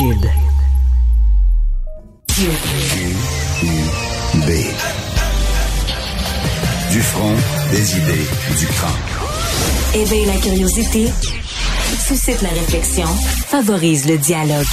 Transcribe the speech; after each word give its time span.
Cube. 0.00 0.26
B. 4.34 4.50
Du 6.90 7.02
front, 7.02 7.34
des 7.70 7.98
idées, 7.98 8.26
du 8.58 8.66
crâne. 8.68 8.90
Éveille 9.92 10.24
la 10.24 10.36
curiosité, 10.38 11.10
suscite 11.98 12.40
la 12.40 12.48
réflexion, 12.48 13.08
favorise 13.46 14.08
le 14.08 14.16
dialogue. 14.16 14.64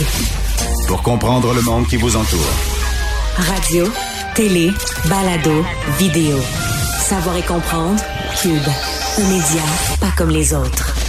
Pour 0.87 1.01
comprendre 1.03 1.53
le 1.53 1.61
monde 1.61 1.85
qui 1.87 1.97
vous 1.97 2.15
entoure. 2.15 2.53
Radio, 3.35 3.91
télé, 4.33 4.71
balado, 5.09 5.65
vidéo. 5.99 6.39
Savoir 7.01 7.35
et 7.35 7.43
comprendre, 7.43 8.01
Cube. 8.41 8.69
Un 9.19 9.27
média 9.27 9.63
pas 9.99 10.11
comme 10.15 10.29
les 10.29 10.53
autres. 10.53 11.06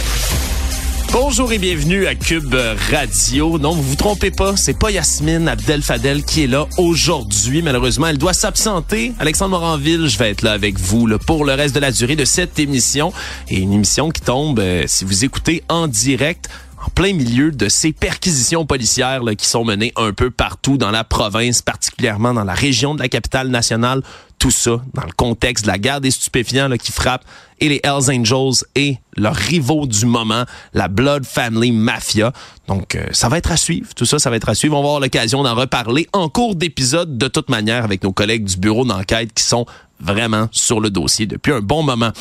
Bonjour 1.11 1.51
et 1.51 1.57
bienvenue 1.57 2.05
à 2.05 2.13
Cube 2.13 2.55
Radio. 2.91 3.57
Non, 3.57 3.71
vous 3.71 3.81
vous 3.81 3.95
trompez 3.95 4.29
pas, 4.29 4.55
c'est 4.55 4.77
pas 4.77 4.91
Yasmine 4.91 5.47
Abdel 5.47 5.81
Fadel 5.81 6.23
qui 6.23 6.43
est 6.43 6.47
là 6.47 6.67
aujourd'hui. 6.77 7.63
Malheureusement, 7.63 8.07
elle 8.07 8.19
doit 8.19 8.33
s'absenter. 8.33 9.13
Alexandre 9.17 9.59
Moranville, 9.59 10.07
je 10.07 10.19
vais 10.19 10.29
être 10.29 10.43
là 10.43 10.51
avec 10.51 10.77
vous 10.77 11.07
là, 11.07 11.17
pour 11.17 11.45
le 11.45 11.53
reste 11.53 11.73
de 11.73 11.79
la 11.79 11.91
durée 11.91 12.15
de 12.15 12.25
cette 12.25 12.59
émission. 12.59 13.11
Et 13.47 13.57
une 13.57 13.73
émission 13.73 14.11
qui 14.11 14.21
tombe, 14.21 14.59
euh, 14.59 14.83
si 14.85 15.03
vous 15.03 15.25
écoutez 15.25 15.63
en 15.67 15.87
direct, 15.87 16.47
en 16.85 16.89
plein 16.91 17.13
milieu 17.13 17.51
de 17.51 17.69
ces 17.69 17.91
perquisitions 17.91 18.67
policières 18.67 19.23
là, 19.23 19.33
qui 19.33 19.47
sont 19.47 19.65
menées 19.65 19.93
un 19.95 20.13
peu 20.13 20.29
partout 20.29 20.77
dans 20.77 20.91
la 20.91 21.03
province, 21.03 21.63
particulièrement 21.63 22.35
dans 22.35 22.43
la 22.43 22.53
région 22.53 22.93
de 22.93 23.01
la 23.01 23.09
capitale 23.09 23.47
nationale. 23.47 24.03
Tout 24.39 24.51
ça 24.51 24.81
dans 24.93 25.05
le 25.05 25.11
contexte 25.15 25.65
de 25.65 25.69
la 25.69 25.77
guerre 25.77 26.01
des 26.01 26.11
stupéfiants 26.11 26.69
là, 26.69 26.77
qui 26.77 26.91
frappe 26.91 27.23
et 27.59 27.69
les 27.69 27.81
Hells 27.83 28.09
Angels 28.09 28.63
et 28.75 28.97
leurs 29.17 29.35
rivaux 29.35 29.85
du 29.85 30.05
moment, 30.05 30.45
la 30.73 30.87
Blood 30.87 31.25
Family 31.25 31.73
Mafia. 31.73 32.31
Donc, 32.67 32.95
euh, 32.95 33.07
ça 33.11 33.27
va 33.27 33.37
être 33.37 33.51
à 33.51 33.57
suivre. 33.57 33.93
Tout 33.93 34.05
ça, 34.05 34.17
ça 34.17 34.29
va 34.29 34.37
être 34.37 34.47
à 34.47 34.55
suivre. 34.55 34.77
On 34.77 34.81
va 34.81 34.87
avoir 34.87 35.01
l'occasion 35.01 35.43
d'en 35.43 35.55
reparler 35.55 36.07
en 36.13 36.29
cours 36.29 36.55
d'épisode 36.55 37.17
de 37.17 37.27
toute 37.27 37.49
manière 37.49 37.83
avec 37.83 38.03
nos 38.03 38.13
collègues 38.13 38.45
du 38.45 38.57
bureau 38.57 38.85
d'enquête 38.85 39.33
qui 39.33 39.43
sont 39.43 39.65
vraiment 39.99 40.47
sur 40.51 40.79
le 40.79 40.89
dossier 40.89 41.25
depuis 41.25 41.51
un 41.51 41.59
bon 41.59 41.83
moment. 41.83 42.11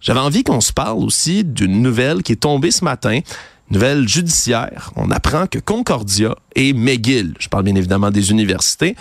J'avais 0.00 0.20
envie 0.20 0.44
qu'on 0.44 0.60
se 0.60 0.72
parle 0.72 0.98
aussi 0.98 1.44
d'une 1.44 1.82
nouvelle 1.82 2.22
qui 2.22 2.32
est 2.32 2.36
tombée 2.36 2.70
ce 2.70 2.84
matin. 2.84 3.20
Nouvelle 3.70 4.08
judiciaire. 4.08 4.92
On 4.96 5.10
apprend 5.10 5.46
que 5.46 5.58
Concordia 5.58 6.34
et 6.54 6.72
McGill, 6.72 7.34
je 7.38 7.48
parle 7.48 7.64
bien 7.64 7.74
évidemment 7.74 8.10
des 8.10 8.30
universités, 8.30 8.96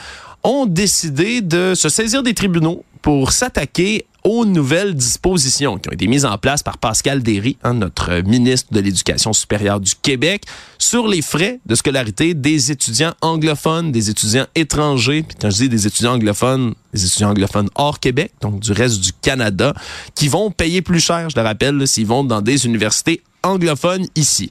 ont 0.48 0.66
décidé 0.66 1.42
de 1.42 1.74
se 1.76 1.90
saisir 1.90 2.24
des 2.24 2.34
tribunaux 2.34 2.86
pour 3.02 3.34
s'attaquer 3.34 4.06
aux 4.24 4.46
nouvelles 4.46 4.96
dispositions 4.96 5.78
qui 5.78 5.90
ont 5.90 5.92
été 5.92 6.08
mises 6.08 6.26
en 6.26 6.38
place 6.38 6.64
par 6.64 6.78
Pascal 6.78 7.22
Derry, 7.22 7.58
hein, 7.64 7.74
notre 7.74 8.22
ministre 8.22 8.74
de 8.74 8.80
l'Éducation 8.80 9.34
supérieure 9.34 9.82
du 9.82 9.92
Québec, 10.02 10.44
sur 10.78 11.10
les 11.10 11.22
frais 11.22 11.60
de 11.66 11.76
scolarité 11.76 12.34
des 12.34 12.72
étudiants 12.72 13.14
anglophones, 13.22 13.92
des 13.92 14.10
étudiants 14.10 14.48
étrangers. 14.56 15.24
Puis 15.24 15.38
quand 15.40 15.50
je 15.50 15.58
dis 15.58 15.70
des 15.70 15.86
étudiants 15.86 16.14
anglophones, 16.14 16.74
des 16.94 17.06
étudiants 17.06 17.32
anglophones 17.32 17.70
hors 17.76 18.00
Québec, 18.00 18.32
donc 18.40 18.62
du 18.62 18.72
reste 18.72 19.02
du 19.02 19.12
Canada, 19.22 19.74
qui 20.16 20.30
vont 20.30 20.50
payer 20.50 20.82
plus 20.82 21.02
cher, 21.02 21.30
je 21.30 21.36
le 21.36 21.46
rappelle, 21.46 21.86
s'ils 21.86 22.08
vont 22.08 22.24
dans 22.24 22.42
des 22.42 22.66
universités 22.66 23.22
anglophones 23.44 24.08
ici. 24.16 24.50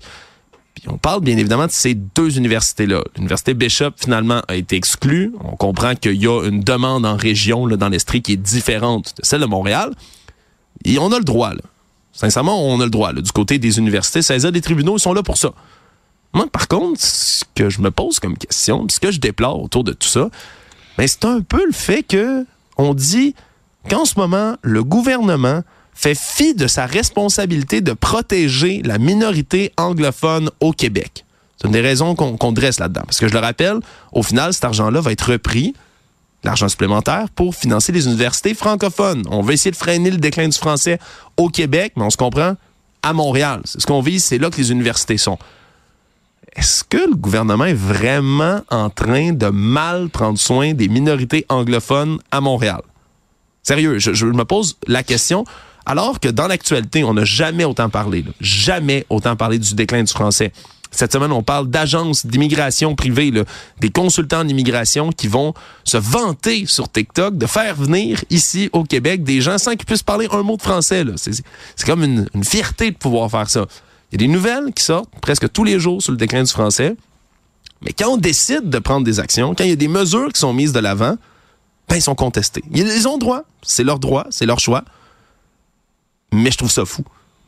On 0.88 0.98
parle 0.98 1.20
bien 1.20 1.36
évidemment 1.36 1.66
de 1.66 1.72
ces 1.72 1.94
deux 1.94 2.36
universités-là. 2.36 3.02
L'université 3.16 3.54
Bishop, 3.54 3.92
finalement, 3.96 4.42
a 4.48 4.56
été 4.56 4.76
exclue. 4.76 5.32
On 5.42 5.56
comprend 5.56 5.94
qu'il 5.94 6.22
y 6.22 6.26
a 6.26 6.44
une 6.44 6.60
demande 6.60 7.04
en 7.04 7.16
région, 7.16 7.66
dans 7.66 7.88
l'Estrie, 7.88 8.22
qui 8.22 8.32
est 8.32 8.36
différente 8.36 9.14
de 9.18 9.24
celle 9.24 9.40
de 9.40 9.46
Montréal. 9.46 9.94
Et 10.84 10.98
on 10.98 11.10
a 11.12 11.18
le 11.18 11.24
droit, 11.24 11.50
là. 11.50 11.60
Sincèrement, 12.12 12.66
on 12.66 12.80
a 12.80 12.84
le 12.84 12.90
droit, 12.90 13.12
du 13.12 13.30
côté 13.32 13.58
des 13.58 13.78
universités. 13.78 14.22
Saisir 14.22 14.50
des 14.50 14.62
tribunaux, 14.62 14.96
ils 14.96 15.00
sont 15.00 15.12
là 15.12 15.22
pour 15.22 15.36
ça. 15.36 15.50
Moi, 16.32 16.46
par 16.50 16.66
contre, 16.66 17.00
ce 17.00 17.44
que 17.54 17.68
je 17.68 17.80
me 17.80 17.90
pose 17.90 18.20
comme 18.20 18.38
question, 18.38 18.86
ce 18.88 19.00
que 19.00 19.10
je 19.10 19.20
déplore 19.20 19.62
autour 19.62 19.84
de 19.84 19.92
tout 19.92 20.08
ça, 20.08 20.30
ben, 20.96 21.06
c'est 21.06 21.24
un 21.24 21.40
peu 21.40 21.64
le 21.66 21.72
fait 21.72 22.02
que 22.02 22.46
on 22.78 22.94
dit 22.94 23.34
qu'en 23.90 24.04
ce 24.04 24.18
moment, 24.18 24.56
le 24.62 24.82
gouvernement 24.82 25.62
fait 25.96 26.14
fi 26.14 26.54
de 26.54 26.66
sa 26.66 26.84
responsabilité 26.84 27.80
de 27.80 27.94
protéger 27.94 28.82
la 28.84 28.98
minorité 28.98 29.72
anglophone 29.78 30.50
au 30.60 30.72
Québec. 30.72 31.24
C'est 31.56 31.66
une 31.66 31.72
des 31.72 31.80
raisons 31.80 32.14
qu'on 32.14 32.52
dresse 32.52 32.78
là-dedans. 32.78 33.00
Parce 33.06 33.18
que 33.18 33.28
je 33.28 33.32
le 33.32 33.38
rappelle, 33.38 33.78
au 34.12 34.22
final, 34.22 34.52
cet 34.52 34.66
argent-là 34.66 35.00
va 35.00 35.10
être 35.10 35.32
repris, 35.32 35.74
l'argent 36.44 36.68
supplémentaire, 36.68 37.30
pour 37.34 37.54
financer 37.54 37.92
les 37.92 38.06
universités 38.06 38.52
francophones. 38.52 39.24
On 39.30 39.40
va 39.40 39.54
essayer 39.54 39.70
de 39.70 39.76
freiner 39.76 40.10
le 40.10 40.18
déclin 40.18 40.48
du 40.48 40.58
français 40.58 40.98
au 41.38 41.48
Québec, 41.48 41.94
mais 41.96 42.02
on 42.02 42.10
se 42.10 42.18
comprend, 42.18 42.56
à 43.02 43.14
Montréal. 43.14 43.62
Ce 43.64 43.86
qu'on 43.86 44.02
vise, 44.02 44.22
c'est 44.22 44.38
là 44.38 44.50
que 44.50 44.58
les 44.58 44.70
universités 44.70 45.16
sont. 45.16 45.38
Est-ce 46.54 46.84
que 46.84 47.08
le 47.08 47.14
gouvernement 47.14 47.64
est 47.64 47.74
vraiment 47.74 48.60
en 48.70 48.90
train 48.90 49.32
de 49.32 49.46
mal 49.46 50.10
prendre 50.10 50.38
soin 50.38 50.74
des 50.74 50.88
minorités 50.88 51.46
anglophones 51.48 52.18
à 52.30 52.42
Montréal? 52.42 52.82
Sérieux, 53.62 53.98
je 53.98 54.26
me 54.26 54.44
pose 54.44 54.76
la 54.86 55.02
question. 55.02 55.44
Alors 55.86 56.18
que 56.18 56.28
dans 56.28 56.48
l'actualité, 56.48 57.04
on 57.04 57.14
n'a 57.14 57.24
jamais 57.24 57.64
autant 57.64 57.88
parlé, 57.88 58.24
jamais 58.40 59.06
autant 59.08 59.36
parlé 59.36 59.60
du 59.60 59.74
déclin 59.74 60.02
du 60.02 60.12
français. 60.12 60.52
Cette 60.90 61.12
semaine, 61.12 61.30
on 61.30 61.42
parle 61.42 61.68
d'agences 61.68 62.26
d'immigration 62.26 62.96
privées, 62.96 63.30
là, 63.30 63.44
des 63.80 63.90
consultants 63.90 64.44
d'immigration 64.44 65.12
qui 65.12 65.28
vont 65.28 65.54
se 65.84 65.96
vanter 65.96 66.66
sur 66.66 66.90
TikTok 66.90 67.38
de 67.38 67.46
faire 67.46 67.76
venir 67.76 68.24
ici 68.30 68.68
au 68.72 68.82
Québec 68.82 69.22
des 69.22 69.40
gens 69.40 69.58
sans 69.58 69.72
qu'ils 69.72 69.86
puissent 69.86 70.02
parler 70.02 70.26
un 70.32 70.42
mot 70.42 70.56
de 70.56 70.62
français. 70.62 71.04
C'est 71.16 71.86
comme 71.86 72.02
une, 72.02 72.28
une 72.34 72.44
fierté 72.44 72.90
de 72.90 72.96
pouvoir 72.96 73.30
faire 73.30 73.48
ça. 73.48 73.66
Il 74.10 74.20
y 74.20 74.24
a 74.24 74.26
des 74.26 74.32
nouvelles 74.32 74.72
qui 74.74 74.82
sortent 74.82 75.10
presque 75.20 75.52
tous 75.52 75.64
les 75.64 75.78
jours 75.78 76.02
sur 76.02 76.12
le 76.12 76.18
déclin 76.18 76.42
du 76.42 76.50
français. 76.50 76.96
Mais 77.82 77.92
quand 77.92 78.08
on 78.08 78.16
décide 78.16 78.70
de 78.70 78.78
prendre 78.78 79.04
des 79.04 79.20
actions, 79.20 79.54
quand 79.54 79.64
il 79.64 79.70
y 79.70 79.74
a 79.74 79.76
des 79.76 79.88
mesures 79.88 80.32
qui 80.32 80.40
sont 80.40 80.52
mises 80.52 80.72
de 80.72 80.80
l'avant, 80.80 81.16
ben, 81.88 81.96
ils 81.96 82.02
sont 82.02 82.14
contestés. 82.14 82.64
Ils 82.72 83.06
ont 83.06 83.18
droit. 83.18 83.42
C'est 83.62 83.84
leur 83.84 83.98
droit, 83.98 84.26
c'est 84.30 84.46
leur 84.46 84.58
choix 84.58 84.82
mais 86.32 86.50
je 86.50 86.58
trouve 86.58 86.70
ça 86.70 86.84
fou. 86.84 87.04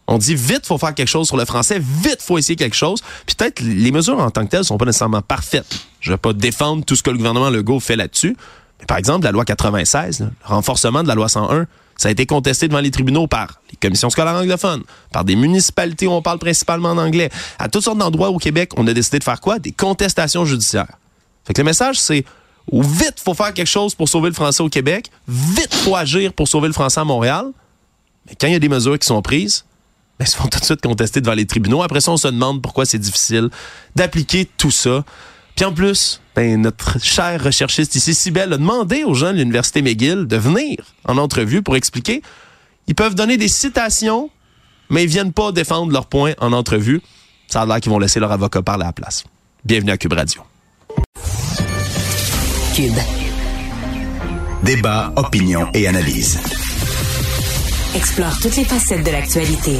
On 0.07 0.17
dit 0.17 0.35
vite, 0.35 0.65
faut 0.65 0.79
faire 0.79 0.95
quelque 0.95 1.09
chose 1.09 1.27
sur 1.27 1.37
le 1.37 1.45
français, 1.45 1.79
vite, 1.79 2.23
faut 2.23 2.39
essayer 2.39 2.57
quelque 2.57 2.77
chose. 2.77 3.03
Puis 3.27 3.37
peut-être 3.37 3.61
les 3.61 3.93
mesures 3.93 4.19
en 4.19 4.31
tant 4.31 4.45
que 4.47 4.51
telles 4.51 4.65
sont 4.65 4.79
pas 4.79 4.87
nécessairement 4.87 5.21
parfaites. 5.21 5.87
Je 6.01 6.11
vais 6.11 6.17
pas 6.17 6.33
défendre 6.33 6.85
tout 6.85 6.97
ce 6.97 7.03
que 7.03 7.11
le 7.11 7.19
gouvernement 7.19 7.51
Legault 7.51 7.79
fait 7.79 7.97
là-dessus. 7.97 8.35
Mais 8.81 8.87
par 8.87 8.97
exemple, 8.97 9.25
la 9.25 9.33
loi 9.33 9.45
96, 9.45 10.21
le 10.21 10.31
renforcement 10.45 11.03
de 11.03 11.09
la 11.09 11.15
loi 11.15 11.29
101, 11.29 11.67
ça 11.99 12.09
a 12.09 12.13
été 12.13 12.25
contesté 12.27 12.69
devant 12.69 12.81
les 12.81 12.91
tribunaux 12.93 13.27
par 13.27 13.61
les 13.71 13.77
commissions 13.77 14.09
scolaires 14.09 14.37
anglophones, 14.37 14.85
par 15.13 15.25
des 15.25 15.37
municipalités 15.37 16.07
où 16.07 16.13
on 16.13 16.23
parle 16.23 16.39
principalement 16.39 16.91
en 16.91 16.99
anglais. 16.99 17.29
À 17.59 17.69
toutes 17.69 17.83
sortes 17.83 17.99
d'endroits 17.99 18.31
au 18.31 18.39
Québec, 18.39 18.71
on 18.77 18.87
a 18.87 18.95
décidé 18.95 19.19
de 19.19 19.25
faire 19.25 19.41
quoi? 19.41 19.59
Des 19.59 19.73
contestations 19.73 20.45
judiciaires. 20.45 20.97
Fait 21.45 21.53
que 21.53 21.61
le 21.61 21.67
message, 21.67 21.99
c'est 21.99 22.25
vite, 22.73 23.17
faut 23.23 23.35
faire 23.35 23.53
quelque 23.53 23.67
chose 23.67 23.95
pour 23.95 24.09
sauver 24.09 24.29
le 24.29 24.35
français 24.35 24.63
au 24.63 24.69
Québec, 24.69 25.11
vite, 25.27 25.75
faut 25.75 25.97
agir 25.97 26.33
pour 26.33 26.47
sauver 26.47 26.69
le 26.69 26.75
français 26.75 27.01
à 27.01 27.05
Montréal. 27.05 27.47
Mais 28.29 28.37
quand 28.41 28.47
il 28.47 28.53
y 28.53 28.57
a 28.57 28.61
des 28.61 28.69
mesures 28.69 28.99
qui 28.99 29.07
sont 29.07 29.23
prises, 29.23 29.65
ben, 30.19 30.25
ils 30.27 30.29
se 30.29 30.37
font 30.37 30.49
tout 30.49 30.59
de 30.59 30.65
suite 30.65 30.81
contester 30.81 31.21
devant 31.21 31.35
les 31.35 31.47
tribunaux. 31.47 31.83
Après 31.83 32.01
ça, 32.01 32.11
on 32.13 32.17
se 32.17 32.29
demande 32.29 32.63
pourquoi 32.63 32.85
c'est 32.85 32.99
difficile 32.99 33.49
d'appliquer 33.97 34.49
tout 34.57 34.71
ça. 34.71 35.05
Puis 35.57 35.65
en 35.65 35.73
plus, 35.73 36.21
ben, 36.37 36.61
notre 36.61 37.03
cher 37.03 37.43
recherchiste 37.43 37.95
ici, 37.95 38.15
Sibelle, 38.15 38.53
a 38.53 38.59
demandé 38.59 39.05
aux 39.05 39.15
gens 39.15 39.33
de 39.33 39.39
l'Université 39.39 39.83
McGill 39.83 40.27
de 40.27 40.37
venir 40.37 40.77
en 41.05 41.19
entrevue 41.19 41.63
pour 41.63 41.77
expliquer. 41.77 42.23
Ils 42.87 42.95
peuvent 42.95 43.15
donner 43.15 43.37
des 43.37 43.49
citations, 43.49 44.31
mais 44.91 45.05
ils 45.05 45.09
viennent 45.09 45.33
pas 45.33 45.53
défendre 45.53 45.93
leurs 45.93 46.07
points 46.07 46.35
en 46.39 46.53
entrevue. 46.53 47.01
Ça 47.49 47.63
a 47.63 47.67
l'air 47.67 47.81
qu'ils 47.81 47.91
vont 47.91 47.99
laisser 47.99 48.21
leur 48.21 48.33
avocat 48.33 48.63
parler 48.63 48.85
à 48.85 48.89
la 48.89 48.93
place. 48.93 49.25
Bienvenue 49.65 49.93
à 49.93 49.97
Cube 49.97 50.13
Radio. 50.13 50.43
Cube. 52.75 52.95
Débat, 54.63 55.13
opinion 55.17 55.69
et 55.75 55.87
analyse. 55.87 56.39
Explore 57.95 58.39
toutes 58.41 58.57
les 58.57 58.65
facettes 58.65 59.05
de 59.05 59.11
l'actualité. 59.11 59.79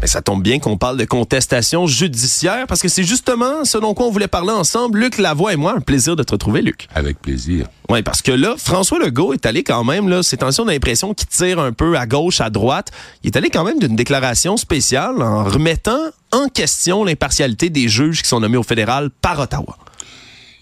Ben, 0.00 0.06
ça 0.06 0.20
tombe 0.20 0.42
bien 0.42 0.58
qu'on 0.58 0.76
parle 0.76 0.98
de 0.98 1.04
contestation 1.04 1.86
judiciaire 1.86 2.66
parce 2.66 2.82
que 2.82 2.88
c'est 2.88 3.04
justement 3.04 3.64
ce 3.64 3.78
dont 3.78 3.94
quoi 3.94 4.06
on 4.06 4.10
voulait 4.10 4.28
parler 4.28 4.50
ensemble, 4.52 4.98
Luc 5.00 5.16
Lavoie 5.18 5.54
et 5.54 5.56
moi. 5.56 5.74
Un 5.76 5.80
plaisir 5.80 6.14
de 6.14 6.22
te 6.22 6.32
retrouver, 6.32 6.60
Luc. 6.60 6.88
Avec 6.94 7.20
plaisir. 7.20 7.66
Oui, 7.88 8.02
parce 8.02 8.20
que 8.20 8.32
là, 8.32 8.54
François 8.58 8.98
Legault 8.98 9.32
est 9.32 9.46
allé 9.46 9.62
quand 9.62 9.82
même, 9.84 10.08
là, 10.08 10.22
c'est 10.22 10.36
tension 10.38 10.64
d'impression 10.66 11.14
qu'il 11.14 11.26
tire 11.28 11.58
un 11.58 11.72
peu 11.72 11.96
à 11.96 12.06
gauche, 12.06 12.40
à 12.40 12.50
droite. 12.50 12.90
Il 13.22 13.28
est 13.28 13.36
allé 13.36 13.48
quand 13.48 13.64
même 13.64 13.78
d'une 13.78 13.96
déclaration 13.96 14.56
spéciale 14.56 15.22
en 15.22 15.44
remettant 15.44 16.00
en 16.32 16.48
question 16.48 17.04
l'impartialité 17.04 17.70
des 17.70 17.88
juges 17.88 18.22
qui 18.22 18.28
sont 18.28 18.40
nommés 18.40 18.58
au 18.58 18.62
fédéral 18.62 19.08
par 19.22 19.38
Ottawa. 19.40 19.78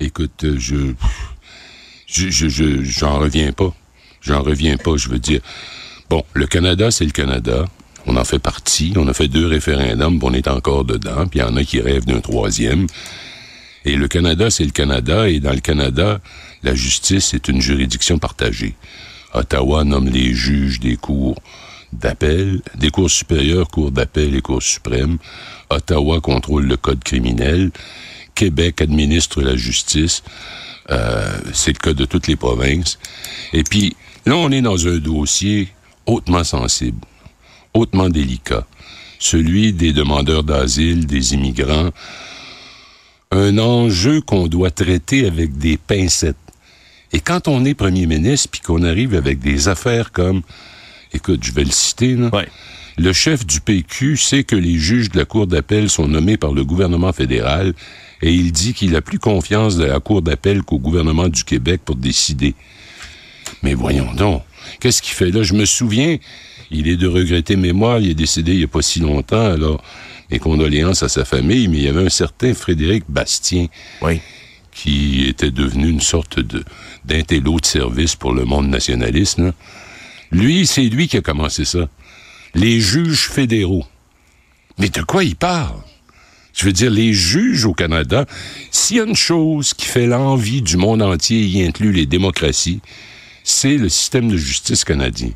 Écoute, 0.01 0.45
euh, 0.45 0.57
je. 0.59 0.93
Je, 2.07 2.29
je, 2.29 2.49
je- 2.49 2.83
j'en 2.85 3.19
reviens 3.19 3.53
pas. 3.53 3.73
J'en 4.23 4.43
reviens 4.43 4.77
pas, 4.77 4.97
je 4.97 5.09
veux 5.09 5.19
dire. 5.19 5.41
Bon, 6.09 6.25
le 6.35 6.47
Canada, 6.47 6.91
c'est 6.91 7.05
le 7.05 7.11
Canada. 7.11 7.67
On 8.07 8.17
en 8.17 8.25
fait 8.25 8.39
partie. 8.39 8.93
On 8.97 9.07
a 9.09 9.15
fait 9.15 9.29
deux 9.29 9.47
référendums, 9.47 10.19
on 10.23 10.33
est 10.33 10.49
encore 10.49 10.85
dedans. 10.85 11.27
Puis 11.27 11.41
il 11.41 11.43
y 11.43 11.45
en 11.45 11.57
a 11.57 11.65
qui 11.65 11.81
rêvent 11.81 12.07
d'un 12.07 12.21
troisième. 12.21 12.87
Et 13.85 13.97
le 13.97 14.09
Canada, 14.09 14.51
c'est 14.51 14.65
le 14.65 14.71
Canada. 14.71 15.29
Et 15.29 15.41
dans 15.41 15.53
le 15.53 15.61
Canada, 15.61 16.21
la 16.63 16.75
justice 16.75 17.35
est 17.35 17.49
une 17.49 17.61
juridiction 17.61 18.19
partagée. 18.19 18.75
Ottawa 19.35 19.85
nomme 19.85 20.09
les 20.09 20.35
juges 20.35 20.79
des 20.79 20.97
cours 20.97 21.37
d'appel, 21.93 22.63
des 22.77 22.91
cours 22.91 23.11
supérieures, 23.11 23.69
cours 23.69 23.91
d'appel 23.91 24.35
et 24.37 24.41
cours 24.41 24.63
suprêmes. 24.63 25.19
Ottawa 25.71 26.21
contrôle 26.21 26.67
le 26.67 26.77
code 26.77 27.03
criminel. 27.03 27.71
Québec 28.35 28.81
administre 28.81 29.43
la 29.43 29.57
justice. 29.57 30.23
Euh, 30.91 31.39
c'est 31.53 31.73
le 31.73 31.79
cas 31.79 31.93
de 31.93 32.05
toutes 32.05 32.27
les 32.27 32.37
provinces. 32.37 32.99
Et 33.53 33.63
puis, 33.63 33.97
là, 34.27 34.37
on 34.37 34.51
est 34.51 34.63
dans 34.63 34.87
un 34.87 34.99
dossier 34.99 35.69
hautement 36.07 36.45
sensible, 36.45 37.01
hautement 37.75 38.09
délicat. 38.09 38.67
Celui 39.19 39.73
des 39.73 39.93
demandeurs 39.93 40.43
d'asile, 40.43 41.07
des 41.07 41.35
immigrants. 41.35 41.91
Un 43.31 43.57
enjeu 43.59 44.21
qu'on 44.21 44.47
doit 44.47 44.71
traiter 44.71 45.27
avec 45.27 45.57
des 45.57 45.77
pincettes. 45.77 46.37
Et 47.13 47.21
quand 47.21 47.47
on 47.47 47.65
est 47.65 47.75
premier 47.75 48.07
ministre, 48.07 48.49
puis 48.51 48.61
qu'on 48.61 48.83
arrive 48.83 49.15
avec 49.15 49.39
des 49.39 49.69
affaires 49.69 50.13
comme, 50.13 50.43
écoute, 51.13 51.41
je 51.43 51.53
vais 51.53 51.65
le 51.65 51.71
citer, 51.71 52.15
là, 52.15 52.31
le 52.99 53.13
chef 53.13 53.47
du 53.47 53.61
PQ 53.61 54.17
sait 54.17 54.45
que 54.45 54.57
les 54.57 54.77
juges 54.77 55.11
de 55.11 55.19
la 55.19 55.25
Cour 55.25 55.47
d'appel 55.47 55.89
sont 55.89 56.09
nommés 56.09 56.37
par 56.37 56.53
le 56.53 56.65
gouvernement 56.65 57.13
fédéral 57.13 57.73
et 58.21 58.33
il 58.33 58.53
dit 58.53 58.75
qu'il 58.75 58.95
a 58.97 59.01
plus 59.01 59.19
confiance 59.19 59.77
de 59.77 59.85
la 59.85 59.99
Cour 59.99 60.21
d'appel 60.21 60.63
qu'au 60.63 60.79
gouvernement 60.79 61.29
du 61.29 61.45
Québec 61.45 61.81
pour 61.85 61.97
décider. 61.97 62.55
Mais 63.63 63.75
voyons 63.75 64.13
donc, 64.15 64.43
qu'est-ce 64.81 65.03
qu'il 65.03 65.15
fait? 65.15 65.31
Là? 65.31 65.43
Je 65.43 65.55
me 65.55 65.65
souviens, 65.65 66.19
il 66.71 66.89
est 66.89 66.97
de 66.97 67.07
regretter 67.07 67.57
mémoire, 67.57 67.99
il 68.01 68.11
est 68.11 68.15
décédé 68.15 68.53
il 68.53 68.59
n'y 68.59 68.65
a 68.65 68.69
pas 68.69 68.83
si 68.83 69.01
longtemps, 69.01 69.53
alors 69.53 69.83
mes 70.31 70.39
condoléances 70.39 71.03
à 71.03 71.09
sa 71.09 71.25
famille, 71.25 71.69
mais 71.69 71.77
il 71.79 71.83
y 71.85 71.89
avait 71.89 72.07
un 72.07 72.11
certain 72.11 72.55
Frédéric 72.55 73.05
Bastien. 73.09 73.67
Oui 74.01 74.21
qui 74.73 75.27
était 75.29 75.51
devenu 75.51 75.89
une 75.89 76.01
sorte 76.01 76.41
de 76.41 76.65
d'intello 77.05 77.59
de 77.61 77.67
service 77.67 78.17
pour 78.17 78.33
le 78.33 78.45
monde 78.45 78.69
nationaliste. 78.69 79.39
Là. 79.39 79.53
Lui, 80.31 80.67
c'est 80.67 80.85
lui 80.85 81.09
qui 81.09 81.17
a 81.17 81.21
commencé 81.21 81.65
ça. 81.65 81.89
Les 82.55 82.81
juges 82.81 83.29
fédéraux. 83.29 83.85
Mais 84.79 84.89
de 84.89 85.03
quoi 85.03 85.25
il 85.25 85.37
parle? 85.37 85.81
Je 86.55 86.65
veux 86.65 86.73
dire, 86.73 86.91
les 86.91 87.13
juges 87.13 87.65
au 87.65 87.75
Canada, 87.75 88.25
s'il 88.71 88.99
y 88.99 89.01
a 89.01 89.05
une 89.05 89.17
chose 89.17 89.75
qui 89.75 89.87
fait 89.87 90.07
l'envie 90.07 90.63
du 90.63 90.77
monde 90.77 91.03
entier, 91.03 91.41
y 91.41 91.63
inclut 91.65 91.93
les 91.93 92.07
démocraties, 92.07 92.81
c'est 93.45 93.77
le 93.77 93.89
système 93.89 94.29
de 94.29 94.37
justice 94.37 94.85
canadien. 94.85 95.31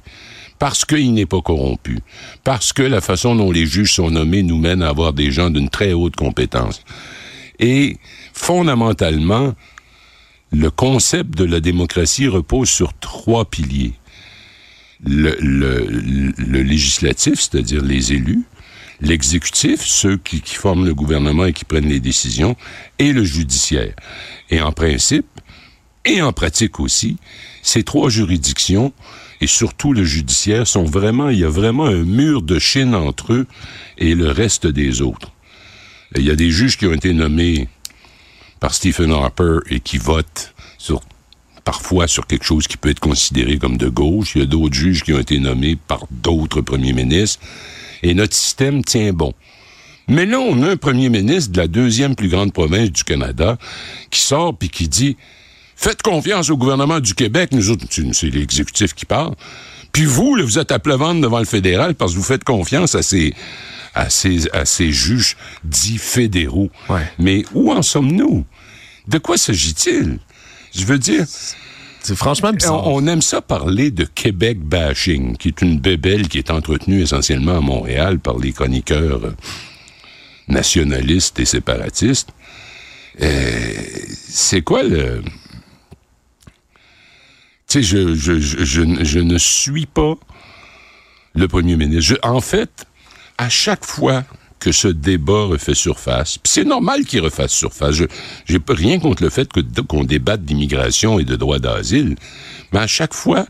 Parce 0.59 0.85
qu'il 0.85 1.13
n'est 1.13 1.27
pas 1.27 1.43
corrompu. 1.43 1.99
Parce 2.43 2.73
que 2.73 2.83
la 2.83 3.01
façon 3.01 3.37
dont 3.37 3.51
les 3.51 3.67
juges 3.67 3.93
sont 3.95 4.11
nommés 4.11 4.43
nous 4.43 4.59
mène 4.59 4.83
à 4.83 4.89
avoir 4.89 5.13
des 5.13 5.31
gens 5.31 5.51
d'une 5.51 5.69
très 5.69 5.93
haute 5.93 6.17
compétence. 6.17 6.83
Et 7.59 7.97
fondamentalement, 8.33 9.55
le 10.53 10.71
concept 10.71 11.37
de 11.37 11.45
la 11.45 11.61
démocratie 11.61 12.29
repose 12.29 12.71
sur 12.71 12.95
trois 12.99 13.45
piliers. 13.45 13.95
Le, 15.05 15.37
le, 15.41 16.63
législatif, 16.63 17.35
c'est-à-dire 17.35 17.83
les 17.83 18.15
élus, 18.15 18.45
l'exécutif, 19.03 19.83
ceux 19.83 20.17
qui, 20.17 20.41
qui, 20.41 20.55
forment 20.55 20.87
le 20.87 20.95
gouvernement 20.95 21.45
et 21.45 21.53
qui 21.53 21.67
prennent 21.67 21.89
les 21.89 22.01
décisions, 22.01 22.57
et 22.99 23.13
le 23.13 23.23
judiciaire. 23.23 23.95
Et 24.49 24.63
en 24.63 24.73
principe, 24.73 25.27
et 26.07 26.23
en 26.23 26.33
pratique 26.33 26.81
aussi, 26.81 27.17
ces 27.63 27.83
trois 27.83 28.09
juridictions, 28.09 28.93
et 29.41 29.47
surtout 29.47 29.93
le 29.93 30.05
judiciaire, 30.05 30.67
sont 30.67 30.85
vraiment, 30.85 31.29
il 31.29 31.41
y 31.41 31.45
a 31.45 31.51
vraiment 31.51 31.87
un 31.87 32.05
mur 32.05 32.43
de 32.43 32.59
Chine 32.59 32.95
entre 32.95 33.33
eux 33.33 33.47
et 33.99 34.15
le 34.15 34.31
reste 34.31 34.67
des 34.67 35.03
autres. 35.03 35.33
Il 36.17 36.25
y 36.25 36.31
a 36.31 36.37
des 36.37 36.51
juges 36.51 36.79
qui 36.79 36.87
ont 36.87 36.93
été 36.93 37.13
nommés 37.13 37.69
par 38.61 38.73
Stephen 38.73 39.13
Harper 39.13 39.59
et 39.69 39.81
qui 39.81 39.99
votent 39.99 40.55
sur 40.79 41.01
parfois 41.65 42.07
sur 42.07 42.27
quelque 42.29 42.45
chose 42.45 42.69
qui 42.69 42.77
peut 42.77 42.91
être 42.91 43.01
considéré 43.01 43.59
comme 43.59 43.77
de 43.77 43.89
gauche. 43.89 44.37
Il 44.37 44.39
y 44.39 44.43
a 44.43 44.47
d'autres 44.47 44.75
juges 44.75 45.03
qui 45.03 45.13
ont 45.13 45.19
été 45.19 45.41
nommés 45.41 45.77
par 45.77 46.07
d'autres 46.11 46.61
premiers 46.61 46.93
ministres. 46.93 47.45
Et 48.05 48.15
notre 48.15 48.35
système 48.35 48.85
tient 48.85 49.13
bon. 49.13 49.35
Mais 50.09 50.27
là, 50.27 50.39
on 50.39 50.63
a 50.63 50.71
un 50.71 50.77
premier 50.77 51.09
ministre 51.09 51.51
de 51.53 51.59
la 51.59 51.67
deuxième 51.67 52.15
plus 52.15 52.29
grande 52.29 52.53
province 52.53 52.93
du 52.93 53.03
Canada 53.03 53.59
qui 54.11 54.21
sort 54.21 54.57
puis 54.57 54.69
qui 54.69 54.89
dit 54.89 55.17
Faites 55.77 56.01
confiance 56.03 56.49
au 56.51 56.57
gouvernement 56.57 57.01
du 57.01 57.15
Québec, 57.15 57.51
nous 57.53 57.71
autres, 57.71 57.85
c'est 57.91 58.31
l'exécutif 58.31 58.95
qui 58.95 59.05
parle. 59.05 59.35
Puis 59.93 60.07
vous, 60.07 60.37
vous 60.43 60.59
êtes 60.59 60.73
à 60.73 60.79
pleuvendre 60.79 61.21
devant 61.21 61.39
le 61.39 61.45
fédéral 61.45 61.95
parce 61.95 62.13
que 62.13 62.17
vous 62.17 62.25
faites 62.25 62.45
confiance 62.45 62.95
à 62.95 63.03
ces, 63.03 63.35
à 63.95 64.11
ces, 64.11 64.51
à 64.53 64.65
ces 64.65 64.91
juges 64.91 65.37
dits 65.65 65.99
fédéraux. 65.99 66.71
Mais 67.19 67.45
où 67.55 67.71
en 67.73 67.83
sommes-nous? 67.83 68.45
De 69.07 69.19
quoi 69.19 69.39
s'agit-il? 69.39 70.19
Je 70.75 70.85
veux 70.85 70.99
dire... 70.99 71.25
C'est 72.01 72.15
franchement 72.15 72.53
bizarre. 72.53 72.87
On, 72.87 73.05
aime 73.09 73.23
ça 73.23 73.41
parler 73.41 73.91
de 73.91 74.05
Québec 74.05 74.61
bashing, 74.61 75.37
qui 75.37 75.49
est 75.49 75.61
une 75.61 75.81
bébelle 75.81 76.29
qui 76.29 76.39
est 76.39 76.51
entretenue 76.51 77.03
essentiellement 77.03 77.59
à 77.59 77.61
Montréal 77.61 78.21
par 78.21 78.39
les 78.39 78.53
chroniqueurs 78.53 79.21
nationalistes 80.47 81.41
et 81.41 81.45
séparatistes. 81.45 82.29
Euh, 83.21 83.73
c'est 84.29 84.63
quoi 84.63 84.85
le... 84.85 85.23
Je, 87.83 89.21
ne 89.21 89.39
suis 89.39 89.87
pas 89.87 90.15
le 91.35 91.49
premier 91.49 91.77
ministre. 91.77 92.19
en 92.23 92.41
fait, 92.41 92.87
à 93.39 93.49
chaque 93.49 93.85
fois 93.85 94.25
que 94.59 94.73
ce 94.73 94.89
débat 94.89 95.45
refait 95.45 95.75
surface, 95.75 96.39
c'est 96.45 96.65
normal 96.65 97.05
qu'il 97.05 97.21
refasse 97.21 97.53
surface. 97.53 97.95
Je 97.95 98.05
j'ai 98.47 98.59
rien 98.69 98.99
contre 98.99 99.23
le 99.23 99.31
fait 99.31 99.49
qu'on 99.87 100.05
débatte 100.05 100.45
d'immigration 100.45 101.19
et 101.19 101.25
de 101.25 101.37
droit 101.37 101.59
d'asile, 101.59 102.17
mais 102.73 102.81
à 102.81 102.87
chaque 102.87 103.15
fois, 103.15 103.47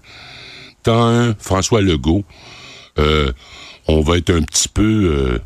un 0.89 1.35
François 1.39 1.81
Legault, 1.81 2.25
euh, 2.99 3.33
on 3.89 4.01
va 4.01 4.19
être 4.19 4.31
un 4.31 4.43
petit 4.43 4.69
peu 4.69 4.83
euh, 4.83 5.39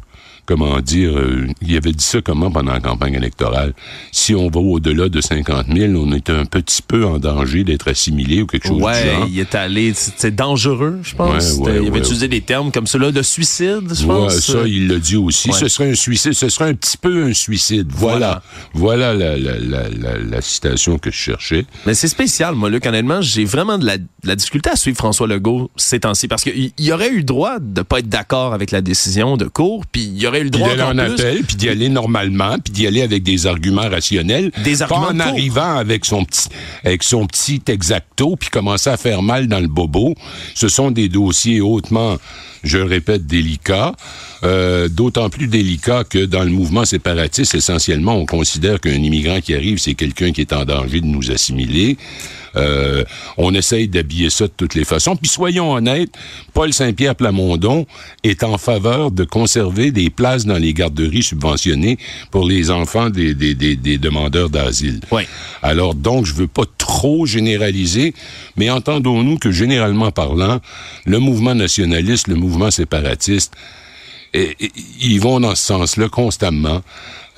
comment 0.50 0.80
dire, 0.80 1.16
euh, 1.16 1.46
il 1.62 1.76
avait 1.76 1.92
dit 1.92 2.04
ça 2.04 2.20
comment 2.20 2.50
pendant 2.50 2.72
la 2.72 2.80
campagne 2.80 3.14
électorale? 3.14 3.72
Si 4.10 4.34
on 4.34 4.50
va 4.50 4.58
au-delà 4.58 5.08
de 5.08 5.20
50 5.20 5.66
000, 5.72 5.92
on 5.94 6.12
est 6.12 6.28
un 6.28 6.44
petit 6.44 6.82
peu 6.82 7.06
en 7.06 7.20
danger 7.20 7.62
d'être 7.62 7.86
assimilé 7.86 8.42
ou 8.42 8.46
quelque 8.46 8.66
chose 8.66 8.82
ouais, 8.82 9.00
du 9.00 9.10
genre. 9.10 9.28
il 9.30 9.38
est 9.38 9.54
allé, 9.54 9.92
c'est 9.94 10.34
dangereux, 10.34 10.98
je 11.04 11.14
pense. 11.14 11.52
Ouais, 11.58 11.70
ouais, 11.70 11.78
il 11.82 11.86
avait 11.86 12.00
utilisé 12.00 12.26
des 12.26 12.40
termes 12.40 12.72
comme 12.72 12.88
cela 12.88 13.12
de 13.12 13.22
suicide, 13.22 13.94
je 13.94 14.04
pense. 14.04 14.40
ça, 14.40 14.66
il 14.66 14.88
l'a 14.88 14.98
dit 14.98 15.16
aussi. 15.16 15.52
Ce 15.52 15.68
serait 15.68 15.92
un 15.92 15.94
suicide, 15.94 16.32
ce 16.32 16.48
serait 16.48 16.70
un 16.70 16.74
petit 16.74 16.96
peu 16.96 17.26
un 17.26 17.32
suicide. 17.32 17.86
Voilà, 17.94 18.42
voilà, 18.74 19.14
la, 19.14 19.36
la, 19.36 19.56
la, 19.60 19.88
la, 20.18 20.40
citation 20.40 20.98
que 20.98 21.12
je 21.12 21.16
cherchais. 21.16 21.64
Mais 21.86 21.94
c'est 21.94 22.08
spécial, 22.08 22.56
moi, 22.56 22.70
Luc, 22.70 22.84
honnêtement, 22.86 23.22
j'ai 23.22 23.44
vraiment 23.44 23.78
de 23.78 23.86
la, 23.86 23.98
de 23.98 24.04
la, 24.24 24.34
difficulté 24.34 24.70
à 24.70 24.74
suivre 24.74 24.96
François 24.96 25.28
Legault 25.28 25.70
ces 25.76 26.00
temps-ci 26.00 26.26
parce 26.26 26.42
qu'il 26.42 26.72
y 26.76 26.92
aurait 26.92 27.12
eu 27.12 27.22
droit 27.22 27.60
de 27.60 27.82
pas 27.82 28.00
être 28.00 28.08
d'accord 28.08 28.52
avec 28.52 28.72
la 28.72 28.80
décision 28.80 29.36
de 29.36 29.44
cours, 29.44 29.86
puis 29.86 30.02
il 30.02 30.20
y 30.20 30.26
aurait 30.26 30.39
le 30.44 30.50
droit 30.50 30.68
d'aller 30.68 30.82
en 30.82 30.98
appel, 30.98 31.42
puis 31.44 31.56
d'y 31.56 31.68
aller 31.68 31.88
normalement, 31.88 32.56
puis 32.62 32.72
d'y 32.72 32.86
aller 32.86 33.02
avec 33.02 33.22
des 33.22 33.46
arguments 33.46 33.88
rationnels, 33.88 34.50
des 34.64 34.82
arguments 34.82 35.06
pas 35.06 35.12
en 35.12 35.20
arrivant 35.20 35.76
avec 35.76 36.04
son 36.04 36.24
petit 36.24 36.48
avec 36.84 37.02
son 37.02 37.26
petit 37.26 37.62
exacto 37.68 38.36
puis 38.36 38.50
commencer 38.50 38.90
à 38.90 38.96
faire 38.96 39.22
mal 39.22 39.46
dans 39.46 39.60
le 39.60 39.68
bobo. 39.68 40.14
Ce 40.54 40.68
sont 40.68 40.90
des 40.90 41.08
dossiers 41.08 41.60
hautement 41.60 42.16
je 42.62 42.78
le 42.78 42.84
répète, 42.84 43.26
délicats, 43.26 43.94
euh, 44.42 44.88
d'autant 44.88 45.28
plus 45.30 45.48
délicats 45.48 46.04
que 46.04 46.24
dans 46.24 46.44
le 46.44 46.50
mouvement 46.50 46.84
séparatiste, 46.84 47.54
essentiellement, 47.54 48.16
on 48.16 48.26
considère 48.26 48.80
qu'un 48.80 48.90
immigrant 48.92 49.40
qui 49.40 49.54
arrive, 49.54 49.78
c'est 49.78 49.94
quelqu'un 49.94 50.32
qui 50.32 50.40
est 50.40 50.52
en 50.52 50.64
danger 50.64 51.00
de 51.00 51.06
nous 51.06 51.30
assimiler. 51.30 51.96
Euh, 52.56 53.04
on 53.36 53.54
essaye 53.54 53.86
d'habiller 53.86 54.28
ça 54.28 54.46
de 54.46 54.52
toutes 54.56 54.74
les 54.74 54.84
façons. 54.84 55.14
Puis 55.14 55.30
soyons 55.30 55.72
honnêtes, 55.72 56.10
Paul 56.52 56.72
Saint-Pierre 56.72 57.14
Plamondon 57.14 57.86
est 58.24 58.42
en 58.42 58.58
faveur 58.58 59.12
de 59.12 59.24
conserver 59.24 59.92
des 59.92 60.10
places 60.10 60.46
dans 60.46 60.58
les 60.58 60.74
garderies 60.74 61.22
subventionnées 61.22 61.98
pour 62.32 62.48
les 62.48 62.70
enfants 62.70 63.08
des, 63.08 63.34
des, 63.34 63.54
des, 63.54 63.76
des 63.76 63.98
demandeurs 63.98 64.50
d'asile. 64.50 65.00
Oui. 65.12 65.22
Alors 65.62 65.94
donc, 65.94 66.26
je 66.26 66.34
veux 66.34 66.48
pas 66.48 66.64
trop 66.78 67.24
généraliser, 67.24 68.14
mais 68.56 68.68
entendons-nous 68.68 69.38
que 69.38 69.52
généralement 69.52 70.10
parlant, 70.10 70.60
le 71.04 71.18
mouvement 71.20 71.54
nationaliste, 71.54 72.26
le 72.26 72.34
mouvement 72.34 72.72
séparatiste, 72.72 73.54
et, 74.34 74.56
ils 75.00 75.20
vont 75.20 75.40
dans 75.40 75.54
ce 75.54 75.64
sens-là 75.64 76.08
constamment. 76.08 76.82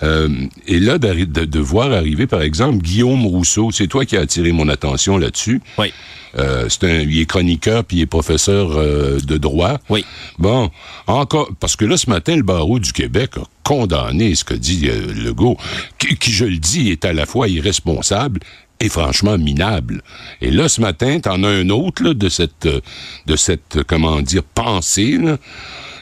Euh, 0.02 0.28
et 0.66 0.80
là, 0.80 0.98
de, 0.98 1.24
de, 1.24 1.58
voir 1.60 1.92
arriver, 1.92 2.26
par 2.26 2.42
exemple, 2.42 2.78
Guillaume 2.78 3.24
Rousseau, 3.24 3.70
c'est 3.70 3.86
toi 3.86 4.04
qui 4.04 4.16
as 4.16 4.20
attiré 4.20 4.50
mon 4.52 4.68
attention 4.68 5.16
là-dessus. 5.16 5.60
Oui. 5.78 5.92
Euh, 6.38 6.66
c'est 6.68 6.84
un, 6.84 7.00
il 7.00 7.20
est 7.20 7.26
chroniqueur 7.26 7.84
puis 7.84 7.98
il 7.98 8.00
est 8.00 8.06
professeur 8.06 8.72
euh, 8.72 9.20
de 9.20 9.36
droit. 9.36 9.78
Oui. 9.90 10.04
Bon, 10.38 10.70
encore, 11.06 11.50
parce 11.60 11.76
que 11.76 11.84
là, 11.84 11.96
ce 11.96 12.10
matin, 12.10 12.34
le 12.34 12.42
barreau 12.42 12.78
du 12.78 12.92
Québec 12.92 13.32
a 13.36 13.42
condamné 13.62 14.34
ce 14.34 14.44
que 14.44 14.54
dit 14.54 14.88
Legault, 15.14 15.56
qui, 15.98 16.16
qui, 16.16 16.32
je 16.32 16.46
le 16.46 16.56
dis, 16.56 16.90
est 16.90 17.04
à 17.04 17.12
la 17.12 17.26
fois 17.26 17.48
irresponsable 17.48 18.40
et 18.80 18.88
franchement 18.88 19.38
minable. 19.38 20.02
Et 20.40 20.50
là, 20.50 20.68
ce 20.68 20.80
matin, 20.80 21.20
t'en 21.20 21.44
as 21.44 21.48
un 21.48 21.68
autre 21.68 22.02
là, 22.02 22.14
de 22.14 22.28
cette, 22.28 22.66
de 22.66 23.36
cette, 23.36 23.84
comment 23.86 24.20
dire, 24.20 24.42
pensée, 24.42 25.18
là, 25.18 25.36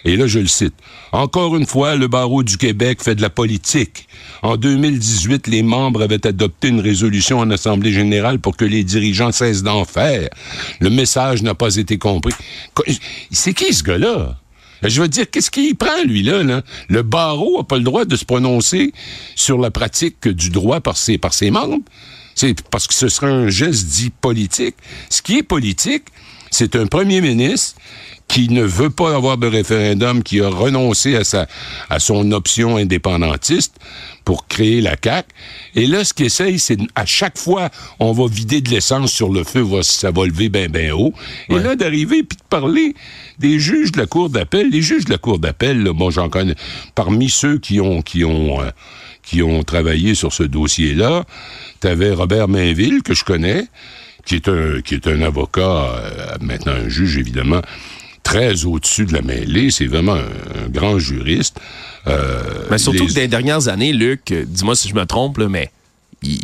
Et 0.04 0.16
là, 0.16 0.26
je 0.26 0.38
le 0.38 0.46
cite. 0.46 0.74
Encore 1.12 1.56
une 1.56 1.66
fois, 1.66 1.96
le 1.96 2.08
barreau 2.08 2.42
du 2.42 2.56
Québec 2.56 3.02
fait 3.02 3.14
de 3.14 3.22
la 3.22 3.30
politique. 3.30 4.06
En 4.42 4.56
2018, 4.56 5.46
les 5.46 5.62
membres 5.62 6.02
avaient 6.02 6.26
adopté 6.26 6.68
une 6.68 6.80
résolution 6.80 7.38
en 7.38 7.50
Assemblée 7.50 7.92
générale 7.92 8.38
pour 8.38 8.56
que 8.56 8.64
les 8.64 8.84
dirigeants 8.84 9.32
cessent 9.32 9.62
d'en 9.62 9.84
faire. 9.84 10.28
Le 10.80 10.90
message 10.90 11.42
n'a 11.42 11.54
pas 11.54 11.76
été 11.76 11.98
compris. 11.98 12.34
C'est 13.30 13.54
qui 13.54 13.72
ce 13.72 13.82
gars-là? 13.82 14.36
Je 14.82 15.02
veux 15.02 15.08
dire, 15.08 15.28
qu'est-ce 15.30 15.50
qu'il 15.50 15.76
prend, 15.76 16.02
lui, 16.06 16.22
là? 16.22 16.62
Le 16.88 17.02
barreau 17.02 17.58
n'a 17.58 17.64
pas 17.64 17.76
le 17.76 17.82
droit 17.82 18.06
de 18.06 18.16
se 18.16 18.24
prononcer 18.24 18.92
sur 19.34 19.58
la 19.58 19.70
pratique 19.70 20.26
du 20.26 20.48
droit 20.48 20.80
par 20.80 20.96
ses, 20.96 21.18
par 21.18 21.34
ses 21.34 21.50
membres. 21.50 21.84
C'est 22.34 22.62
parce 22.70 22.86
que 22.86 22.94
ce 22.94 23.08
serait 23.08 23.30
un 23.30 23.48
geste 23.48 23.88
dit 23.88 24.08
politique. 24.08 24.76
Ce 25.10 25.20
qui 25.20 25.38
est 25.38 25.42
politique, 25.42 26.04
c'est 26.50 26.76
un 26.76 26.86
premier 26.86 27.20
ministre 27.20 27.76
qui 28.30 28.48
ne 28.48 28.62
veut 28.62 28.90
pas 28.90 29.12
avoir 29.12 29.38
de 29.38 29.48
référendum, 29.48 30.22
qui 30.22 30.40
a 30.40 30.48
renoncé 30.48 31.16
à 31.16 31.24
sa 31.24 31.48
à 31.88 31.98
son 31.98 32.30
option 32.30 32.76
indépendantiste 32.76 33.74
pour 34.24 34.46
créer 34.46 34.80
la 34.80 34.94
CAC. 34.96 35.26
Et 35.74 35.88
là, 35.88 36.04
ce 36.04 36.14
qu'il 36.14 36.26
essaye, 36.26 36.60
c'est 36.60 36.78
à 36.94 37.04
chaque 37.06 37.36
fois, 37.36 37.70
on 37.98 38.12
va 38.12 38.28
vider 38.28 38.60
de 38.60 38.70
l'essence 38.70 39.10
sur 39.10 39.32
le 39.32 39.42
feu, 39.42 39.66
ça 39.82 40.12
va 40.12 40.26
lever 40.26 40.48
ben 40.48 40.70
ben 40.70 40.92
haut. 40.92 41.12
Et 41.48 41.58
là, 41.58 41.74
d'arriver 41.74 42.22
puis 42.22 42.36
de 42.36 42.42
parler 42.48 42.94
des 43.40 43.58
juges 43.58 43.90
de 43.90 43.98
la 43.98 44.06
cour 44.06 44.30
d'appel, 44.30 44.70
les 44.70 44.82
juges 44.82 45.06
de 45.06 45.10
la 45.10 45.18
cour 45.18 45.40
d'appel, 45.40 45.82
bon, 45.92 46.10
j'en 46.10 46.28
connais 46.28 46.54
parmi 46.94 47.30
ceux 47.30 47.58
qui 47.58 47.80
ont 47.80 48.00
qui 48.00 48.24
ont 48.24 48.62
euh, 48.62 48.70
qui 49.24 49.42
ont 49.42 49.64
travaillé 49.64 50.14
sur 50.14 50.32
ce 50.32 50.44
dossier-là, 50.44 51.24
tu 51.80 51.88
avais 51.88 52.12
Robert 52.12 52.46
Mainville 52.46 53.02
que 53.02 53.12
je 53.12 53.24
connais, 53.24 53.64
qui 54.24 54.36
est 54.36 54.48
un 54.48 54.80
qui 54.82 54.94
est 54.94 55.08
un 55.08 55.20
avocat, 55.20 55.62
euh, 55.62 56.36
maintenant 56.40 56.74
un 56.74 56.88
juge 56.88 57.16
évidemment 57.18 57.62
très 58.30 58.64
au-dessus 58.64 59.06
de 59.06 59.12
la 59.12 59.22
mêlée. 59.22 59.70
C'est 59.70 59.86
vraiment 59.86 60.14
un, 60.14 60.68
grand 60.68 60.98
juriste. 60.98 61.58
Euh, 62.06 62.42
mais 62.70 62.78
surtout 62.78 63.06
que 63.06 63.12
dans 63.12 63.20
les 63.20 63.28
dernières 63.28 63.68
années, 63.68 63.92
Luc, 63.92 64.30
euh, 64.30 64.44
dis-moi 64.46 64.76
si 64.76 64.88
je 64.88 64.94
me 64.94 65.04
trompe, 65.04 65.38
mais 65.38 65.70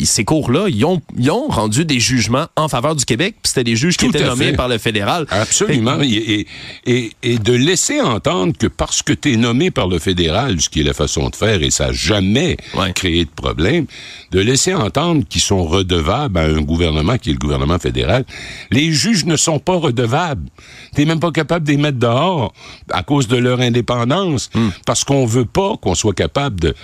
ces 0.04 0.24
cours-là, 0.24 0.68
ils 0.68 0.84
ont, 0.84 1.02
ils 1.18 1.30
ont 1.30 1.48
rendu 1.48 1.84
des 1.84 2.00
jugements 2.00 2.46
en 2.56 2.68
faveur 2.68 2.96
du 2.96 3.04
Québec, 3.04 3.36
puis 3.42 3.50
c'était 3.50 3.64
des 3.64 3.76
juges 3.76 3.96
qui 3.96 4.06
étaient 4.06 4.24
nommés 4.24 4.52
par 4.52 4.68
le 4.68 4.78
fédéral. 4.78 5.26
Absolument. 5.30 5.98
Et, 6.02 6.46
et, 6.86 7.12
et, 7.22 7.38
de 7.38 7.52
laisser 7.52 8.00
entendre 8.00 8.54
que 8.58 8.66
parce 8.66 9.02
que 9.02 9.12
tu 9.12 9.34
es 9.34 9.36
nommé 9.36 9.70
par 9.70 9.88
le 9.88 9.98
fédéral, 9.98 10.60
ce 10.60 10.70
qui 10.70 10.80
est 10.80 10.84
la 10.84 10.94
façon 10.94 11.28
de 11.28 11.36
faire, 11.36 11.62
et 11.62 11.70
ça 11.70 11.88
n'a 11.88 11.92
jamais 11.92 12.56
créé 12.94 13.24
de 13.24 13.30
problème, 13.30 13.86
de 14.30 14.40
laisser 14.40 14.74
entendre 14.74 15.24
qu'ils 15.28 15.42
sont 15.42 15.64
redevables 15.64 16.38
à 16.38 16.44
un 16.44 16.60
gouvernement 16.60 17.18
qui 17.18 17.30
est 17.30 17.34
le 17.34 17.38
gouvernement 17.38 17.78
fédéral. 17.78 18.24
Les 18.70 18.92
juges 18.92 19.26
ne 19.26 19.36
sont 19.36 19.58
pas 19.58 19.76
redevables. 19.76 20.48
T'es 20.94 21.04
même 21.04 21.20
pas 21.20 21.32
capable 21.32 21.66
de 21.66 21.72
les 21.72 21.76
mettre 21.76 21.98
dehors 21.98 22.54
à 22.90 23.02
cause 23.02 23.28
de 23.28 23.36
leur 23.36 23.60
indépendance, 23.60 24.50
hmm. 24.54 24.70
parce 24.86 25.04
qu'on 25.04 25.26
veut 25.26 25.44
pas 25.44 25.76
qu'on 25.76 25.94
soit 25.94 26.14
capable 26.14 26.60
de 26.60 26.74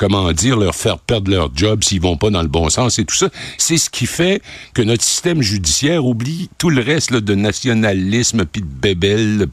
comment 0.00 0.32
dire, 0.32 0.56
leur 0.56 0.74
faire 0.74 0.98
perdre 0.98 1.30
leur 1.30 1.50
job 1.54 1.84
s'ils 1.84 2.00
vont 2.00 2.16
pas 2.16 2.30
dans 2.30 2.40
le 2.40 2.48
bon 2.48 2.70
sens 2.70 2.98
et 2.98 3.04
tout 3.04 3.14
ça. 3.14 3.28
C'est 3.58 3.76
ce 3.76 3.90
qui 3.90 4.06
fait 4.06 4.40
que 4.72 4.80
notre 4.80 5.04
système 5.04 5.42
judiciaire 5.42 6.06
oublie 6.06 6.48
tout 6.56 6.70
le 6.70 6.80
reste 6.80 7.12
de 7.12 7.34
nationalisme 7.34 8.46
puis 8.46 8.62
de 8.62 8.66
bébel. 8.66 9.46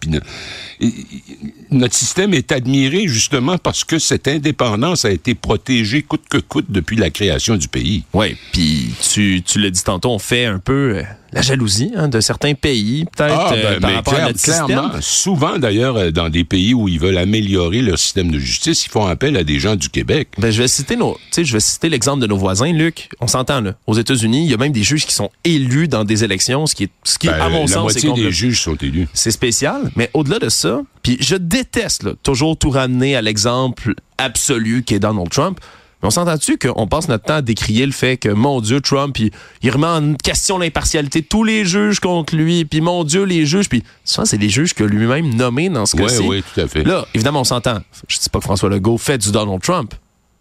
notre 1.69 1.93
système 1.93 2.33
est 2.33 2.53
admiré 2.53 3.07
justement 3.09 3.57
parce 3.57 3.83
que 3.83 3.99
cette 3.99 4.29
indépendance 4.29 5.03
a 5.03 5.11
été 5.11 5.35
protégée 5.35 6.01
coûte 6.01 6.23
que 6.29 6.37
coûte 6.37 6.67
depuis 6.69 6.95
la 6.95 7.09
création 7.09 7.57
du 7.57 7.67
pays. 7.67 8.05
Oui, 8.13 8.37
puis 8.53 8.93
tu, 9.11 9.43
tu 9.45 9.59
l'as 9.59 9.69
dit 9.69 9.83
tantôt, 9.83 10.11
on 10.11 10.19
fait 10.19 10.45
un 10.45 10.59
peu 10.59 10.99
euh, 10.99 11.03
la 11.34 11.41
jalousie 11.41 11.91
hein, 11.96 12.07
de 12.07 12.19
certains 12.19 12.53
pays, 12.53 13.05
peut-être 13.05 13.36
ah, 13.38 13.50
ben, 13.51 13.65
euh, 13.65 13.79
par 13.79 13.93
rapport 13.93 14.13
à 14.15 14.27
notre 14.27 14.41
clairement, 14.41 14.91
Souvent, 15.01 15.57
d'ailleurs, 15.57 15.98
euh, 15.98 16.12
dans 16.12 16.29
des 16.29 16.43
pays 16.43 16.74
où 16.74 16.88
ils 16.88 17.00
veulent 17.00 17.17
améliorer 17.17 17.81
leur 17.81 18.00
système 18.00 18.31
de 18.31 18.39
justice, 18.39 18.86
ils 18.86 18.89
font 18.89 19.05
appel 19.05 19.36
à 19.38 19.43
des 19.43 19.60
gens 19.60 19.75
du 19.75 19.89
Québec. 19.89 20.29
Ben, 20.38 20.51
je 20.51 20.62
vais 20.62 20.67
citer 20.67 20.96
nos, 20.96 21.17
je 21.36 21.51
vais 21.53 21.60
citer 21.60 21.89
l'exemple 21.89 22.22
de 22.22 22.27
nos 22.27 22.38
voisins, 22.38 22.72
Luc. 22.72 23.10
On 23.19 23.27
s'entend 23.27 23.62
là. 23.62 23.74
Aux 23.88 23.96
États-Unis, 23.96 24.46
il 24.46 24.51
y 24.51 24.53
a 24.53 24.57
même 24.57 24.72
des 24.72 24.84
juges 24.84 25.05
qui 25.05 25.13
sont 25.13 25.29
élus 25.43 25.88
dans 25.88 26.03
des 26.03 26.24
élections, 26.24 26.65
ce 26.65 26.75
qui 26.75 26.86
est, 26.86 26.91
ce 27.03 27.17
qui, 27.17 27.27
ben, 27.27 27.39
à 27.39 27.50
mon 27.50 27.67
sens, 27.67 27.93
c'est 27.93 28.13
des 28.13 28.31
juges 28.31 28.62
sont 28.62 28.75
élus. 28.75 29.07
C'est 29.13 29.31
spécial, 29.31 29.91
mais 29.96 30.10
au-delà 30.13 30.39
de 30.39 30.50
ça, 30.50 30.81
puis 31.03 31.17
je 31.19 31.36
déteste 31.36 32.03
là, 32.03 32.12
toujours 32.24 32.57
tout 32.57 32.69
ramener 32.69 33.15
à 33.15 33.22
l'exemple 33.22 33.93
absolu 34.17 34.84
qui 34.84 34.96
est 34.96 35.00
Donald 35.00 35.29
Trump. 35.29 35.60
Mais 36.01 36.07
on 36.07 36.11
s'entend-tu 36.11 36.59
qu'on 36.59 36.87
passe 36.87 37.07
notre 37.07 37.23
temps 37.23 37.35
à 37.35 37.41
décrier 37.41 37.85
le 37.85 37.91
fait 37.91 38.17
que, 38.17 38.29
mon 38.29 38.61
Dieu, 38.61 38.81
Trump, 38.81 39.17
il, 39.17 39.31
il 39.63 39.71
remet 39.71 39.87
en 39.87 40.13
question 40.13 40.59
l'impartialité 40.59 41.21
de 41.21 41.27
tous 41.27 41.43
les 41.43 41.65
juges 41.65 41.99
contre 41.99 42.35
lui, 42.35 42.65
puis 42.65 42.81
mon 42.81 43.03
Dieu, 43.03 43.23
les 43.23 43.47
juges, 43.47 43.67
puis 43.67 43.83
ça, 44.03 44.25
c'est 44.25 44.37
des 44.37 44.49
juges 44.49 44.75
que 44.75 44.83
lui-même 44.83 45.33
nommés 45.33 45.69
dans 45.69 45.87
ce 45.87 45.95
cas-ci. 45.95 46.19
Oui, 46.19 46.27
oui, 46.27 46.43
tout 46.53 46.61
à 46.61 46.67
fait. 46.67 46.83
Là, 46.83 47.05
évidemment, 47.15 47.41
on 47.41 47.45
s'entend. 47.45 47.79
Je 48.07 48.19
dis 48.19 48.29
pas 48.29 48.37
que 48.39 48.43
François 48.43 48.69
Legault 48.69 48.99
fait 48.99 49.17
du 49.17 49.31
Donald 49.31 49.61
Trump, 49.61 49.93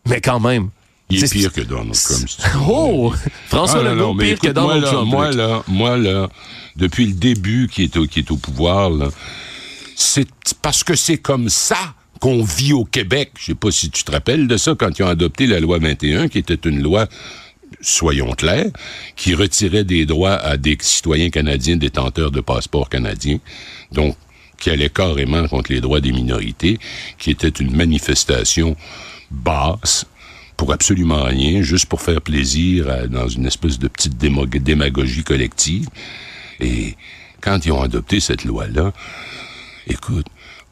mais 0.07 0.21
quand 0.21 0.41
même. 0.41 0.69
Il 1.09 1.23
est, 1.23 1.33
pire 1.33 1.53
que 1.53 1.61
Donald 1.61 1.95
Trump. 1.95 2.29
Oh! 2.69 3.15
François 3.49 3.81
ah, 3.81 3.95
Legault, 3.95 4.15
pire 4.15 4.39
que 4.39 4.49
Donald 4.49 4.85
Trump. 4.85 5.09
Moi, 5.09 5.31
là, 5.31 5.63
moi, 5.69 5.97
là, 5.97 6.29
depuis 6.75 7.07
le 7.07 7.13
début 7.13 7.69
qui 7.73 7.85
est 7.85 7.97
au, 7.97 8.07
qui 8.07 8.19
est 8.19 8.31
au 8.31 8.37
pouvoir, 8.37 8.91
c'est 9.95 10.29
parce 10.61 10.85
que 10.85 10.95
c'est 10.95 11.19
comme 11.19 11.49
ça 11.49 11.95
qu'on 12.21 12.43
vit 12.43 12.73
au 12.73 12.85
Québec. 12.85 13.33
Je 13.39 13.47
sais 13.47 13.55
pas 13.55 13.71
si 13.71 13.91
tu 13.91 14.05
te 14.05 14.13
rappelles 14.13 14.49
de 14.49 14.57
ça 14.57 14.75
quand 14.79 14.99
ils 14.99 15.03
ont 15.03 15.09
adopté 15.09 15.47
la 15.47 15.61
loi 15.61 15.79
21, 15.79 16.29
qui 16.29 16.39
était 16.39 16.55
une 16.55 16.83
loi 16.83 17.07
soyons 17.81 18.33
clairs, 18.33 18.71
qui 19.17 19.35
retirait 19.35 19.85
des 19.85 20.07
droits 20.07 20.35
à 20.35 20.57
des 20.57 20.77
citoyens 20.81 21.31
canadiens 21.31 21.77
détenteurs 21.77 22.31
de 22.31 22.41
passeports 22.41 22.89
canadiens. 22.89 23.39
Donc, 23.93 24.17
qui 24.59 24.71
allait 24.71 24.89
carrément 24.89 25.47
contre 25.49 25.73
les 25.73 25.81
droits 25.81 26.01
des 26.01 26.13
minorités, 26.13 26.79
qui 27.19 27.31
était 27.31 27.49
une 27.49 27.77
manifestation 27.77 28.77
basse 29.31 30.07
pour 30.57 30.73
absolument 30.73 31.25
rien, 31.25 31.61
juste 31.61 31.87
pour 31.87 32.01
faire 32.01 32.23
plaisir 32.23 33.09
dans 33.09 33.29
une 33.29 33.45
espèce 33.45 33.79
de 33.79 33.89
petite 33.89 34.17
démagogie 34.17 35.25
collective. 35.25 35.89
Et 36.61 36.95
quand 37.43 37.67
ils 37.67 37.73
ont 37.73 37.83
adopté 37.83 38.21
cette 38.21 38.45
loi-là, 38.45 38.93
écoute, 39.87 40.27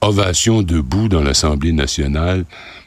ovation 0.05 0.63
debout 0.63 1.09
dans 1.09 1.23
l'Assemblée 1.23 1.73
nationale, 1.73 2.45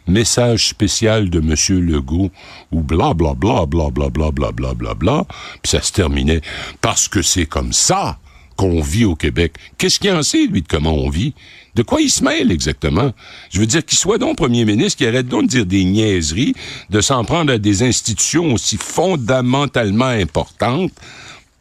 message 0.08 0.70
spécial 0.70 1.30
de 1.30 1.40
M. 1.40 1.86
Legault, 1.86 2.32
ou 2.72 2.82
bla 2.82 3.14
bla 3.14 3.34
bla 3.34 3.66
bla 3.66 3.90
bla 3.90 4.10
bla 4.10 4.32
bla 4.32 4.52
bla 4.52 4.74
bla 4.74 4.94
bla, 4.94 5.26
puis 5.62 5.72
ça 5.72 5.82
se 5.82 5.92
terminait 5.92 6.42
parce 6.82 7.08
que 7.08 7.22
c'est 7.22 7.46
comme 7.46 7.74
ça 7.74 8.20
qu'on 8.56 8.82
vit 8.82 9.06
au 9.06 9.16
Québec. 9.16 9.54
Qu'est-ce 9.78 10.00
qu'il 10.00 10.12
en 10.12 10.24
sait, 10.24 10.48
lui, 10.48 10.62
de 10.62 10.68
comment 10.68 10.94
on 10.94 11.10
vit? 11.10 11.34
De 11.76 11.84
quoi 11.84 12.02
il 12.02 12.10
se 12.10 12.24
mêle 12.24 12.52
exactement? 12.52 13.14
Je 13.52 13.60
veux 13.60 13.68
dire 13.68 13.86
qu'il 13.86 14.00
soit 14.00 14.18
donc 14.18 14.38
premier 14.38 14.66
ministre, 14.66 14.98
qu'il 14.98 15.08
arrête 15.08 15.28
donc 15.28 15.44
de 15.44 15.48
dire 15.48 15.66
des 15.66 15.84
niaiseries, 15.84 16.56
de 16.90 17.02
s'en 17.02 17.24
prendre 17.24 17.54
à 17.54 17.60
des 17.60 17.84
institutions 17.84 18.54
aussi 18.54 18.78
fondamentalement 18.78 20.06
importantes 20.06 20.92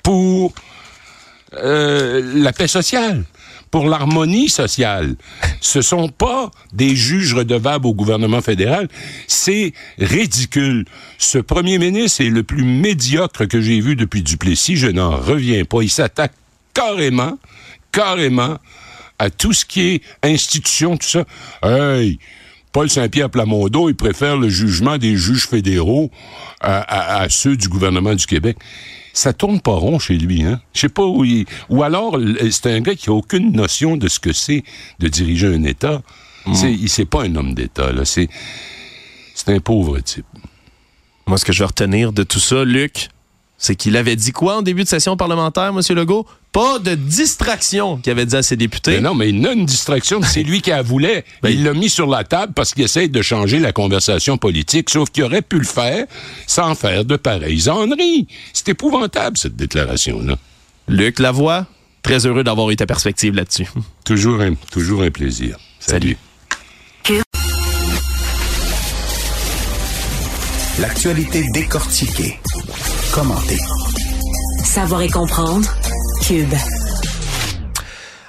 pour 0.03 0.55
euh, 1.55 2.33
la 2.35 2.53
paix 2.53 2.69
sociale 2.69 3.25
pour 3.77 3.91
l'harmonie 3.91 4.49
sociale. 4.49 5.17
Ce 5.61 5.83
sont 5.83 6.09
pas 6.09 6.51
des 6.73 6.97
juges 6.97 7.35
redevables 7.35 7.87
au 7.87 7.93
gouvernement 7.93 8.41
fédéral. 8.41 8.89
C'est 9.27 9.75
ridicule. 9.99 10.87
Ce 11.19 11.37
premier 11.37 11.77
ministre 11.77 12.23
est 12.23 12.31
le 12.31 12.43
plus 12.43 12.65
médiocre 12.65 13.45
que 13.45 13.61
j'ai 13.61 13.83
vu 13.83 13.95
depuis 13.95 14.23
Duplessis. 14.23 14.77
Je 14.77 14.87
n'en 14.87 15.15
reviens 15.15 15.67
pas. 15.67 15.83
Il 15.83 15.91
s'attaque 15.91 16.33
carrément, 16.73 17.39
carrément 17.93 18.57
à 19.19 19.29
tout 19.29 19.53
ce 19.53 19.67
qui 19.67 19.83
est 19.83 20.03
institution, 20.23 20.97
tout 20.97 21.09
ça. 21.09 21.27
Hey! 21.63 22.19
Paul 22.73 22.89
Saint-Pierre 22.89 23.29
Plamondon, 23.29 23.91
il 23.91 23.95
préfère 23.95 24.39
le 24.39 24.49
jugement 24.49 24.97
des 24.97 25.19
juges 25.19 25.49
fédéraux 25.49 26.11
à, 26.63 27.21
à 27.21 27.29
ceux 27.29 27.59
du 27.59 27.69
gouvernement 27.69 28.15
du 28.15 28.25
Québec 28.25 28.57
ça 29.17 29.33
tourne 29.33 29.61
pas 29.61 29.73
rond 29.73 29.99
chez 29.99 30.19
lui, 30.19 30.43
hein. 30.43 30.61
Je 30.75 30.81
sais 30.81 30.89
pas 30.91 31.05
où 31.07 31.25
il... 31.25 31.47
Ou 31.71 31.83
alors, 31.83 32.19
c'est 32.51 32.71
un 32.71 32.81
gars 32.81 32.95
qui 32.95 33.09
a 33.09 33.15
aucune 33.15 33.51
notion 33.53 33.97
de 33.97 34.09
ce 34.09 34.21
que 34.21 34.35
c'est 34.35 34.63
de 34.99 35.09
diriger 35.09 35.47
un 35.47 35.65
État. 35.65 36.03
Mm. 36.45 36.55
Il 36.67 36.89
C'est 36.91 37.07
pas 37.07 37.23
un 37.23 37.35
homme 37.35 37.55
d'État, 37.55 37.93
là. 37.93 38.05
C'est... 38.05 38.29
C'est 39.35 39.49
un 39.55 39.61
pauvre 39.61 39.99
type. 40.01 40.27
Moi, 41.27 41.39
ce 41.39 41.47
que 41.47 41.53
je 41.55 41.61
vais 41.61 41.67
retenir 41.67 42.13
de 42.13 42.25
tout 42.25 42.39
ça, 42.39 42.63
Luc, 42.65 43.09
c'est 43.57 43.75
qu'il 43.75 43.97
avait 43.97 44.17
dit 44.17 44.33
quoi 44.33 44.59
en 44.59 44.63
début 44.63 44.85
de 44.85 44.89
session 44.89 45.17
parlementaire, 45.17 45.69
M. 45.75 45.81
Legault? 45.97 46.27
Pas 46.57 46.79
de 46.79 46.95
distraction, 46.95 47.99
qu'il 47.99 48.11
avait 48.13 48.25
dit 48.25 48.35
à 48.35 48.43
ses 48.43 48.57
députés. 48.57 48.93
Mais 48.93 49.01
non, 49.03 49.15
mais 49.15 49.29
il 49.29 49.43
n'a 49.43 49.53
une 49.53 49.67
distraction, 49.67 50.23
c'est 50.23 50.43
lui 50.43 50.63
qui 50.63 50.73
a 50.73 50.81
voulu. 50.81 51.07
Ben, 51.43 51.51
il 51.51 51.63
l'a 51.63 51.75
mis 51.75 51.91
sur 51.91 52.07
la 52.07 52.25
table 52.25 52.55
parce 52.55 52.73
qu'il 52.73 52.83
essaie 52.83 53.09
de 53.09 53.21
changer 53.21 53.59
la 53.59 53.73
conversation 53.73 54.39
politique, 54.39 54.89
sauf 54.89 55.11
qu'il 55.11 55.25
aurait 55.25 55.43
pu 55.43 55.59
le 55.59 55.67
faire 55.67 56.07
sans 56.47 56.75
faire 56.75 57.05
de 57.05 57.17
pareilles 57.17 57.69
enneries. 57.69 58.27
C'est 58.55 58.71
épouvantable, 58.71 59.37
cette 59.37 59.55
déclaration-là. 59.55 60.39
Luc 60.89 61.19
Lavoie, 61.19 61.67
très 62.03 62.25
heureux 62.25 62.43
d'avoir 62.43 62.71
eu 62.71 62.77
ta 62.77 62.87
perspective 62.87 63.35
là-dessus. 63.35 63.69
Toujours 64.07 64.41
un, 64.41 64.55
toujours 64.71 65.03
un 65.03 65.11
plaisir. 65.11 65.59
Salut. 65.79 66.17
L'actualité 70.79 71.45
décortiquée 71.53 72.39
commenter. 73.13 73.59
Savoir 74.65 75.03
et 75.03 75.11
comprendre. 75.11 75.69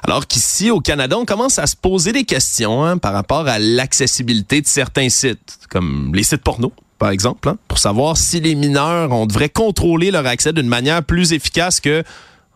Alors 0.03 0.25
qu'ici, 0.27 0.71
au 0.71 0.79
Canada, 0.79 1.17
on 1.17 1.25
commence 1.25 1.59
à 1.59 1.67
se 1.67 1.75
poser 1.75 2.13
des 2.13 2.23
questions 2.23 2.83
hein, 2.83 2.97
par 2.97 3.13
rapport 3.13 3.47
à 3.47 3.59
l'accessibilité 3.59 4.61
de 4.61 4.67
certains 4.67 5.09
sites, 5.09 5.59
comme 5.69 6.11
les 6.13 6.23
sites 6.23 6.43
porno, 6.43 6.71
par 6.97 7.09
exemple, 7.09 7.49
hein, 7.49 7.57
pour 7.67 7.77
savoir 7.77 8.17
si 8.17 8.39
les 8.39 8.55
mineurs, 8.55 9.11
on 9.11 9.25
devrait 9.25 9.49
contrôler 9.49 10.11
leur 10.11 10.25
accès 10.25 10.53
d'une 10.53 10.67
manière 10.67 11.03
plus 11.03 11.33
efficace 11.33 11.79
que, 11.79 12.03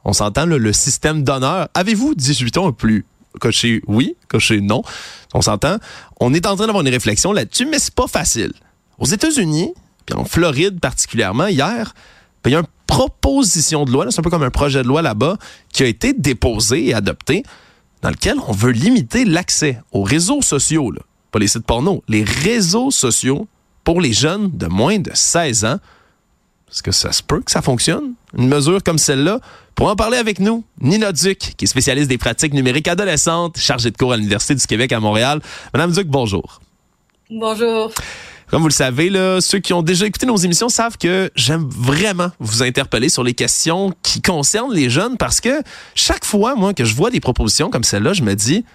on 0.06 0.14
s'entend, 0.14 0.46
le 0.46 0.74
système 0.74 1.24
d'honneur. 1.24 1.68
Avez-vous 1.74 2.16
18 2.16 2.58
ans 2.58 2.68
ou 2.68 2.74
plus? 2.74 3.06
Coché 3.40 3.82
oui, 3.88 4.16
coché 4.28 4.62
non. 4.62 4.84
On 5.34 5.42
s'entend? 5.42 5.78
On 6.20 6.34
est 6.34 6.46
en 6.46 6.56
train 6.56 6.68
d'avoir 6.68 6.86
une 6.86 6.92
réflexion 6.92 7.32
là-dessus, 7.32 7.66
mais 7.66 7.80
c'est 7.80 7.94
pas 7.94 8.08
facile. 8.08 8.54
Aux 9.00 9.06
États-Unis, 9.06 9.74
puis 10.06 10.16
en 10.16 10.26
Floride 10.26 10.80
particulièrement, 10.80 11.48
hier, 11.48 11.94
il 12.50 12.54
y 12.54 12.56
a 12.56 12.60
une 12.60 12.66
proposition 12.88 13.86
de 13.86 13.92
loi, 13.92 14.06
c'est 14.10 14.20
un 14.20 14.24
peu 14.24 14.30
comme 14.30 14.44
un 14.44 14.50
projet 14.50 14.84
de 14.84 14.88
loi 14.88 15.02
là-bas, 15.02 15.38
qui 15.72 15.84
a 15.84 15.86
été 15.86 16.14
déposé 16.14 16.88
et 16.88 16.94
adopté, 16.94 17.44
dans 18.02 18.10
lequel 18.10 18.36
on 18.48 18.52
veut 18.52 18.72
limiter 18.72 19.26
l'accès 19.26 19.80
aux 19.92 20.04
réseaux 20.04 20.42
sociaux, 20.42 20.92
pas 21.32 21.40
les 21.40 21.48
sites 21.48 21.66
porno, 21.66 22.04
les 22.08 22.24
réseaux 22.24 22.92
sociaux 22.92 23.48
pour 23.84 24.02
les 24.02 24.14
jeunes 24.14 24.50
de 24.52 24.68
moins 24.68 25.00
de 25.00 25.12
16 25.14 25.66
ans. 25.66 25.78
Est-ce 26.72 26.84
que 26.84 26.92
ça 26.92 27.12
se 27.12 27.22
peut 27.22 27.42
que 27.42 27.52
ça 27.52 27.62
fonctionne? 27.62 28.14
Une 28.38 28.48
mesure 28.48 28.82
comme 28.84 28.98
celle-là? 28.98 29.40
Pour 29.76 29.90
en 29.90 29.96
parler 29.96 30.18
avec 30.18 30.40
nous, 30.40 30.64
Nina 30.80 31.12
Duc, 31.12 31.54
qui 31.58 31.66
est 31.66 31.68
spécialiste 31.68 32.10
des 32.10 32.18
pratiques 32.18 32.54
numériques 32.54 32.88
adolescentes, 32.88 33.58
chargée 33.58 33.92
de 33.92 33.98
cours 33.98 34.14
à 34.14 34.18
l'Université 34.18 34.56
du 34.56 34.66
Québec 34.66 34.92
à 34.92 35.00
Montréal. 35.00 35.42
Madame 35.74 35.92
Duc, 35.92 36.08
bonjour. 36.08 36.62
Bonjour. 37.30 37.92
Comme 38.52 38.64
vous 38.64 38.68
le 38.68 38.74
savez, 38.74 39.10
là, 39.10 39.40
ceux 39.40 39.60
qui 39.60 39.72
ont 39.72 39.82
déjà 39.82 40.06
écouté 40.06 40.26
nos 40.26 40.36
émissions 40.36 40.68
savent 40.68 40.98
que 40.98 41.32
j'aime 41.36 41.70
vraiment 41.70 42.32
vous 42.40 42.64
interpeller 42.64 43.08
sur 43.08 43.24
les 43.24 43.34
questions 43.34 43.94
qui 44.04 44.22
concernent 44.22 44.74
les 44.74 44.90
jeunes 44.90 45.16
parce 45.16 45.40
que 45.40 45.64
chaque 45.96 46.26
fois, 46.26 46.56
moi, 46.56 46.74
que 46.74 46.84
je 46.84 46.94
vois 46.94 47.12
des 47.12 47.22
propositions 47.22 47.70
comme 47.70 47.86
celle-là, 47.86 48.12
je 48.12 48.24
me 48.24 48.36
dis, 48.36 48.66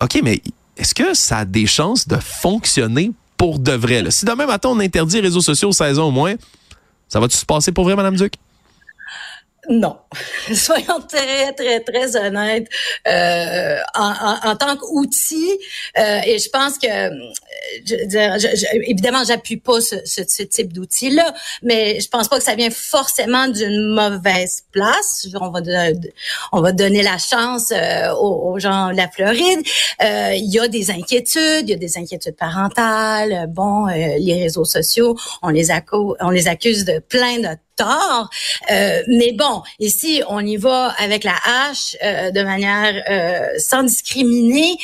OK, 0.00 0.18
mais 0.24 0.42
est-ce 0.76 0.92
que 0.92 1.14
ça 1.14 1.38
a 1.38 1.44
des 1.44 1.66
chances 1.66 2.08
de 2.08 2.16
fonctionner 2.16 3.12
pour 3.36 3.60
de 3.60 3.70
vrai? 3.70 4.02
Si 4.10 4.24
demain 4.24 4.46
matin, 4.46 4.70
on 4.70 4.80
interdit 4.80 5.14
les 5.14 5.22
réseaux 5.22 5.40
sociaux 5.40 5.68
aux 5.68 5.72
16 5.72 6.00
ans 6.00 6.08
au 6.08 6.10
moins, 6.10 6.34
ça 7.08 7.20
va-tu 7.20 7.36
se 7.36 7.46
passer 7.46 7.70
pour 7.70 7.84
vrai, 7.84 7.94
Madame 7.94 8.16
Duc? 8.16 8.34
Non. 9.68 9.96
Soyons 10.52 11.00
très, 11.08 11.52
très, 11.52 11.80
très 11.80 12.16
honnêtes. 12.16 12.68
Euh, 13.06 13.76
en, 13.94 14.56
tant 14.56 14.76
qu'outil, 14.76 15.52
euh, 15.98 16.20
et 16.26 16.38
je 16.38 16.48
pense 16.50 16.78
que, 16.78 17.10
je, 17.86 17.94
je, 18.06 18.66
évidemment, 18.90 19.22
j'appuie 19.24 19.56
pas 19.56 19.80
ce, 19.80 20.42
type 20.44 20.72
d'outil-là, 20.72 21.32
mais 21.62 22.00
je 22.00 22.08
pense 22.08 22.28
pas 22.28 22.38
que 22.38 22.44
ça 22.44 22.54
vient 22.54 22.70
forcément 22.70 23.48
d'une 23.48 23.94
mauvaise 23.94 24.64
place. 24.72 25.28
On 25.40 25.50
va, 25.50 25.60
on 26.52 26.60
va 26.60 26.72
donner 26.72 27.02
la 27.02 27.18
chance 27.18 27.72
euh, 27.72 28.12
aux, 28.14 28.58
gens 28.58 28.90
de 28.90 28.96
la 28.96 29.08
Floride. 29.08 29.60
Euh, 30.02 30.34
il 30.34 30.50
y 30.50 30.58
a 30.58 30.68
des 30.68 30.90
inquiétudes, 30.90 31.68
il 31.68 31.70
y 31.70 31.74
a 31.74 31.76
des 31.76 31.98
inquiétudes 31.98 32.36
parentales. 32.36 33.46
Bon, 33.48 33.86
les 33.86 34.42
réseaux 34.42 34.64
sociaux, 34.64 35.16
on 35.42 35.48
les, 35.48 35.68
on 36.20 36.30
les 36.30 36.48
accuse 36.48 36.84
de 36.84 36.98
plein 36.98 37.38
de 37.38 37.56
Euh, 38.70 39.02
mais 39.08 39.32
bon, 39.32 39.62
ici, 39.78 40.22
on 40.28 40.44
y 40.44 40.56
va 40.56 40.88
avec 40.98 41.24
la 41.24 41.34
hache 41.44 41.96
euh, 42.02 42.30
de 42.30 42.42
manière 42.42 43.02
euh, 43.10 43.58
sans 43.58 43.82
discriminer. 43.82 44.76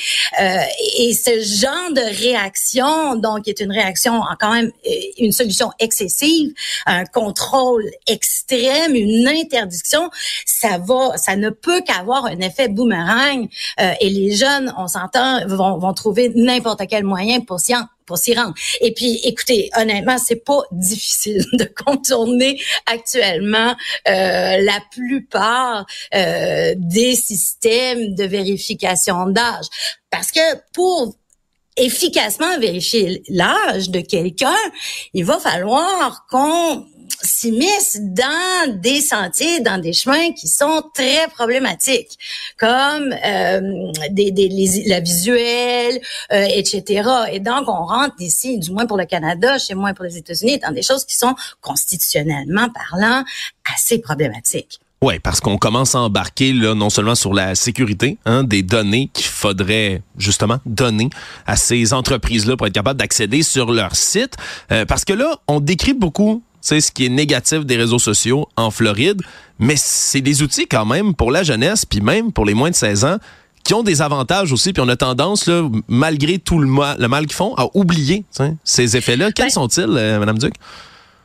et 0.99 1.12
ce 1.12 1.40
genre 1.40 1.93
de 1.93 2.21
réaction, 2.21 3.17
donc, 3.17 3.49
est 3.49 3.61
une 3.61 3.73
réaction 3.73 4.14
en 4.14 4.37
quand 4.38 4.52
même 4.52 4.71
une 5.19 5.33
solution 5.33 5.71
excessive, 5.78 6.52
un 6.87 7.05
contrôle 7.05 7.85
extrême, 8.07 8.95
une 8.95 9.26
interdiction, 9.28 10.11
ça 10.47 10.78
va, 10.78 11.17
ça 11.17 11.37
ne 11.37 11.50
peut 11.50 11.83
qu'avoir 11.83 12.26
un 12.26 12.40
effet 12.40 12.69
boomerang. 12.69 13.49
et 13.78 14.11
les 14.11 14.35
jeunes, 14.35 14.73
on 14.76 14.88
s'entend, 14.88 15.47
vont, 15.47 15.78
vont 15.78 15.93
trouver 15.93 16.31
n'importe 16.35 16.83
quel 16.88 17.05
moyen 17.05 17.40
pour 17.40 17.61
s'y 17.61 17.75
pour 18.09 18.19
s'y 18.19 18.35
rendre. 18.35 18.55
Et 18.81 18.93
puis, 18.93 19.21
écoutez, 19.23 19.71
honnêtement, 19.77 20.19
c'est 20.19 20.43
pas 20.45 20.62
difficile 20.73 21.45
de 21.53 21.65
contourner 21.65 22.61
actuellement 22.87 23.77
euh, 24.09 24.57
la 24.57 24.81
plupart 24.91 25.87
euh, 26.15 26.75
des 26.77 27.15
systèmes 27.15 28.15
de 28.15 28.25
vérification 28.25 29.27
d'âge. 29.27 29.67
Parce 30.11 30.33
que 30.33 30.41
pour 30.73 31.15
efficacement 31.77 32.59
vérifier 32.59 33.23
l'âge 33.29 33.91
de 33.91 34.00
quelqu'un, 34.00 34.57
il 35.15 35.25
va 35.25 35.38
falloir 35.38 36.27
qu'on 36.29 36.87
s'immiscent 37.23 37.99
dans 38.01 38.81
des 38.81 39.01
sentiers, 39.01 39.61
dans 39.61 39.79
des 39.81 39.92
chemins 39.92 40.33
qui 40.33 40.49
sont 40.49 40.83
très 40.95 41.27
problématiques, 41.29 42.19
comme 42.59 43.14
euh, 43.25 43.92
des, 44.11 44.31
des 44.31 44.49
la 44.87 45.01
visuelle, 45.01 46.01
euh, 46.33 46.47
etc. 46.55 47.09
Et 47.33 47.40
donc, 47.40 47.69
on 47.69 47.85
rentre 47.85 48.16
ici, 48.21 48.59
du 48.59 48.71
moins 48.71 48.87
pour 48.87 48.97
le 48.97 49.07
Canada, 49.07 49.59
chez 49.59 49.75
moi 49.75 49.95
pour 49.95 50.05
les 50.05 50.16
États-Unis, 50.16 50.59
dans 50.59 50.73
des 50.73 50.83
choses 50.83 51.05
qui 51.05 51.16
sont 51.16 51.35
constitutionnellement 51.61 52.69
parlant 52.71 53.25
assez 53.75 53.99
problématiques. 53.99 54.81
Oui, 55.01 55.21
parce 55.21 55.38
qu'on 55.40 55.59
commence 55.59 55.95
à 55.95 56.01
embarquer 56.01 56.53
là 56.53 56.75
non 56.75 56.90
seulement 56.90 57.14
sur 57.14 57.33
la 57.33 57.55
sécurité 57.55 58.19
hein, 58.25 58.42
des 58.42 58.64
données 58.64 59.09
qu'il 59.12 59.27
faudrait 59.27 60.03
justement 60.16 60.59
donner 60.66 61.09
à 61.47 61.55
ces 61.55 61.92
entreprises-là 61.92 62.57
pour 62.57 62.66
être 62.66 62.73
capable 62.73 62.99
d'accéder 62.99 63.45
sur 63.45 63.71
leur 63.71 63.95
site, 63.95 64.35
euh, 64.73 64.85
parce 64.87 65.05
que 65.05 65.12
là 65.12 65.37
on 65.47 65.61
décrit 65.61 65.95
beaucoup 65.95 66.42
ce 66.68 66.92
qui 66.92 67.07
est 67.07 67.11
négatif 67.11 67.64
des 67.64 67.76
réseaux 67.76 67.98
sociaux 67.98 68.48
en 68.57 68.70
Floride, 68.70 69.22
mais 69.59 69.74
c'est 69.76 70.20
des 70.20 70.42
outils 70.42 70.66
quand 70.66 70.85
même 70.85 71.14
pour 71.14 71.31
la 71.31 71.42
jeunesse, 71.42 71.85
puis 71.85 72.00
même 72.00 72.33
pour 72.33 72.44
les 72.44 72.54
moins 72.54 72.70
de 72.70 72.74
16 72.74 73.04
ans, 73.04 73.18
qui 73.64 73.74
ont 73.74 73.83
des 73.83 74.00
avantages 74.00 74.52
aussi, 74.52 74.72
puis 74.72 74.83
on 74.85 74.88
a 74.88 74.96
tendance, 74.96 75.46
là, 75.46 75.68
malgré 75.88 76.38
tout 76.38 76.59
le 76.59 76.66
mal, 76.66 76.96
le 76.98 77.09
mal 77.09 77.26
qu'ils 77.26 77.37
font, 77.37 77.54
à 77.57 77.66
oublier 77.74 78.24
ces 78.64 78.96
effets-là. 78.96 79.33
Quels 79.33 79.46
ben 79.46 79.50
sont-ils, 79.50 79.85
euh, 79.88 80.18
Madame 80.18 80.38
Duc? 80.38 80.54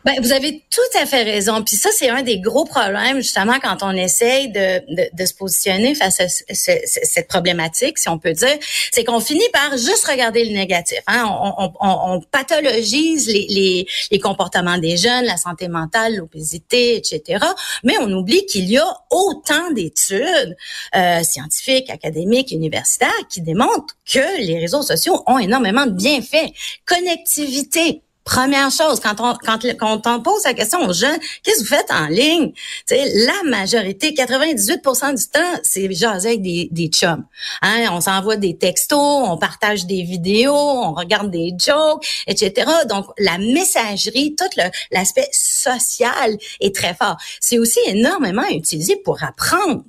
Ben, 0.05 0.15
vous 0.21 0.33
avez 0.33 0.63
tout 0.69 0.99
à 1.01 1.05
fait 1.05 1.23
raison. 1.23 1.63
Puis 1.63 1.77
ça, 1.77 1.89
c'est 1.93 2.09
un 2.09 2.23
des 2.23 2.39
gros 2.39 2.65
problèmes, 2.65 3.17
justement, 3.17 3.57
quand 3.61 3.77
on 3.83 3.91
essaye 3.91 4.49
de, 4.49 4.79
de, 4.93 5.09
de 5.13 5.25
se 5.25 5.33
positionner 5.33 5.95
face 5.95 6.19
à 6.19 6.27
cette 6.27 7.27
problématique, 7.29 7.97
si 7.97 8.09
on 8.09 8.19
peut 8.19 8.33
dire, 8.33 8.57
c'est 8.91 9.05
qu'on 9.05 9.21
finit 9.21 9.47
par 9.53 9.77
juste 9.77 10.05
regarder 10.05 10.43
le 10.43 10.51
négatif. 10.51 10.99
Hein? 11.07 11.25
On, 11.25 11.71
on, 11.79 12.13
on, 12.15 12.21
pathologise 12.21 13.27
les, 13.27 13.45
les, 13.49 13.87
les, 14.11 14.19
comportements 14.19 14.77
des 14.77 14.97
jeunes, 14.97 15.23
la 15.25 15.37
santé 15.37 15.67
mentale, 15.69 16.17
l'obésité, 16.17 16.97
etc. 16.97 17.45
Mais 17.83 17.93
on 17.99 18.11
oublie 18.11 18.45
qu'il 18.45 18.69
y 18.69 18.77
a 18.77 18.97
autant 19.09 19.71
d'études 19.71 20.57
euh, 20.95 21.23
scientifiques, 21.23 21.89
académiques, 21.89 22.51
universitaires 22.51 23.09
qui 23.29 23.41
démontrent 23.41 23.95
que 24.05 24.41
les 24.41 24.59
réseaux 24.59 24.81
sociaux 24.81 25.23
ont 25.27 25.39
énormément 25.39 25.85
de 25.85 25.91
bienfaits. 25.91 26.51
Connectivité, 26.85 28.01
Première 28.25 28.71
chose, 28.71 29.01
quand 29.01 29.19
on 29.19 29.33
quand, 29.35 29.59
quand 29.77 30.01
on 30.05 30.21
pose 30.21 30.43
la 30.45 30.53
question 30.53 30.79
aux 30.87 30.93
jeunes, 30.93 31.17
qu'est-ce 31.43 31.57
que 31.57 31.63
vous 31.63 31.75
faites 31.75 31.91
en 31.91 32.07
ligne? 32.07 32.53
Sais, 32.85 33.03
la 33.25 33.49
majorité, 33.49 34.11
98% 34.11 35.17
du 35.17 35.27
temps, 35.27 35.59
c'est 35.61 35.91
jaser 35.91 36.29
avec 36.29 36.41
des, 36.41 36.69
des 36.71 36.87
chums. 36.87 37.25
Hein? 37.61 37.89
On 37.91 37.99
s'envoie 37.99 38.37
des 38.37 38.57
textos, 38.57 38.97
on 38.97 39.37
partage 39.37 39.85
des 39.87 40.03
vidéos, 40.03 40.53
on 40.53 40.93
regarde 40.93 41.31
des 41.31 41.53
jokes, 41.57 42.05
etc. 42.27 42.71
Donc 42.87 43.07
la 43.17 43.37
messagerie, 43.37 44.35
tout 44.35 44.45
l'aspect 44.91 45.27
social 45.33 46.37
est 46.61 46.73
très 46.73 46.93
fort. 46.93 47.17
C'est 47.41 47.59
aussi 47.59 47.79
énormément 47.87 48.47
utilisé 48.49 48.95
pour 48.95 49.21
apprendre. 49.21 49.83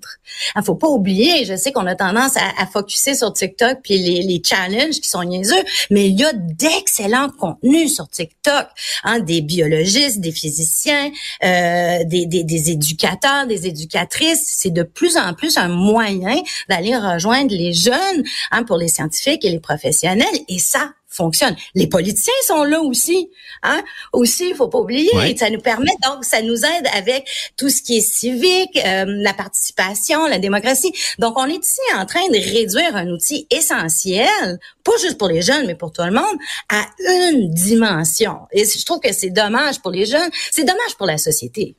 Il 0.57 0.63
faut 0.65 0.75
pas 0.75 0.89
oublier, 0.89 1.45
je 1.45 1.55
sais 1.55 1.71
qu'on 1.71 1.87
a 1.87 1.95
tendance 1.95 2.37
à, 2.37 2.61
à 2.61 2.67
focuser 2.67 3.15
sur 3.15 3.33
TikTok 3.33 3.79
puis 3.85 3.97
les, 3.97 4.23
les 4.23 4.43
challenges 4.45 5.01
qui 5.01 5.09
sont 5.09 5.23
niaiseux, 5.23 5.63
mais 5.91 6.09
il 6.09 6.19
y 6.19 6.25
a 6.25 6.33
d'excellents 6.33 7.31
contenus 7.31 7.95
sur 7.95 8.09
TikTok 8.09 8.24
TikTok, 8.27 8.69
hein, 9.05 9.21
des 9.21 9.41
biologistes, 9.41 10.21
des 10.21 10.33
physiciens, 10.33 11.11
euh, 11.43 12.05
des, 12.05 12.27
des, 12.27 12.45
des, 12.45 12.71
éducateurs, 12.71 13.47
des 13.47 13.67
éducatrices. 13.67 14.45
C'est 14.47 14.71
de 14.71 14.83
plus 14.83 15.17
en 15.17 15.35
plus 15.35 15.57
un 15.57 15.69
moyen 15.69 16.37
d'aller 16.69 16.97
rejoindre 16.97 17.55
les 17.55 17.73
jeunes 17.73 18.25
hein, 18.51 18.65
pour 18.65 18.77
les 18.77 18.89
scientifiques 18.89 19.45
et 19.45 19.51
les 19.51 19.61
professionnels. 19.61 20.27
Et 20.49 20.59
ça, 20.59 20.93
fonctionne. 21.15 21.57
Les 21.75 21.87
politiciens 21.87 22.33
sont 22.47 22.65
là 22.65 22.81
aussi, 22.81 23.31
hein. 23.63 23.83
Aussi, 24.13 24.51
il 24.51 24.55
faut 24.55 24.69
pas 24.69 24.79
oublier. 24.79 25.11
Ça 25.37 25.51
nous 25.51 25.61
permet 25.61 25.93
donc, 26.07 26.25
ça 26.25 26.43
nous 26.43 26.57
aide 26.65 26.87
avec 26.95 27.27
tout 27.57 27.69
ce 27.69 27.83
qui 27.83 27.99
est 27.99 28.01
civique, 28.01 28.79
euh, 28.85 29.05
la 29.07 29.33
participation, 29.33 30.27
la 30.27 30.39
démocratie. 30.39 30.93
Donc, 31.19 31.39
on 31.39 31.47
est 31.47 31.63
ici 31.63 31.81
en 31.97 32.07
train 32.07 32.27
de 32.29 32.55
réduire 32.55 32.97
un 32.97 33.09
outil 33.09 33.47
essentiel, 33.51 34.59
pas 34.83 34.93
juste 35.01 35.19
pour 35.19 35.29
les 35.29 35.43
jeunes, 35.43 35.67
mais 35.67 35.75
pour 35.75 35.93
tout 35.93 36.03
le 36.03 36.13
monde, 36.13 36.37
à 36.69 36.85
une 36.99 37.53
dimension. 37.53 38.39
Et 38.53 38.65
je 38.65 38.85
trouve 38.85 39.01
que 39.01 39.13
c'est 39.13 39.31
dommage 39.31 39.81
pour 39.81 39.91
les 39.91 40.07
jeunes, 40.07 40.31
c'est 40.51 40.65
dommage 40.65 40.95
pour 40.97 41.07
la 41.07 41.19
société 41.19 41.75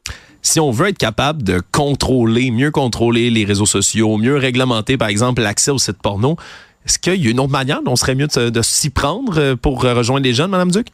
si 0.45 0.59
on 0.59 0.69
veut 0.69 0.89
être 0.89 0.99
capable 0.99 1.41
de 1.41 1.59
contrôler, 1.71 2.51
mieux 2.51 2.69
contrôler 2.69 3.31
les 3.31 3.45
réseaux 3.45 3.65
sociaux, 3.65 4.17
mieux 4.17 4.37
réglementer, 4.37 4.95
par 4.95 5.07
exemple, 5.07 5.41
l'accès 5.41 5.71
aux 5.71 5.79
sites 5.79 6.01
porno, 6.01 6.37
est-ce 6.85 6.99
qu'il 6.99 7.23
y 7.23 7.27
a 7.27 7.31
une 7.31 7.39
autre 7.39 7.51
manière 7.51 7.81
dont 7.81 7.91
on 7.91 7.95
serait 7.95 8.15
mieux 8.15 8.27
de, 8.27 8.61
s'y 8.61 8.89
prendre 8.89 9.39
euh, 9.39 9.55
pour 9.55 9.81
rejoindre 9.81 10.23
les 10.23 10.33
jeunes, 10.33 10.51
Madame 10.51 10.71
Duc? 10.71 10.87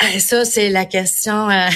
Ah, 0.00 0.20
ça, 0.20 0.44
c'est 0.44 0.70
la 0.70 0.84
question. 0.84 1.50
Euh, 1.50 1.68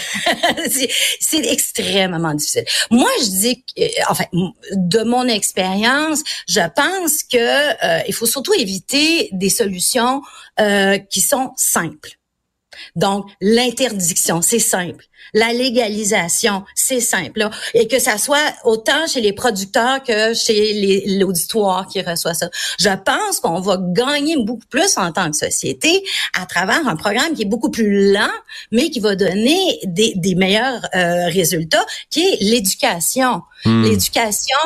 c'est 1.21 1.45
extrêmement 1.45 2.35
difficile. 2.35 2.65
Moi, 2.91 3.11
je 3.21 3.31
dis, 3.31 3.65
que, 3.65 3.83
euh, 3.83 4.05
enfin, 4.09 4.25
de 4.73 5.03
mon 5.03 5.27
expérience, 5.27 6.23
je 6.49 6.61
pense 6.77 7.25
que 7.25 7.37
euh, 7.85 8.03
il 8.07 8.15
faut 8.15 8.27
surtout 8.27 8.55
éviter 8.55 9.29
des 9.33 9.51
solutions 9.51 10.23
qui 11.11 11.21
sont 11.21 11.53
simples. 11.57 12.19
Donc, 12.95 13.27
l'interdiction, 13.41 14.43
c'est 14.43 14.61
simple. 14.61 15.05
La 15.35 15.53
légalisation, 15.53 16.65
c'est 16.75 17.01
simple. 17.01 17.49
Et 17.75 17.89
que 17.89 17.99
ça 17.99 18.19
soit 18.19 18.53
autant 18.65 19.07
chez 19.07 19.21
les 19.21 19.33
producteurs 19.33 20.03
que 20.03 20.35
chez 20.35 21.05
l'auditoire 21.19 21.87
qui 21.87 22.01
reçoit 22.03 22.35
ça. 22.35 22.49
Je 22.79 22.91
pense 23.05 23.41
qu'on 23.41 23.61
va 23.61 23.79
gagner 23.81 24.37
beaucoup 24.37 24.67
plus 24.69 24.97
en 24.97 25.13
tant 25.13 25.31
que 25.31 25.37
société 25.37 26.05
à 26.39 26.47
travers 26.47 26.87
un 26.87 26.97
programme 26.97 27.35
qui 27.35 27.43
est 27.43 27.47
beaucoup 27.47 27.71
plus 27.71 28.13
lent, 28.13 28.29
mais 28.71 28.91
qui 28.91 29.01
va 29.01 29.17
donner 29.17 29.81
des, 29.85 30.13
des 30.17 30.35
meilleurs 30.35 30.87
euh, 30.95 31.27
résultats, 31.27 31.85
qui 32.11 32.21
est 32.21 32.39
l'éducation. 32.41 33.43
Hmm. 33.65 33.85
L'éducation 33.85 34.59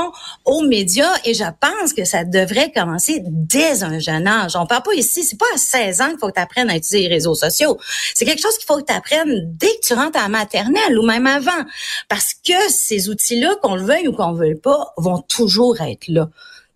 aux 0.45 0.63
médias. 0.63 1.13
Et 1.25 1.35
je 1.35 1.45
pense 1.61 1.93
que 1.93 2.05
ça 2.05 2.25
devrait 2.25 2.73
commencer 2.73 3.21
dès 3.25 3.83
un 3.83 3.99
jeune 3.99 4.27
âge. 4.27 4.57
On 4.57 4.67
parle 4.67 4.83
pas 4.83 4.95
ici, 4.95 5.23
c'est 5.23 5.39
pas 5.39 5.47
à 5.55 5.59
16 5.59 6.01
ans 6.01 6.09
qu'il 6.09 6.19
faut 6.19 6.29
que 6.29 6.35
tu 6.35 6.41
apprennes 6.41 6.71
à 6.71 6.77
utiliser 6.77 7.09
les 7.09 7.15
réseaux 7.15 7.35
sociaux. 7.35 7.79
C'est 8.15 8.25
quelque 8.25 8.41
chose 8.41 8.57
qu'il 8.57 8.67
faut 8.67 8.79
que 8.79 8.87
tu 8.87 8.93
apprennes 8.93 9.55
dès 9.59 9.67
que 9.67 9.87
tu 9.87 9.95
rentres 9.95 10.19
à 10.19 10.23
la 10.23 10.29
maternelle 10.47 10.99
ou 10.99 11.07
même 11.07 11.27
avant. 11.27 11.65
Parce 12.09 12.35
que 12.35 12.55
ces 12.69 13.09
outils-là, 13.09 13.55
qu'on 13.63 13.77
le 13.77 13.85
veuille 13.85 14.09
ou 14.09 14.13
qu'on 14.13 14.33
le 14.33 14.39
veuille 14.39 14.61
pas, 14.61 14.93
vont 14.97 15.23
toujours 15.23 15.81
être 15.81 16.09
là. 16.09 16.29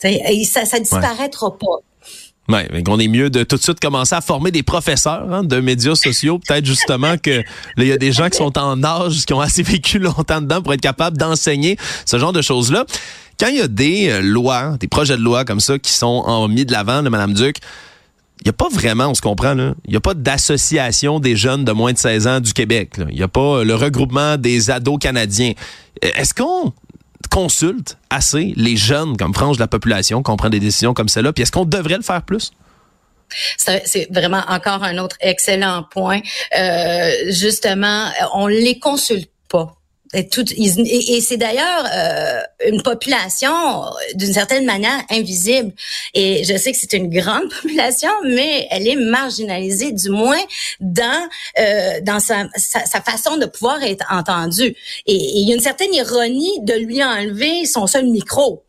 et 0.04 0.44
ça, 0.44 0.64
ça 0.64 0.78
disparaîtra 0.80 1.56
pas. 1.56 1.78
Oui, 2.48 2.61
mais 2.72 2.83
qu'on 2.83 2.98
est 2.98 3.06
mieux 3.06 3.30
de 3.30 3.44
tout 3.44 3.56
de 3.56 3.62
suite 3.62 3.78
commencer 3.78 4.14
à 4.14 4.20
former 4.20 4.50
des 4.50 4.64
professeurs 4.64 5.33
hein, 5.33 5.44
de 5.44 5.61
médias 5.61 5.94
sociaux. 5.94 6.40
Peut-être 6.40 6.64
justement 6.64 7.16
que 7.16 7.42
il 7.76 7.87
y 7.87 7.92
a 7.92 7.96
des 7.96 8.11
gens 8.11 8.28
qui 8.28 8.38
sont 8.38 8.59
en 8.59 8.83
âge, 8.83 9.24
qui 9.24 9.33
ont 9.33 9.40
assez 9.40 9.62
vécu 9.62 10.00
longtemps 10.00 10.40
dedans 10.40 10.61
pour 10.61 10.72
être 10.74 10.80
capables 10.80 11.16
d'enseigner 11.16 11.76
ce 12.06 12.18
genre 12.18 12.33
de 12.33 12.42
choses-là. 12.42 12.87
Quand 13.38 13.48
il 13.48 13.56
y 13.56 13.61
a 13.61 13.68
des 13.68 14.09
euh, 14.11 14.20
lois, 14.20 14.76
des 14.80 14.88
projets 14.88 15.16
de 15.16 15.22
loi 15.22 15.44
comme 15.44 15.61
ça 15.61 15.78
qui 15.78 15.92
sont 15.92 16.06
en 16.26 16.48
mis 16.48 16.66
de 16.66 16.72
l'avant 16.72 17.02
de 17.02 17.09
Mme 17.09 17.35
Duc, 17.35 17.59
il 18.40 18.46
n'y 18.46 18.50
a 18.50 18.55
pas 18.55 18.68
vraiment, 18.70 19.09
on 19.09 19.14
se 19.14 19.20
comprend, 19.20 19.55
il 19.57 19.90
n'y 19.90 19.96
a 19.96 20.00
pas 20.00 20.14
d'association 20.14 21.20
des 21.20 21.37
jeunes 21.37 21.64
de 21.64 21.72
moins 21.72 21.92
de 21.92 21.98
16 21.98 22.26
ans 22.26 22.40
du 22.40 22.55
Québec. 22.55 22.94
Il 23.11 23.16
n'y 23.16 23.22
a 23.22 23.29
pas 23.29 23.64
le 23.64 23.74
regroupement 23.74 24.38
des 24.38 24.70
ados 24.70 24.98
canadiens. 24.98 25.53
Est-ce 26.00 26.33
qu'on 26.33 26.72
consulte 27.31 27.98
assez 28.09 28.55
les 28.57 28.76
jeunes 28.76 29.16
comme 29.16 29.35
frange 29.35 29.57
de 29.57 29.62
la 29.62 29.68
population 29.68 30.22
qu'on 30.22 30.37
prend 30.37 30.48
des 30.48 30.61
décisions 30.61 30.94
comme 30.94 31.09
celle-là? 31.09 31.35
Puis 31.35 31.42
est-ce 31.42 31.53
qu'on 31.53 31.66
devrait 31.66 31.96
le 31.96 32.03
faire 32.03 32.22
plus? 32.22 32.53
C'est 33.57 34.09
vraiment 34.11 34.42
encore 34.48 34.83
un 34.83 34.98
autre 34.98 35.16
excellent 35.20 35.85
point. 35.85 36.20
Euh, 36.59 37.11
justement, 37.29 38.09
on 38.35 38.46
les 38.46 38.79
consulte 38.79 39.31
pas. 39.48 39.76
Et, 40.12 40.29
et, 40.29 41.20
c'est 41.20 41.37
d'ailleurs 41.37 41.87
euh, 41.94 42.40
une 42.66 42.83
population 42.83 43.53
d'une 44.14 44.33
certaine 44.33 44.64
manière 44.64 45.05
invisible. 45.09 45.73
Et 46.14 46.42
je 46.42 46.57
sais 46.57 46.73
que 46.73 46.79
c'est 46.79 46.94
une 46.94 47.11
grande 47.11 47.49
population, 47.62 48.11
mais 48.25 48.66
elle 48.70 48.88
est 48.88 48.96
marginalisée, 48.96 49.92
du 49.92 50.11
moins 50.11 50.42
dans 50.81 51.29
euh, 51.61 52.01
dans 52.03 52.18
sa, 52.18 52.49
façon 53.05 53.37
de 53.37 53.46
pouvoir 53.46 53.83
être 53.85 54.05
entendue. 54.11 54.75
Et 55.07 55.14
il 55.14 55.49
y 55.49 55.53
a 55.53 55.55
une 55.55 55.61
certaine 55.61 55.94
ironie 55.94 56.61
de 56.62 56.75
lui 56.75 57.05
enlever 57.05 57.64
son 57.66 57.87
seul 57.87 58.07
micro. 58.07 58.64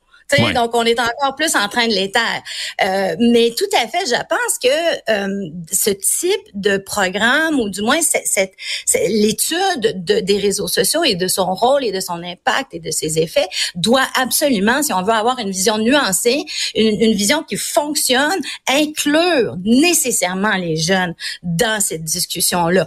Donc, 0.54 0.76
on 0.76 0.84
est 0.84 1.00
encore 1.00 1.36
plus 1.36 1.56
en 1.56 1.67
train 1.67 1.88
de 1.88 1.94
l'étaire. 1.94 2.41
Euh, 2.84 3.15
mais 3.20 3.54
tout 3.58 3.65
à 3.76 3.88
fait, 3.88 4.06
je 4.06 4.15
pense 4.30 4.58
que 4.62 5.12
euh, 5.12 5.50
ce 5.72 5.89
type 5.89 6.48
de 6.54 6.78
programme, 6.78 7.60
ou 7.60 7.70
du 7.70 7.82
moins 7.82 8.00
cette, 8.02 8.54
l'étude 9.08 10.04
de, 10.04 10.20
des 10.20 10.38
réseaux 10.38 10.67
sociaux 10.67 11.04
et 11.04 11.15
de 11.15 11.28
son 11.28 11.54
rôle 11.54 11.84
et 11.84 11.91
de 11.91 12.00
son 12.00 12.24
impact 12.24 12.74
et 12.74 12.80
de 12.80 12.91
ses 12.91 13.20
effets, 13.20 13.48
doit 13.76 14.08
absolument, 14.15 14.84
si 14.84 14.94
on 14.94 15.04
veut 15.04 15.13
avoir 15.13 15.39
une 15.39 15.52
vision 15.52 15.78
nuancée, 15.78 16.44
une, 16.76 17.02
une 17.02 17.13
vision 17.13 17.44
qui 17.44 17.58
fonctionne, 17.58 18.39
inclure 18.67 19.56
nécessairement 19.63 20.56
les 20.56 20.76
jeunes 20.76 21.13
dans 21.44 21.82
cette 21.82 22.04
discussion-là. 22.04 22.86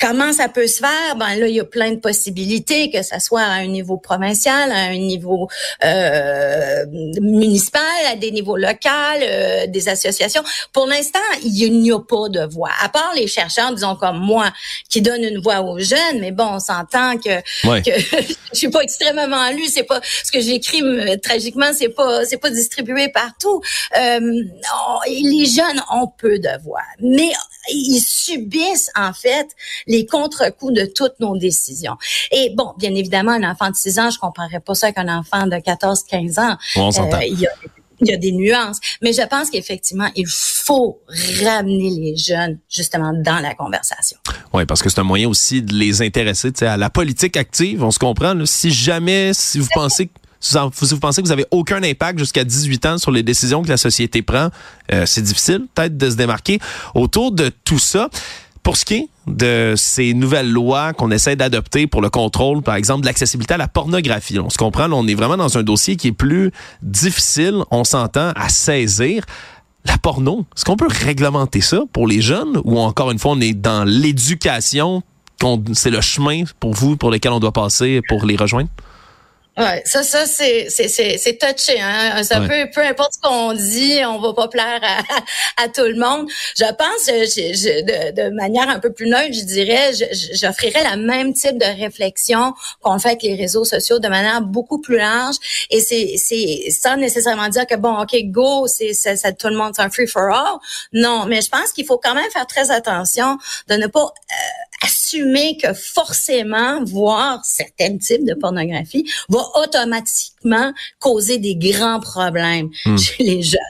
Comment 0.00 0.32
ça 0.32 0.48
peut 0.48 0.66
se 0.66 0.78
faire? 0.78 1.16
Ben 1.16 1.34
là, 1.36 1.46
il 1.46 1.54
y 1.54 1.60
a 1.60 1.64
plein 1.64 1.90
de 1.90 1.98
possibilités, 2.00 2.90
que 2.90 3.02
ça 3.02 3.20
soit 3.20 3.42
à 3.42 3.52
un 3.52 3.66
niveau 3.66 3.98
provincial, 3.98 4.72
à 4.72 4.84
un 4.84 4.96
niveau 4.96 5.48
euh, 5.84 6.86
municipal, 7.20 7.82
à 8.10 8.16
des 8.16 8.30
niveaux 8.30 8.56
locaux, 8.56 8.88
euh, 9.20 9.66
des 9.66 9.88
associations. 9.90 10.42
Pour 10.72 10.86
l'instant, 10.86 11.18
il 11.44 11.80
n'y 11.82 11.92
a 11.92 11.98
pas 11.98 12.28
de 12.30 12.46
voix. 12.50 12.70
À 12.82 12.88
part 12.88 13.12
les 13.14 13.26
chercheurs, 13.26 13.74
disons 13.74 13.94
comme 13.94 14.18
moi, 14.18 14.50
qui 14.88 15.02
donnent 15.02 15.24
une 15.24 15.38
voix 15.38 15.60
aux 15.60 15.78
jeunes, 15.78 16.18
mais 16.20 16.32
bon, 16.32 16.48
on 16.54 16.60
s'entend 16.60 17.18
que, 17.18 17.40
que 17.82 18.00
je 18.52 18.58
suis 18.58 18.70
pas 18.70 18.80
extrêmement 18.80 19.50
lu. 19.50 19.66
C'est 19.66 19.84
pas 19.84 20.00
ce 20.02 20.32
que 20.32 20.40
j'écris 20.40 20.82
tragiquement, 21.22 21.72
c'est 21.76 21.90
pas 21.90 22.24
c'est 22.24 22.38
pas 22.38 22.50
distribué 22.50 23.10
partout. 23.10 23.60
Euh, 23.98 24.20
les 25.08 25.46
jeunes 25.46 25.82
ont 25.92 26.06
peu 26.06 26.38
de 26.38 26.62
voix, 26.62 26.80
mais 27.00 27.32
ils 27.68 28.00
subissent 28.00 28.90
en 28.96 29.12
fait 29.12 29.48
les 29.86 30.06
contre-coups 30.06 30.72
de 30.72 30.86
toutes 30.86 31.18
nos 31.20 31.36
décisions. 31.36 31.96
Et 32.30 32.52
bon, 32.56 32.72
bien 32.78 32.94
évidemment, 32.94 33.32
un 33.32 33.50
enfant 33.50 33.70
de 33.70 33.76
6 33.76 33.98
ans, 33.98 34.10
je 34.10 34.18
comparerais 34.18 34.60
pas 34.60 34.74
ça 34.74 34.86
avec 34.86 34.98
un 34.98 35.18
enfant 35.18 35.46
de 35.46 35.56
14-15 35.56 36.40
ans. 36.40 36.56
On 36.76 36.90
s'entend. 36.90 37.18
Euh, 37.18 37.24
il 38.02 38.10
y 38.10 38.14
a 38.14 38.16
des 38.16 38.32
nuances. 38.32 38.78
Mais 39.02 39.12
je 39.12 39.26
pense 39.26 39.50
qu'effectivement, 39.50 40.08
il 40.16 40.26
faut 40.26 41.00
ramener 41.44 41.90
les 41.90 42.16
jeunes 42.16 42.58
justement 42.68 43.12
dans 43.12 43.40
la 43.40 43.54
conversation. 43.54 44.18
Oui, 44.52 44.64
parce 44.64 44.82
que 44.82 44.88
c'est 44.88 45.00
un 45.00 45.04
moyen 45.04 45.28
aussi 45.28 45.62
de 45.62 45.74
les 45.74 46.02
intéresser 46.02 46.50
à 46.62 46.76
la 46.76 46.90
politique 46.90 47.36
active. 47.36 47.82
On 47.84 47.90
se 47.90 47.98
comprend. 47.98 48.34
Si 48.46 48.70
jamais, 48.70 49.32
si 49.34 49.58
vous 49.58 49.68
pensez 49.74 50.06
que 50.06 50.12
si 50.40 50.56
vous 50.56 51.00
pensez 51.00 51.22
que 51.22 51.26
vous 51.26 51.32
avez 51.32 51.46
aucun 51.50 51.82
impact 51.82 52.18
jusqu'à 52.18 52.44
18 52.44 52.86
ans 52.86 52.98
sur 52.98 53.10
les 53.10 53.22
décisions 53.22 53.62
que 53.62 53.68
la 53.68 53.76
société 53.76 54.22
prend, 54.22 54.48
euh, 54.92 55.04
c'est 55.06 55.22
difficile 55.22 55.66
peut-être 55.74 55.96
de 55.96 56.10
se 56.10 56.16
démarquer. 56.16 56.58
Autour 56.94 57.32
de 57.32 57.50
tout 57.64 57.78
ça, 57.78 58.08
pour 58.62 58.76
ce 58.76 58.84
qui 58.84 58.94
est 58.94 59.08
de 59.26 59.74
ces 59.76 60.14
nouvelles 60.14 60.50
lois 60.50 60.92
qu'on 60.92 61.10
essaie 61.10 61.36
d'adopter 61.36 61.86
pour 61.86 62.02
le 62.02 62.10
contrôle, 62.10 62.62
par 62.62 62.74
exemple, 62.74 63.02
de 63.02 63.06
l'accessibilité 63.06 63.54
à 63.54 63.58
la 63.58 63.68
pornographie, 63.68 64.38
on 64.38 64.50
se 64.50 64.58
comprend, 64.58 64.90
on 64.92 65.06
est 65.06 65.14
vraiment 65.14 65.36
dans 65.36 65.58
un 65.58 65.62
dossier 65.62 65.96
qui 65.96 66.08
est 66.08 66.12
plus 66.12 66.50
difficile, 66.82 67.62
on 67.70 67.84
s'entend, 67.84 68.32
à 68.34 68.48
saisir. 68.48 69.24
La 69.86 69.96
porno, 69.96 70.44
est-ce 70.54 70.64
qu'on 70.64 70.76
peut 70.76 70.88
réglementer 70.88 71.62
ça 71.62 71.80
pour 71.92 72.06
les 72.06 72.20
jeunes 72.20 72.60
ou 72.64 72.78
encore 72.78 73.10
une 73.10 73.18
fois, 73.18 73.32
on 73.32 73.40
est 73.40 73.54
dans 73.54 73.84
l'éducation, 73.84 75.02
c'est 75.72 75.90
le 75.90 76.02
chemin 76.02 76.42
pour 76.58 76.74
vous 76.74 76.96
pour 76.96 77.10
lequel 77.10 77.32
on 77.32 77.40
doit 77.40 77.52
passer 77.52 78.02
pour 78.08 78.26
les 78.26 78.36
rejoindre? 78.36 78.68
Ouais, 79.58 79.82
ça, 79.84 80.04
ça, 80.04 80.26
c'est, 80.26 80.68
c'est, 80.70 80.88
c'est, 80.88 81.36
touché, 81.36 81.80
hein. 81.80 82.22
Ça 82.22 82.40
peut, 82.40 82.70
peu 82.72 82.82
importe 82.82 83.14
ce 83.14 83.20
qu'on 83.20 83.52
dit, 83.52 84.00
on 84.06 84.20
va 84.20 84.32
pas 84.32 84.46
plaire 84.46 84.80
à, 84.80 85.64
à, 85.64 85.68
tout 85.68 85.82
le 85.82 85.96
monde. 85.96 86.28
Je 86.56 86.64
pense, 86.64 87.06
je, 87.06 87.82
de, 87.82 88.22
de, 88.22 88.34
manière 88.34 88.68
un 88.68 88.78
peu 88.78 88.92
plus 88.92 89.08
neutre, 89.08 89.34
je 89.34 89.44
dirais, 89.44 89.90
j'offrirais 90.34 90.84
la 90.84 90.96
même 90.96 91.34
type 91.34 91.58
de 91.58 91.82
réflexion 91.82 92.54
qu'on 92.80 92.98
fait 93.00 93.08
avec 93.08 93.22
les 93.22 93.34
réseaux 93.34 93.64
sociaux 93.64 93.98
de 93.98 94.08
manière 94.08 94.40
beaucoup 94.40 94.80
plus 94.80 94.96
large. 94.96 95.36
Et 95.70 95.80
c'est, 95.80 96.14
c'est 96.16 96.70
sans 96.70 96.96
nécessairement 96.96 97.48
dire 97.48 97.66
que 97.66 97.76
bon, 97.76 98.00
ok, 98.00 98.16
go, 98.26 98.68
c'est, 98.68 98.94
ça, 98.94 99.32
tout 99.32 99.48
le 99.48 99.56
monde, 99.56 99.72
c'est 99.74 99.82
un 99.82 99.90
free 99.90 100.06
for 100.06 100.30
all. 100.32 100.58
Non, 100.92 101.26
mais 101.26 101.40
je 101.42 101.48
pense 101.48 101.72
qu'il 101.72 101.86
faut 101.86 101.98
quand 101.98 102.14
même 102.14 102.30
faire 102.32 102.46
très 102.46 102.70
attention 102.70 103.36
de 103.68 103.74
ne 103.74 103.88
pas 103.88 104.04
euh, 104.04 104.86
assumer 104.86 105.56
que 105.56 105.74
forcément 105.74 106.82
voir 106.84 107.44
certains 107.44 107.98
types 107.98 108.24
de 108.24 108.34
pornographie 108.34 109.10
va 109.28 109.40
automatiquement 109.54 110.39
causer 110.98 111.38
des 111.38 111.56
grands 111.56 112.00
problèmes 112.00 112.70
hmm. 112.84 112.98
chez 112.98 113.22
les 113.22 113.42
jeunes. 113.42 113.60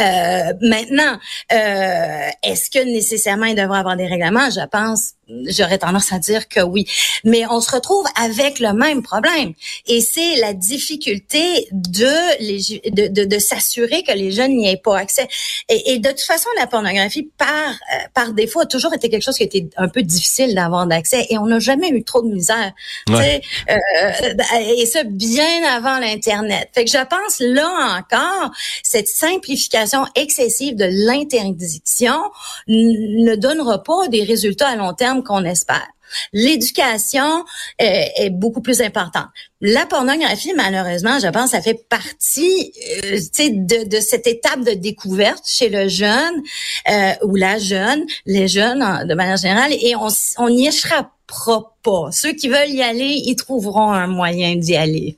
Euh, 0.00 0.52
maintenant, 0.62 1.18
euh, 1.52 2.28
est-ce 2.42 2.70
que 2.70 2.82
nécessairement 2.82 3.46
il 3.46 3.54
devrait 3.54 3.78
avoir 3.78 3.96
des 3.96 4.06
règlements? 4.06 4.50
Je 4.50 4.66
pense, 4.66 5.12
j'aurais 5.46 5.78
tendance 5.78 6.12
à 6.12 6.18
dire 6.18 6.48
que 6.48 6.60
oui. 6.60 6.86
Mais 7.24 7.44
on 7.48 7.60
se 7.60 7.70
retrouve 7.70 8.04
avec 8.16 8.58
le 8.58 8.72
même 8.72 9.02
problème. 9.02 9.52
Et 9.86 10.00
c'est 10.00 10.36
la 10.36 10.54
difficulté 10.54 11.68
de, 11.72 12.90
de, 12.90 13.08
de, 13.08 13.24
de 13.24 13.38
s'assurer 13.38 14.02
que 14.02 14.12
les 14.12 14.32
jeunes 14.32 14.56
n'y 14.56 14.68
aient 14.68 14.76
pas 14.76 14.98
accès. 14.98 15.28
Et, 15.68 15.92
et, 15.92 15.98
de 15.98 16.08
toute 16.08 16.20
façon, 16.20 16.48
la 16.58 16.66
pornographie, 16.66 17.30
par, 17.36 17.48
euh, 17.48 18.06
par 18.14 18.32
défaut, 18.32 18.60
a 18.60 18.66
toujours 18.66 18.94
été 18.94 19.08
quelque 19.08 19.22
chose 19.22 19.36
qui 19.36 19.44
était 19.44 19.68
un 19.76 19.88
peu 19.88 20.02
difficile 20.02 20.54
d'avoir 20.54 20.86
d'accès. 20.86 21.26
Et 21.30 21.38
on 21.38 21.46
n'a 21.46 21.58
jamais 21.58 21.90
eu 21.90 22.02
trop 22.02 22.22
de 22.22 22.32
misère. 22.32 22.72
Et 23.08 24.86
ça, 24.86 25.04
bien 25.04 25.64
avant 25.64 25.98
Internet. 26.10 26.68
Fait 26.74 26.84
que 26.84 26.90
je 26.90 27.04
pense 27.04 27.40
là 27.40 27.98
encore, 27.98 28.50
cette 28.82 29.08
simplification 29.08 30.04
excessive 30.14 30.76
de 30.76 30.86
l'interdiction 31.06 32.18
ne 32.68 33.34
donnera 33.36 33.82
pas 33.82 34.08
des 34.08 34.24
résultats 34.24 34.68
à 34.68 34.76
long 34.76 34.94
terme 34.94 35.22
qu'on 35.22 35.44
espère. 35.44 35.86
L'éducation 36.32 37.44
euh, 37.80 38.02
est 38.16 38.30
beaucoup 38.30 38.60
plus 38.60 38.80
importante. 38.80 39.28
La 39.60 39.86
pornographie, 39.86 40.52
malheureusement, 40.56 41.18
je 41.18 41.28
pense, 41.28 41.50
ça 41.50 41.62
fait 41.62 41.86
partie 41.88 42.72
euh, 43.04 43.18
de, 43.38 43.88
de 43.88 44.00
cette 44.00 44.26
étape 44.26 44.60
de 44.60 44.72
découverte 44.72 45.44
chez 45.46 45.68
le 45.68 45.88
jeune 45.88 46.42
euh, 46.90 47.12
ou 47.22 47.36
la 47.36 47.58
jeune, 47.58 48.04
les 48.26 48.48
jeunes 48.48 49.06
de 49.06 49.14
manière 49.14 49.36
générale, 49.36 49.72
et 49.72 49.94
on 49.96 50.50
n'y 50.50 50.66
échappera 50.66 51.74
pas. 51.82 52.08
Ceux 52.12 52.32
qui 52.32 52.48
veulent 52.48 52.70
y 52.70 52.82
aller, 52.82 53.20
ils 53.24 53.36
trouveront 53.36 53.92
un 53.92 54.06
moyen 54.06 54.56
d'y 54.56 54.76
aller. 54.76 55.16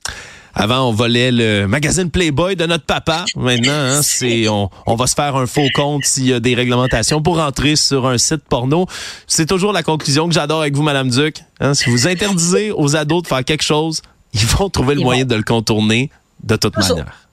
Avant, 0.54 0.88
on 0.88 0.92
volait 0.92 1.30
le 1.32 1.66
magazine 1.66 2.10
Playboy 2.10 2.56
de 2.56 2.66
notre 2.66 2.84
papa. 2.84 3.24
Maintenant, 3.36 3.72
hein, 3.72 4.02
c'est 4.02 4.48
on, 4.48 4.68
on, 4.86 4.94
va 4.96 5.06
se 5.06 5.14
faire 5.14 5.34
un 5.36 5.46
faux 5.46 5.66
compte 5.74 6.04
s'il 6.04 6.26
y 6.26 6.32
a 6.32 6.40
des 6.40 6.54
réglementations 6.54 7.22
pour 7.22 7.40
entrer 7.40 7.76
sur 7.76 8.06
un 8.06 8.18
site 8.18 8.44
porno. 8.48 8.86
C'est 9.26 9.46
toujours 9.46 9.72
la 9.72 9.82
conclusion 9.82 10.28
que 10.28 10.34
j'adore 10.34 10.60
avec 10.60 10.74
vous, 10.74 10.82
Madame 10.82 11.08
Duc. 11.08 11.36
Hein, 11.60 11.74
si 11.74 11.88
vous 11.88 12.06
interdisez 12.06 12.70
aux 12.70 12.96
ados 12.96 13.22
de 13.22 13.28
faire 13.28 13.44
quelque 13.44 13.62
chose, 13.62 14.02
ils 14.34 14.46
vont 14.46 14.68
trouver 14.68 14.94
le 14.94 15.00
moyen 15.00 15.24
de 15.24 15.34
le 15.34 15.42
contourner 15.42 16.10
de 16.42 16.56
toute 16.56 16.76
manière. 16.76 17.28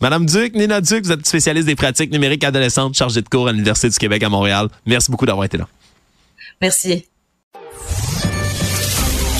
Madame 0.00 0.26
Duc, 0.26 0.54
Nina 0.54 0.80
Duc, 0.80 1.04
vous 1.04 1.12
êtes 1.12 1.26
spécialiste 1.26 1.66
des 1.66 1.74
pratiques 1.74 2.12
numériques 2.12 2.44
adolescentes, 2.44 2.94
chargée 2.94 3.20
de 3.20 3.28
cours 3.28 3.48
à 3.48 3.52
l'Université 3.52 3.88
du 3.88 3.98
Québec 3.98 4.22
à 4.22 4.28
Montréal. 4.28 4.68
Merci 4.86 5.10
beaucoup 5.10 5.26
d'avoir 5.26 5.44
été 5.44 5.58
là. 5.58 5.66
Merci. 6.60 7.04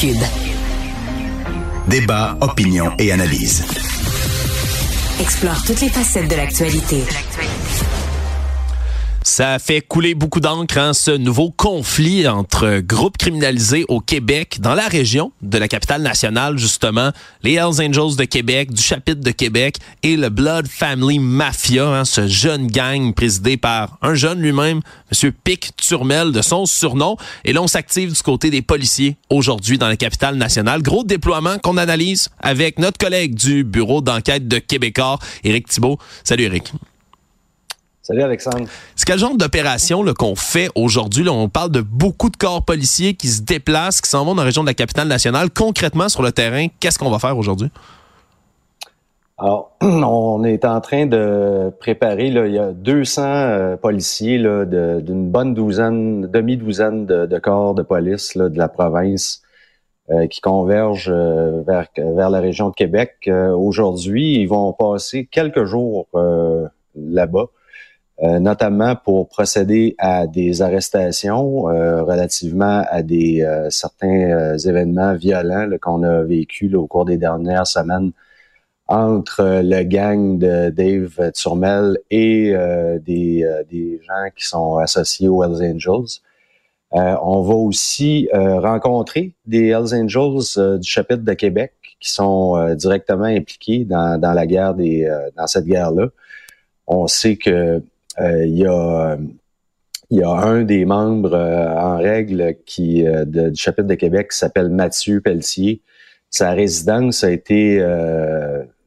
Cube. 0.00 0.47
Débat, 1.88 2.36
opinion 2.42 2.92
et 2.98 3.12
analyse. 3.12 3.64
Explore 5.20 5.62
toutes 5.66 5.80
les 5.80 5.88
facettes 5.88 6.28
de 6.28 6.36
l'actualité. 6.36 7.02
Ça 9.22 9.58
fait 9.58 9.80
couler 9.80 10.14
beaucoup 10.14 10.40
d'encre, 10.40 10.78
hein, 10.78 10.94
ce 10.94 11.10
nouveau 11.10 11.50
conflit 11.50 12.26
entre 12.26 12.80
groupes 12.80 13.18
criminalisés 13.18 13.84
au 13.88 14.00
Québec, 14.00 14.58
dans 14.60 14.74
la 14.74 14.88
région 14.88 15.32
de 15.42 15.58
la 15.58 15.68
capitale 15.68 16.02
nationale, 16.02 16.56
justement, 16.56 17.10
les 17.42 17.54
Hells 17.54 17.80
Angels 17.80 18.16
de 18.16 18.24
Québec, 18.24 18.72
du 18.72 18.82
chapitre 18.82 19.20
de 19.20 19.30
Québec 19.30 19.76
et 20.02 20.16
le 20.16 20.30
Blood 20.30 20.66
Family 20.66 21.18
Mafia, 21.18 21.86
hein, 21.86 22.04
ce 22.04 22.26
jeune 22.26 22.68
gang 22.68 23.12
présidé 23.12 23.56
par 23.56 23.98
un 24.02 24.14
jeune 24.14 24.40
lui-même, 24.40 24.80
Monsieur 25.10 25.32
Pic 25.32 25.76
Turmel, 25.76 26.32
de 26.32 26.40
son 26.40 26.64
surnom. 26.64 27.16
Et 27.44 27.52
là, 27.52 27.62
on 27.62 27.68
s'active 27.68 28.12
du 28.12 28.22
côté 28.22 28.50
des 28.50 28.62
policiers 28.62 29.16
aujourd'hui 29.30 29.78
dans 29.78 29.88
la 29.88 29.96
capitale 29.96 30.36
nationale. 30.36 30.82
Gros 30.82 31.04
déploiement 31.04 31.58
qu'on 31.58 31.76
analyse 31.76 32.28
avec 32.40 32.78
notre 32.78 32.98
collègue 32.98 33.34
du 33.34 33.64
bureau 33.64 34.00
d'enquête 34.00 34.48
de 34.48 34.58
Québécois, 34.58 35.18
Éric 35.44 35.68
Thibault. 35.68 35.98
Salut 36.24 36.44
Éric. 36.44 36.72
Salut 38.08 38.22
Alexandre. 38.22 38.64
C'est 38.96 39.06
quel 39.06 39.18
genre 39.18 39.36
d'opération 39.36 40.02
qu'on 40.18 40.34
fait 40.34 40.70
aujourd'hui? 40.74 41.28
On 41.28 41.50
parle 41.50 41.70
de 41.70 41.82
beaucoup 41.82 42.30
de 42.30 42.38
corps 42.38 42.64
policiers 42.64 43.12
qui 43.12 43.26
se 43.28 43.42
déplacent, 43.42 44.00
qui 44.00 44.08
s'en 44.08 44.24
vont 44.24 44.34
dans 44.34 44.40
la 44.40 44.46
région 44.46 44.62
de 44.62 44.66
la 44.66 44.72
capitale 44.72 45.08
nationale. 45.08 45.50
Concrètement, 45.50 46.08
sur 46.08 46.22
le 46.22 46.32
terrain, 46.32 46.68
qu'est-ce 46.80 46.98
qu'on 46.98 47.10
va 47.10 47.18
faire 47.18 47.36
aujourd'hui? 47.36 47.70
Alors, 49.36 49.76
on 49.82 50.42
est 50.42 50.64
en 50.64 50.80
train 50.80 51.04
de 51.04 51.70
préparer, 51.80 52.30
là, 52.30 52.46
il 52.46 52.54
y 52.54 52.58
a 52.58 52.72
200 52.72 53.22
euh, 53.26 53.76
policiers 53.76 54.38
d'une 54.38 55.30
bonne 55.30 55.52
douzaine, 55.52 56.28
demi-douzaine 56.28 57.04
de, 57.04 57.38
corps 57.38 57.74
de 57.74 57.82
police 57.82 58.34
là, 58.36 58.48
de 58.48 58.56
la 58.56 58.68
province 58.68 59.42
euh, 60.08 60.26
qui 60.28 60.40
convergent 60.40 61.12
euh, 61.12 61.60
vers, 61.66 61.88
vers 61.94 62.30
la 62.30 62.40
région 62.40 62.70
de 62.70 62.74
Québec. 62.74 63.28
aujourd'hui, 63.28 64.40
ils 64.40 64.46
vont 64.46 64.72
passer 64.72 65.28
quelques 65.30 65.66
jours 65.66 66.06
là-bas 66.94 67.48
euh, 68.22 68.40
notamment 68.40 68.96
pour 68.96 69.28
procéder 69.28 69.94
à 69.98 70.26
des 70.26 70.60
arrestations 70.60 71.68
euh, 71.68 72.02
relativement 72.02 72.84
à 72.90 73.02
des 73.02 73.42
euh, 73.42 73.70
certains 73.70 74.56
événements 74.58 75.14
violents 75.14 75.68
qu'on 75.80 76.02
a 76.02 76.22
vécu 76.24 76.74
au 76.74 76.86
cours 76.86 77.04
des 77.04 77.16
dernières 77.16 77.66
semaines 77.66 78.10
entre 78.88 79.60
le 79.62 79.82
gang 79.84 80.38
de 80.38 80.70
Dave 80.70 81.30
Turmel 81.32 81.98
et 82.10 82.54
des, 83.04 83.46
des 83.70 84.00
gens 84.02 84.30
qui 84.34 84.46
sont 84.46 84.78
associés 84.78 85.28
aux 85.28 85.44
Hells 85.44 85.74
Angels. 85.74 86.22
on 86.92 87.42
va 87.42 87.54
aussi 87.54 88.30
rencontrer 88.32 89.34
des 89.44 89.68
Hells 89.68 89.94
Angels 89.94 90.78
du 90.78 90.88
chapitre 90.88 91.22
de 91.22 91.34
Québec 91.34 91.74
qui 92.00 92.10
sont 92.10 92.74
directement 92.76 93.24
impliqués 93.24 93.84
dans, 93.84 94.18
dans 94.18 94.32
la 94.32 94.46
guerre 94.46 94.72
des 94.72 95.06
dans 95.36 95.46
cette 95.46 95.66
guerre-là. 95.66 96.08
On 96.88 97.06
sait 97.06 97.36
que 97.36 97.50
euh, 97.50 97.80
il 98.20 98.56
y 98.56 98.66
a 98.66 99.16
il 100.10 100.18
y 100.18 100.22
a 100.22 100.30
un 100.30 100.62
des 100.62 100.84
membres 100.84 101.34
euh, 101.34 101.68
en 101.68 101.98
règle 101.98 102.56
qui 102.64 103.06
euh, 103.06 103.24
du 103.24 103.56
chapitre 103.56 103.88
de 103.88 103.94
Québec 103.94 104.30
qui 104.30 104.38
s'appelle 104.38 104.70
Mathieu 104.70 105.20
Pelletier. 105.20 105.82
Sa 106.30 106.52
résidence 106.52 107.24
a 107.24 107.30
été 107.30 107.78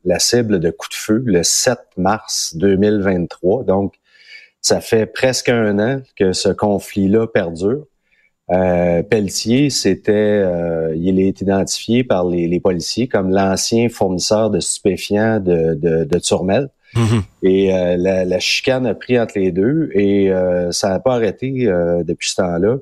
la 0.04 0.20
cible 0.20 0.60
de 0.60 0.70
coups 0.70 0.91
de 0.91 0.96
feu 0.96 1.24
le 1.26 1.41
7 1.41 1.80
mars 1.98 2.56
2023. 2.56 3.63
Donc, 3.63 3.96
ça 4.62 4.80
fait 4.80 5.08
presque 5.08 5.50
un 5.50 5.80
an 5.80 6.02
que 6.15 6.34
ce 6.34 6.50
conflit-là 6.50 7.26
perdure. 7.26 7.88
Euh, 8.52 9.02
Pelletier, 9.02 9.72
c'était, 9.72 10.46
il 10.96 11.20
est 11.20 11.41
identifié 11.41 12.04
par 12.04 12.28
les, 12.28 12.48
les 12.48 12.60
policiers 12.60 13.08
comme 13.08 13.32
l'ancien 13.32 13.89
fournisseur 13.89 14.52
de 14.52 14.60
stupéfiants 14.60 15.39
de, 15.39 15.74
de, 15.74 16.04
de 16.04 16.20
Turmel. 16.20 16.70
Mm-hmm. 16.96 17.24
Et 17.44 17.74
euh, 17.74 17.96
la, 17.98 18.40
chicane 18.40 18.86
a 18.86 18.94
pris 18.94 19.20
entre 19.20 19.40
les 19.40 19.52
deux 19.52 19.90
et 19.94 20.32
euh, 20.32 20.72
ça 20.72 20.90
n'a 20.90 21.00
pas 21.00 21.16
arrêté 21.16 21.68
euh, 21.68 22.04
depuis 22.04 22.30
ce 22.30 22.36
temps-là. 22.36 22.78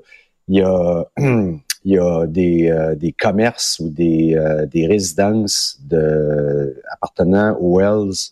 Il 0.47 0.57
y 0.57 0.61
a, 0.61 1.05
il 1.17 1.61
y 1.85 1.97
a 1.97 2.25
des, 2.25 2.95
des 2.97 3.11
commerces 3.11 3.79
ou 3.79 3.89
des, 3.89 4.35
des 4.71 4.87
résidences 4.87 5.79
de, 5.83 6.81
appartenant 6.91 7.55
aux 7.59 7.79
Wells 7.79 8.31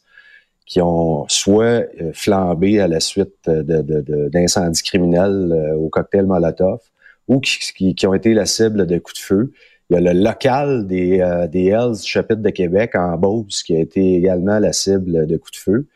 qui 0.65 0.81
ont 0.81 1.25
soit 1.29 1.85
flambé 2.13 2.81
à 2.81 2.87
la 2.87 2.99
suite 2.99 3.47
d'incendies 3.47 4.83
criminels 4.83 5.75
au 5.77 5.87
cocktail 5.89 6.25
Molotov 6.25 6.79
ou 7.27 7.39
qui, 7.39 7.93
qui, 7.95 8.07
ont 8.07 8.13
été 8.13 8.33
la 8.33 8.45
cible 8.45 8.85
de 8.85 8.97
coups 8.97 9.19
de 9.19 9.23
feu. 9.23 9.53
Il 9.89 9.93
y 9.93 9.97
a 9.97 10.13
le 10.13 10.19
local 10.19 10.85
des, 10.85 11.21
euh, 11.21 11.47
des 11.47 11.67
Hells 11.67 12.03
chapitre 12.03 12.41
de 12.41 12.49
Québec 12.49 12.95
en 12.95 13.17
Beauce 13.17 13.63
qui 13.63 13.73
a 13.73 13.79
été 13.79 14.15
également 14.15 14.59
la 14.59 14.73
cible 14.73 15.25
de 15.25 15.37
coups 15.37 15.53
de 15.53 15.57
feu. 15.57 15.87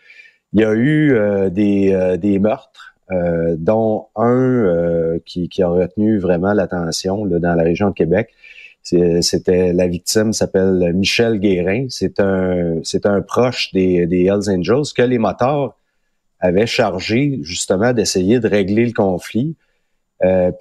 Il 0.54 0.62
y 0.62 0.64
a 0.64 0.72
eu 0.72 1.14
euh, 1.14 1.50
des, 1.50 1.92
euh, 1.94 2.18
des 2.18 2.40
meurtres, 2.40 2.96
dont 3.58 4.08
un 4.16 5.18
qui, 5.26 5.50
qui, 5.50 5.62
a 5.62 5.68
retenu 5.68 6.18
vraiment 6.18 6.54
l'attention 6.54 7.26
dans 7.26 7.56
la 7.56 7.64
région 7.64 7.90
de 7.90 7.94
Québec. 7.94 8.30
C'était 8.84 9.74
la 9.74 9.90
victime 9.90 10.32
s'appelle 10.32 10.94
Michel 10.94 11.38
Guérin. 11.42 11.88
C'est 11.90 12.22
un 12.22 12.80
c'est 12.84 13.06
un 13.06 13.20
proche 13.20 13.74
des, 13.74 14.06
des 14.08 14.28
Hells 14.28 14.50
Angels 14.50 14.94
que 14.96 15.02
les 15.02 15.18
moteurs 15.18 15.78
avaient 16.40 16.68
chargé 16.68 17.40
justement 17.42 17.92
d'essayer 17.92 18.40
de 18.40 18.48
régler 18.48 18.86
le 18.86 18.94
conflit. 18.94 19.58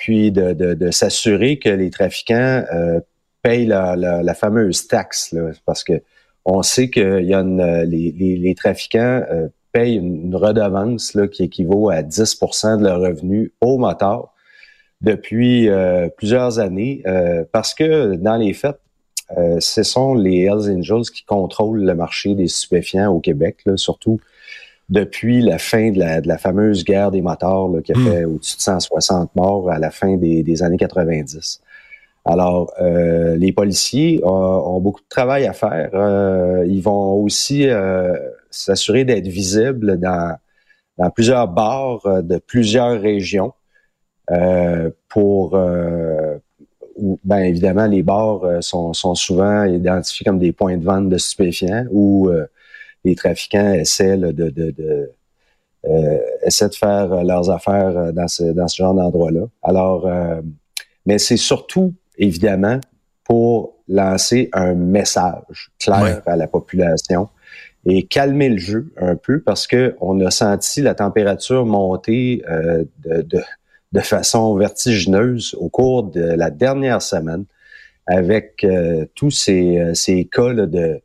puis 0.00 0.32
de, 0.32 0.52
de, 0.52 0.74
de 0.74 0.90
s'assurer 0.90 1.60
que 1.60 1.68
les 1.68 1.90
trafiquants 1.90 2.64
euh, 2.74 2.98
payent 3.42 3.66
la, 3.66 3.96
la, 3.96 4.34
fameuse 4.34 4.86
taxe, 4.86 5.32
là, 5.32 5.50
parce 5.64 5.84
que 5.84 6.02
on 6.44 6.62
sait 6.62 6.88
que 6.88 7.22
y 7.22 7.34
a 7.34 7.40
une, 7.40 7.82
les, 7.84 8.12
les, 8.12 8.54
trafiquants 8.54 9.22
euh, 9.30 9.48
payent 9.72 9.96
une, 9.96 10.34
redevance 10.34 11.14
là, 11.14 11.28
qui 11.28 11.44
équivaut 11.44 11.90
à 11.90 12.02
10% 12.02 12.78
de 12.78 12.84
leur 12.84 13.00
revenu 13.00 13.52
au 13.60 13.78
moteur 13.78 14.32
depuis 15.00 15.68
euh, 15.68 16.08
plusieurs 16.08 16.58
années, 16.58 17.02
euh, 17.06 17.44
parce 17.52 17.74
que 17.74 18.16
dans 18.16 18.36
les 18.36 18.52
faits, 18.52 18.78
ce 19.60 19.84
sont 19.84 20.14
les 20.14 20.40
Hells 20.40 20.76
Angels 20.76 21.08
qui 21.14 21.22
contrôlent 21.22 21.84
le 21.84 21.94
marché 21.94 22.34
des 22.34 22.48
stupéfiants 22.48 23.12
au 23.12 23.20
Québec, 23.20 23.58
là, 23.64 23.76
surtout 23.76 24.18
depuis 24.90 25.40
la 25.40 25.58
fin 25.58 25.92
de 25.92 25.98
la, 25.98 26.20
de 26.20 26.28
la 26.28 26.36
fameuse 26.36 26.84
guerre 26.84 27.12
des 27.12 27.22
moteurs 27.22 27.68
là, 27.68 27.80
qui 27.80 27.92
a 27.92 27.96
hmm. 27.96 28.04
fait 28.06 28.24
au-dessus 28.24 28.56
de 28.56 28.62
160 28.62 29.36
morts 29.36 29.70
à 29.70 29.78
la 29.78 29.90
fin 29.90 30.16
des, 30.16 30.42
des 30.42 30.62
années 30.62 30.76
90. 30.76 31.62
Alors, 32.24 32.72
euh, 32.80 33.36
les 33.36 33.52
policiers 33.52 34.20
ont, 34.24 34.80
beaucoup 34.80 35.00
de 35.00 35.08
travail 35.08 35.46
à 35.46 35.52
faire. 35.52 35.90
Euh, 35.94 36.64
ils 36.68 36.82
vont 36.82 37.14
aussi 37.14 37.66
euh, 37.66 38.14
s'assurer 38.50 39.04
d'être 39.04 39.28
visibles 39.28 39.98
dans, 39.98 40.36
plusieurs 41.14 41.48
bars 41.48 42.22
de 42.22 42.36
plusieurs 42.38 43.00
régions 43.00 43.54
pour... 45.08 45.58
ben 47.24 47.38
évidemment, 47.38 47.86
les 47.86 48.02
bars 48.02 48.42
sont, 48.60 48.92
souvent 48.92 49.64
identifiés 49.64 50.24
comme 50.24 50.38
des 50.38 50.52
points 50.52 50.76
de 50.76 50.84
vente 50.84 51.08
de 51.08 51.16
stupéfiants 51.16 51.86
où 51.90 52.30
les 53.04 53.14
trafiquants 53.14 53.72
essaient 53.72 54.18
de, 54.18 55.10
faire 56.74 57.24
leurs 57.24 57.50
affaires 57.50 58.12
dans 58.12 58.28
ce, 58.28 58.44
dans 58.52 58.68
ce 58.68 58.76
genre 58.76 58.92
d'endroit-là. 58.92 59.46
Alors, 59.62 60.06
mais 61.06 61.16
c'est 61.16 61.38
surtout 61.38 61.94
évidemment, 62.20 62.78
pour 63.24 63.76
lancer 63.88 64.48
un 64.52 64.74
message 64.74 65.72
clair 65.80 66.22
à 66.26 66.36
la 66.36 66.46
population 66.46 67.28
et 67.84 68.04
calmer 68.06 68.50
le 68.50 68.58
jeu 68.58 68.92
un 68.98 69.16
peu 69.16 69.40
parce 69.40 69.66
que 69.66 69.96
on 70.00 70.20
a 70.20 70.30
senti 70.30 70.82
la 70.82 70.94
température 70.94 71.64
monter 71.64 72.42
euh, 72.48 72.84
de, 73.04 73.22
de, 73.22 73.40
de, 73.92 74.00
façon 74.00 74.54
vertigineuse 74.54 75.56
au 75.58 75.68
cours 75.70 76.04
de 76.04 76.20
la 76.20 76.50
dernière 76.50 77.00
semaine 77.00 77.46
avec 78.06 78.64
euh, 78.64 79.06
tous 79.14 79.30
ces, 79.30 79.78
euh, 79.78 79.94
ces 79.94 80.26
cas 80.26 80.52
de 80.52 81.00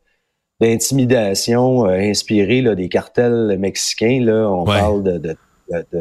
d'intimidation 0.62 1.86
inspirés 1.86 2.62
là, 2.62 2.76
des 2.76 2.88
cartels 2.88 3.58
mexicains. 3.60 4.22
Là, 4.24 4.50
on 4.50 4.64
parle 4.64 5.04
de, 5.04 5.36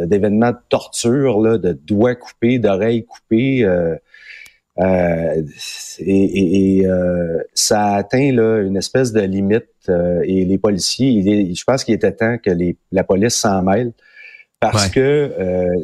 d'événements 0.06 0.52
de, 0.52 0.58
torture, 0.68 1.40
là, 1.40 1.58
de 1.58 1.72
doigts 1.72 2.14
coupés, 2.14 2.58
d'oreilles 2.58 3.04
coupées. 3.04 3.64
Euh, 3.64 3.96
et, 4.78 6.78
et, 6.78 6.86
euh, 6.86 7.38
ça 7.54 7.86
a 7.86 7.96
atteint 7.96 8.32
là, 8.32 8.60
une 8.60 8.76
espèce 8.76 9.12
de 9.12 9.20
limite 9.20 9.68
euh, 9.88 10.22
et 10.24 10.44
les 10.44 10.58
policiers, 10.58 11.10
il 11.10 11.54
je 11.54 11.64
pense 11.64 11.84
qu'il 11.84 11.94
était 11.94 12.12
temps 12.12 12.38
que 12.38 12.50
les, 12.50 12.76
la 12.90 13.04
police 13.04 13.34
s'en 13.34 13.62
mêle 13.62 13.92
parce 14.60 14.88
que 14.88 15.30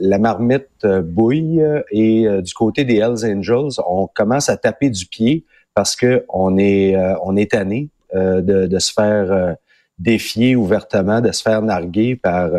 la 0.01 0.19
marmite 0.19 0.87
bouille 1.03 1.63
et 1.91 2.27
du 2.41 2.55
côté 2.55 2.87
des 2.87 2.97
Hells 2.97 3.27
Angels, 3.27 3.79
on 3.87 4.07
commence 4.07 4.49
à 4.49 4.57
taper 4.57 4.89
du 4.89 5.05
pied 5.05 5.45
parce 5.75 5.97
que 5.97 6.25
on 6.31 6.57
est 6.57 6.97
on 7.23 7.37
est 7.37 7.51
tanné 7.51 7.91
de, 8.15 8.41
de, 8.41 8.79
se 8.79 8.95
faire 8.95 9.57
défier 9.99 10.57
ouvertement, 10.57 11.21
de 11.21 11.31
se 11.31 11.43
faire 11.43 11.61
narguer 11.61 12.17
par 12.17 12.53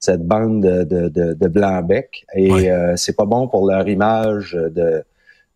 cette 0.00 0.26
bande 0.26 0.60
de, 0.60 1.08
de, 1.08 1.34
de 1.34 1.48
blanc-bec. 1.48 2.26
Et 2.34 2.68
c'est 2.96 3.14
pas 3.14 3.26
bon 3.26 3.46
pour 3.46 3.64
leur 3.64 3.86
image 3.86 4.54
de 4.54 5.04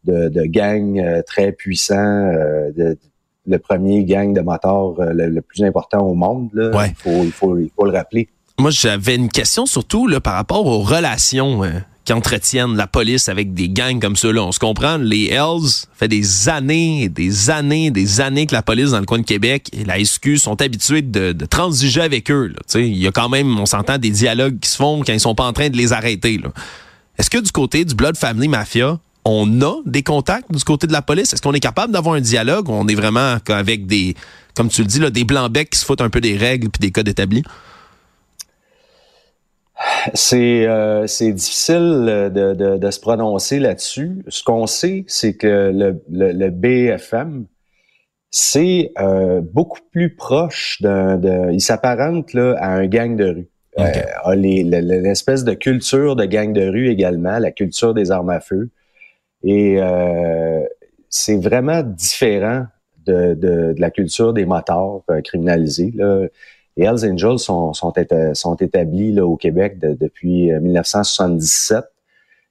de, 0.04 0.28
de 0.28 0.42
gang 0.44 0.98
euh, 0.98 1.22
très 1.22 1.52
puissant, 1.52 1.94
euh, 1.94 2.70
de, 2.76 2.98
le 3.46 3.58
premier 3.58 4.04
gang 4.04 4.32
de 4.32 4.40
motards 4.40 4.94
euh, 5.00 5.12
le, 5.12 5.40
plus 5.40 5.64
important 5.64 6.00
au 6.00 6.14
monde. 6.14 6.50
Là. 6.54 6.86
Il, 6.86 6.94
faut, 6.94 7.24
il, 7.24 7.32
faut, 7.32 7.58
il 7.58 7.70
faut 7.74 7.84
le 7.84 7.92
rappeler. 7.92 8.28
Moi, 8.58 8.70
j'avais 8.70 9.16
une 9.16 9.28
question 9.28 9.66
surtout 9.66 10.06
là, 10.06 10.20
par 10.20 10.34
rapport 10.34 10.64
aux 10.66 10.80
relations 10.80 11.62
qu'entretiennent 12.06 12.76
la 12.76 12.86
police 12.86 13.28
avec 13.28 13.54
des 13.54 13.68
gangs 13.68 13.98
comme 14.00 14.16
ceux-là. 14.16 14.42
On 14.42 14.52
se 14.52 14.58
comprend, 14.58 14.98
les 14.98 15.26
Hells, 15.26 15.86
fait 15.94 16.08
des 16.08 16.48
années, 16.48 17.08
des 17.08 17.50
années, 17.50 17.90
des 17.90 18.20
années 18.20 18.46
que 18.46 18.54
la 18.54 18.62
police 18.62 18.90
dans 18.90 19.00
le 19.00 19.06
coin 19.06 19.18
de 19.18 19.24
Québec 19.24 19.70
et 19.72 19.84
la 19.84 20.02
SQ 20.02 20.36
sont 20.36 20.60
habitués 20.60 21.02
de, 21.02 21.32
de 21.32 21.46
transiger 21.46 22.02
avec 22.02 22.30
eux. 22.30 22.54
Il 22.74 22.96
y 22.96 23.06
a 23.06 23.12
quand 23.12 23.28
même, 23.28 23.58
on 23.58 23.66
s'entend, 23.66 23.98
des 23.98 24.10
dialogues 24.10 24.58
qui 24.60 24.68
se 24.68 24.76
font 24.76 25.02
quand 25.04 25.12
ils 25.12 25.20
sont 25.20 25.34
pas 25.34 25.46
en 25.46 25.52
train 25.52 25.70
de 25.70 25.76
les 25.76 25.92
arrêter. 25.92 26.40
Est-ce 27.18 27.30
que 27.30 27.38
du 27.38 27.50
côté 27.50 27.84
du 27.84 27.94
Blood 27.94 28.16
Family 28.16 28.48
Mafia, 28.48 28.98
on 29.24 29.60
a 29.62 29.80
des 29.86 30.02
contacts 30.02 30.52
du 30.52 30.62
côté 30.64 30.86
de 30.86 30.92
la 30.92 31.02
police? 31.02 31.32
Est-ce 31.32 31.42
qu'on 31.42 31.52
est 31.52 31.60
capable 31.60 31.92
d'avoir 31.92 32.14
un 32.14 32.20
dialogue? 32.20 32.68
Ou 32.68 32.72
on 32.72 32.86
est 32.88 32.94
vraiment 32.94 33.36
avec 33.48 33.86
des, 33.86 34.14
comme 34.54 34.68
tu 34.68 34.82
le 34.82 34.86
dis, 34.86 34.98
là, 34.98 35.10
des 35.10 35.24
blancs-becs 35.24 35.70
qui 35.70 35.78
se 35.78 35.84
foutent 35.84 36.00
un 36.00 36.10
peu 36.10 36.20
des 36.20 36.36
règles 36.36 36.68
puis 36.68 36.80
des 36.80 36.90
codes 36.90 37.08
établis? 37.08 37.42
C'est 40.14 40.66
euh, 40.66 41.06
difficile 41.06 42.30
de, 42.32 42.90
se 42.90 43.00
prononcer 43.00 43.58
là-dessus. 43.58 44.22
Ce 44.28 44.42
qu'on 44.42 44.66
sait, 44.66 45.04
c'est 45.08 45.34
que 45.34 45.72
le, 46.08 46.50
BFM, 46.50 47.46
c'est 48.30 48.92
euh, 48.98 49.40
beaucoup 49.40 49.80
plus 49.92 50.14
proche 50.14 50.80
d'un... 50.80 51.50
il 51.50 51.60
s'apparente 51.60 52.34
à 52.34 52.68
un 52.68 52.86
gang 52.86 53.16
de 53.16 53.26
rue. 53.26 53.48
Euh, 53.78 54.34
l'espèce 54.36 55.42
de 55.44 55.54
culture 55.54 56.14
de 56.14 56.24
gang 56.24 56.52
de 56.52 56.68
rue 56.68 56.88
également, 56.88 57.38
la 57.38 57.50
culture 57.50 57.92
des 57.94 58.10
armes 58.10 58.30
à 58.30 58.40
feu. 58.40 58.70
Et 59.44 59.76
euh, 59.78 60.64
c'est 61.10 61.36
vraiment 61.36 61.82
différent 61.82 62.66
de, 63.06 63.34
de, 63.34 63.74
de, 63.74 63.80
la 63.80 63.90
culture 63.90 64.32
des 64.32 64.46
motards 64.46 65.02
euh, 65.10 65.20
criminalisés. 65.20 65.92
Là. 65.94 66.26
Les 66.76 66.86
Hells 66.86 67.12
Angels 67.12 67.38
sont, 67.38 67.72
sont, 67.72 67.92
sont 68.32 68.56
établis 68.56 69.12
là, 69.12 69.24
au 69.24 69.36
Québec 69.36 69.78
depuis 69.78 70.50
1977. 70.50 71.76
Euh, 71.76 71.80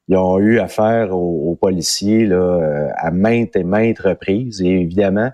Ils 0.07 0.15
ont 0.15 0.37
eu 0.39 0.59
affaire 0.59 1.13
aux, 1.17 1.57
policiers 1.59 2.25
là, 2.25 2.89
à 2.95 3.11
maintes 3.11 3.55
et 3.57 3.65
maintes 3.65 3.99
reprises. 3.99 4.61
Et 4.61 4.69
évidemment, 4.69 5.31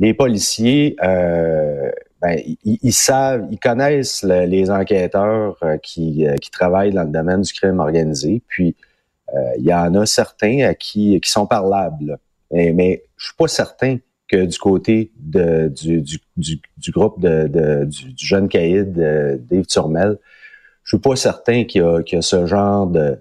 les 0.00 0.14
policiers, 0.14 0.96
euh, 1.04 1.92
ben, 2.20 2.40
ils, 2.64 2.92
savent, 2.92 3.46
ils 3.52 3.60
connaissent 3.60 4.24
les 4.24 4.68
enquêteurs 4.68 5.62
qui, 5.84 6.26
qui 6.40 6.50
travaillent 6.50 6.92
dans 6.92 7.04
le 7.04 7.10
domaine 7.10 7.42
du 7.42 7.52
crime 7.52 7.78
organisé. 7.78 8.42
Puis, 8.48 8.74
il 9.32 9.38
euh, 9.38 9.70
y 9.70 9.74
en 9.74 9.94
a 9.94 10.06
certains 10.06 10.60
à 10.60 10.74
qui, 10.74 11.20
qui 11.20 11.30
sont 11.30 11.46
parlables. 11.46 12.18
Mais, 12.50 12.72
mais 12.72 13.04
je 13.16 13.26
suis 13.26 13.36
pas 13.36 13.48
certain 13.48 13.98
que 14.28 14.44
du 14.44 14.58
côté 14.58 15.10
de, 15.18 15.68
du, 15.68 16.02
du, 16.02 16.60
du, 16.76 16.90
groupe 16.90 17.20
de, 17.20 17.46
de 17.46 17.84
du, 17.84 18.14
jeune 18.16 18.48
caïd 18.48 18.98
euh, 18.98 19.38
Dave 19.38 19.66
Turmel, 19.66 20.18
je 20.84 20.96
suis 20.96 21.02
pas 21.02 21.16
certain 21.16 21.64
qu'il 21.64 21.82
y, 21.82 21.84
a, 21.84 22.02
qu'il 22.02 22.16
y 22.16 22.18
a 22.18 22.22
ce 22.22 22.46
genre 22.46 22.86
de, 22.86 23.18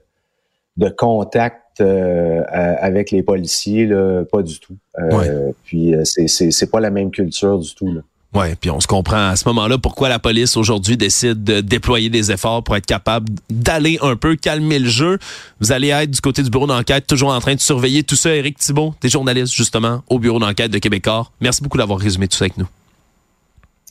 de 0.78 0.90
contact 0.90 1.82
euh, 1.82 2.44
avec 2.50 3.12
les 3.12 3.24
policiers, 3.24 3.86
là, 3.86 4.24
pas 4.26 4.42
du 4.42 4.60
tout. 4.60 4.78
Euh, 5.00 5.52
Puis 5.64 5.94
c'est, 6.04 6.28
c'est, 6.28 6.52
c'est 6.52 6.72
pas 6.72 6.80
la 6.80 6.90
même 6.90 7.12
culture 7.12 7.60
du 7.60 7.74
tout. 7.76 7.92
Là. 7.92 8.02
Ouais, 8.38 8.56
puis 8.56 8.70
on 8.70 8.80
se 8.80 8.86
comprend 8.86 9.30
à 9.30 9.36
ce 9.36 9.48
moment-là 9.48 9.80
pourquoi 9.80 10.10
la 10.10 10.20
police 10.20 10.58
aujourd'hui 10.58 10.96
décide 10.96 11.44
de 11.44 11.60
déployer 11.60 12.12
des 12.12 12.32
efforts 12.32 12.64
pour 12.64 12.76
être 12.76 12.86
capable 12.86 13.34
d'aller 13.50 13.98
un 14.04 14.16
peu 14.16 14.36
calmer 14.36 14.78
le 14.78 14.88
jeu. 14.88 15.18
Vous 15.60 15.72
allez 15.72 15.88
être 15.88 16.12
du 16.12 16.22
côté 16.22 16.44
du 16.44 16.52
bureau 16.52 16.68
d'enquête, 16.68 17.08
toujours 17.08 17.30
en 17.30 17.40
train 17.40 17.56
de 17.56 17.60
surveiller 17.60 18.04
tout 18.04 18.16
ça. 18.16 18.36
Éric 18.36 18.60
Thibault, 18.60 18.94
des 19.02 19.10
journalistes 19.10 19.56
justement 19.56 20.04
au 20.08 20.20
bureau 20.20 20.38
d'enquête 20.38 20.70
de 20.70 20.78
Québecor. 20.78 21.32
Merci 21.42 21.64
beaucoup 21.64 21.80
d'avoir 21.80 21.98
résumé 21.98 22.28
tout 22.28 22.38
ça 22.38 22.46
avec 22.46 22.58
nous. 22.60 22.68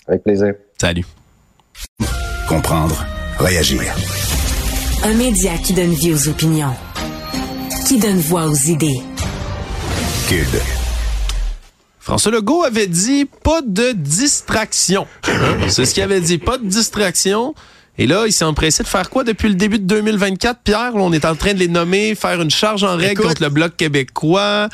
Avec 0.07 0.23
plaisir. 0.23 0.55
Salut. 0.79 1.05
Comprendre, 2.49 3.05
réagir. 3.41 3.83
Un 5.03 5.15
média 5.15 5.59
qui 5.59 5.73
donne 5.73 5.93
vie 5.93 6.15
aux 6.15 6.29
opinions, 6.29 6.75
qui 7.89 7.99
donne 7.99 8.21
voix 8.21 8.47
aux 8.47 8.55
idées. 8.55 9.01
Cube. 10.29 10.86
François 12.07 12.31
Legault 12.31 12.63
avait 12.63 12.87
dit 12.87 13.27
pas 13.43 13.63
de 13.63 13.91
distraction. 13.91 15.09
C'est 15.69 15.85
ce 15.85 15.93
qu'il 15.93 16.05
avait 16.05 16.21
dit, 16.21 16.39
pas 16.39 16.57
de 16.57 16.65
distraction. 16.65 17.53
Et 17.99 18.07
là, 18.07 18.27
il 18.29 18.33
s'est 18.33 18.45
empressé 18.45 18.85
de 18.85 18.89
faire 18.89 19.11
quoi 19.11 19.25
depuis 19.25 19.49
le 19.49 19.57
début 19.57 19.81
de 19.81 19.87
2024, 19.87 20.61
Pierre? 20.63 20.93
on 20.95 21.13
est 21.13 21.25
en 21.25 21.35
train 21.35 21.53
de 21.53 21.59
les 21.59 21.67
nommer, 21.67 22.15
faire 22.15 22.41
une 22.41 22.51
charge 22.51 22.85
en 22.85 22.97
règle 22.97 23.23
contre 23.23 23.43
le 23.43 23.49
Bloc 23.49 23.77
québécois, 23.77 24.69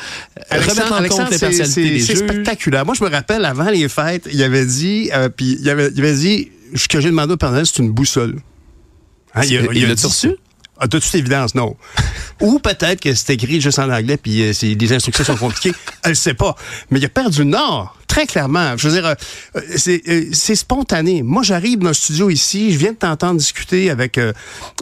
remettre 0.51 0.93
en 0.93 1.09
compte 1.09 1.31
les 1.31 1.39
personnalités 1.39 1.91
des 1.91 2.01
C'est 2.01 2.17
spectaculaire. 2.17 2.85
Moi, 2.85 2.95
je 2.99 3.03
me 3.03 3.09
rappelle, 3.09 3.47
avant 3.47 3.71
les 3.71 3.89
fêtes, 3.89 4.29
il 4.31 4.43
avait 4.43 4.67
dit, 4.67 5.09
euh, 5.15 5.31
puis 5.31 5.57
il 5.59 5.71
avait, 5.71 5.89
il 5.89 6.01
avait 6.01 6.15
dit, 6.15 6.51
ce 6.75 6.87
que 6.87 7.01
j'ai 7.01 7.09
demandé 7.09 7.33
au 7.33 7.39
Père 7.39 7.59
c'est 7.65 7.79
une 7.79 7.93
boussole. 7.93 8.41
Hein, 9.35 9.41
il, 9.45 9.53
il, 9.73 9.85
il, 9.85 9.87
a, 9.87 9.95
reçu? 9.95 10.37
Ah, 10.79 10.87
de 10.87 10.99
toute 10.99 11.15
évidence, 11.15 11.55
non. 11.55 11.77
Ou 12.43 12.59
peut-être 12.59 13.01
que 13.01 13.15
c'est 13.15 13.35
écrit 13.35 13.61
juste 13.61 13.79
en 13.79 13.89
anglais 13.89 14.17
puis 14.17 14.43
euh, 14.43 14.53
les 14.63 14.93
instructions 14.93 15.25
sont 15.25 15.37
compliquées. 15.37 15.73
Elle 16.03 16.17
sait 16.17 16.35
pas. 16.35 16.55
Mais 16.91 16.99
il 16.99 17.05
a 17.05 17.09
perdu 17.09 17.39
le 17.41 17.51
Nord. 17.51 17.97
Très 18.09 18.27
clairement. 18.27 18.77
Je 18.77 18.89
veux 18.89 18.95
dire, 18.95 19.07
euh, 19.07 19.61
c'est, 19.77 20.03
euh, 20.09 20.25
c'est 20.33 20.57
spontané. 20.57 21.23
Moi, 21.23 21.43
j'arrive 21.43 21.79
dans 21.79 21.89
le 21.89 21.95
studio 21.95 22.29
ici, 22.29 22.73
je 22.73 22.79
viens 22.79 22.93
de 22.93 22.97
t'entendre 22.99 23.39
discuter 23.39 23.89
avec 23.89 24.21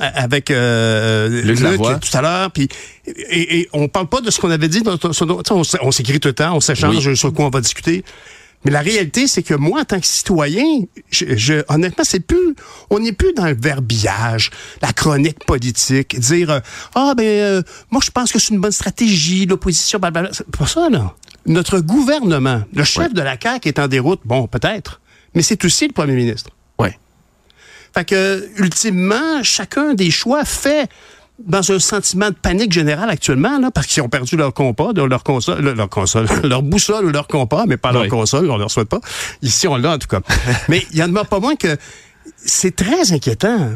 avec 0.00 0.48
Luc, 0.48 1.58
tout 1.58 2.16
à 2.16 2.22
l'heure, 2.22 2.50
puis 2.50 2.68
et, 3.06 3.60
et, 3.60 3.68
on 3.72 3.88
parle 3.88 4.08
pas 4.08 4.20
de 4.20 4.30
ce 4.30 4.40
qu'on 4.40 4.50
avait 4.50 4.68
dit. 4.68 4.82
Dans, 4.82 4.96
on, 5.02 5.62
on, 5.82 5.92
s'écrit 5.92 6.18
tout 6.18 6.28
le 6.28 6.34
temps, 6.34 6.56
on 6.56 6.60
s'échange 6.60 7.14
sur 7.14 7.32
quoi 7.32 7.46
on 7.46 7.50
va 7.50 7.60
discuter. 7.60 8.04
Mais 8.64 8.70
la 8.70 8.80
réalité, 8.80 9.26
c'est 9.26 9.42
que 9.42 9.54
moi, 9.54 9.80
en 9.80 9.84
tant 9.84 10.00
que 10.00 10.06
citoyen, 10.06 10.82
je, 11.10 11.62
honnêtement, 11.68 12.04
c'est 12.04 12.20
plus, 12.20 12.54
on 12.90 12.98
n'est 12.98 13.12
plus 13.12 13.32
dans 13.32 13.46
le 13.46 13.54
verbillage, 13.54 14.50
la 14.82 14.92
chronique 14.92 15.44
politique, 15.46 16.18
dire 16.18 16.50
euh, 16.50 16.60
ah 16.94 17.14
ben 17.16 17.24
euh, 17.24 17.62
moi 17.90 18.02
je 18.04 18.10
pense 18.10 18.32
que 18.32 18.38
c'est 18.38 18.52
une 18.52 18.60
bonne 18.60 18.72
stratégie, 18.72 19.46
l'opposition, 19.46 19.98
C'est 20.32 20.50
pas 20.50 20.66
ça 20.66 20.90
là. 20.90 21.14
Notre 21.46 21.80
gouvernement, 21.80 22.62
le 22.74 22.84
chef 22.84 23.14
de 23.14 23.22
la 23.22 23.36
CAQ 23.40 23.68
est 23.68 23.78
en 23.78 23.88
déroute, 23.88 24.20
bon 24.24 24.46
peut-être, 24.46 25.00
mais 25.34 25.40
c'est 25.40 25.64
aussi 25.64 25.86
le 25.86 25.94
premier 25.94 26.14
ministre. 26.14 26.50
Ouais. 26.78 26.98
Fait 27.94 28.04
que 28.04 28.46
ultimement, 28.58 29.42
chacun 29.42 29.94
des 29.94 30.10
choix 30.10 30.44
fait 30.44 30.90
dans 31.46 31.72
un 31.72 31.78
sentiment 31.78 32.30
de 32.30 32.34
panique 32.34 32.72
générale 32.72 33.10
actuellement, 33.10 33.58
là, 33.58 33.70
parce 33.70 33.86
qu'ils 33.86 34.02
ont 34.02 34.08
perdu 34.08 34.36
leur 34.36 34.52
compas, 34.52 34.92
leur 34.92 35.22
console, 35.22 35.74
leur 35.74 35.88
console, 35.88 36.26
leur 36.44 36.62
boussole 36.62 37.06
ou 37.06 37.10
leur 37.10 37.26
compas, 37.26 37.64
mais 37.66 37.76
pas 37.76 37.92
leur 37.92 38.08
console, 38.08 38.50
on 38.50 38.56
leur 38.56 38.70
souhaite 38.70 38.88
pas. 38.88 39.00
Ici, 39.42 39.66
on 39.68 39.76
l'a 39.76 39.94
en 39.94 39.98
tout 39.98 40.08
cas. 40.08 40.20
mais 40.68 40.86
il 40.92 40.98
y 40.98 41.02
en 41.02 41.14
a 41.16 41.24
pas 41.24 41.40
moins 41.40 41.56
que 41.56 41.76
c'est 42.36 42.74
très 42.74 43.12
inquiétant. 43.12 43.72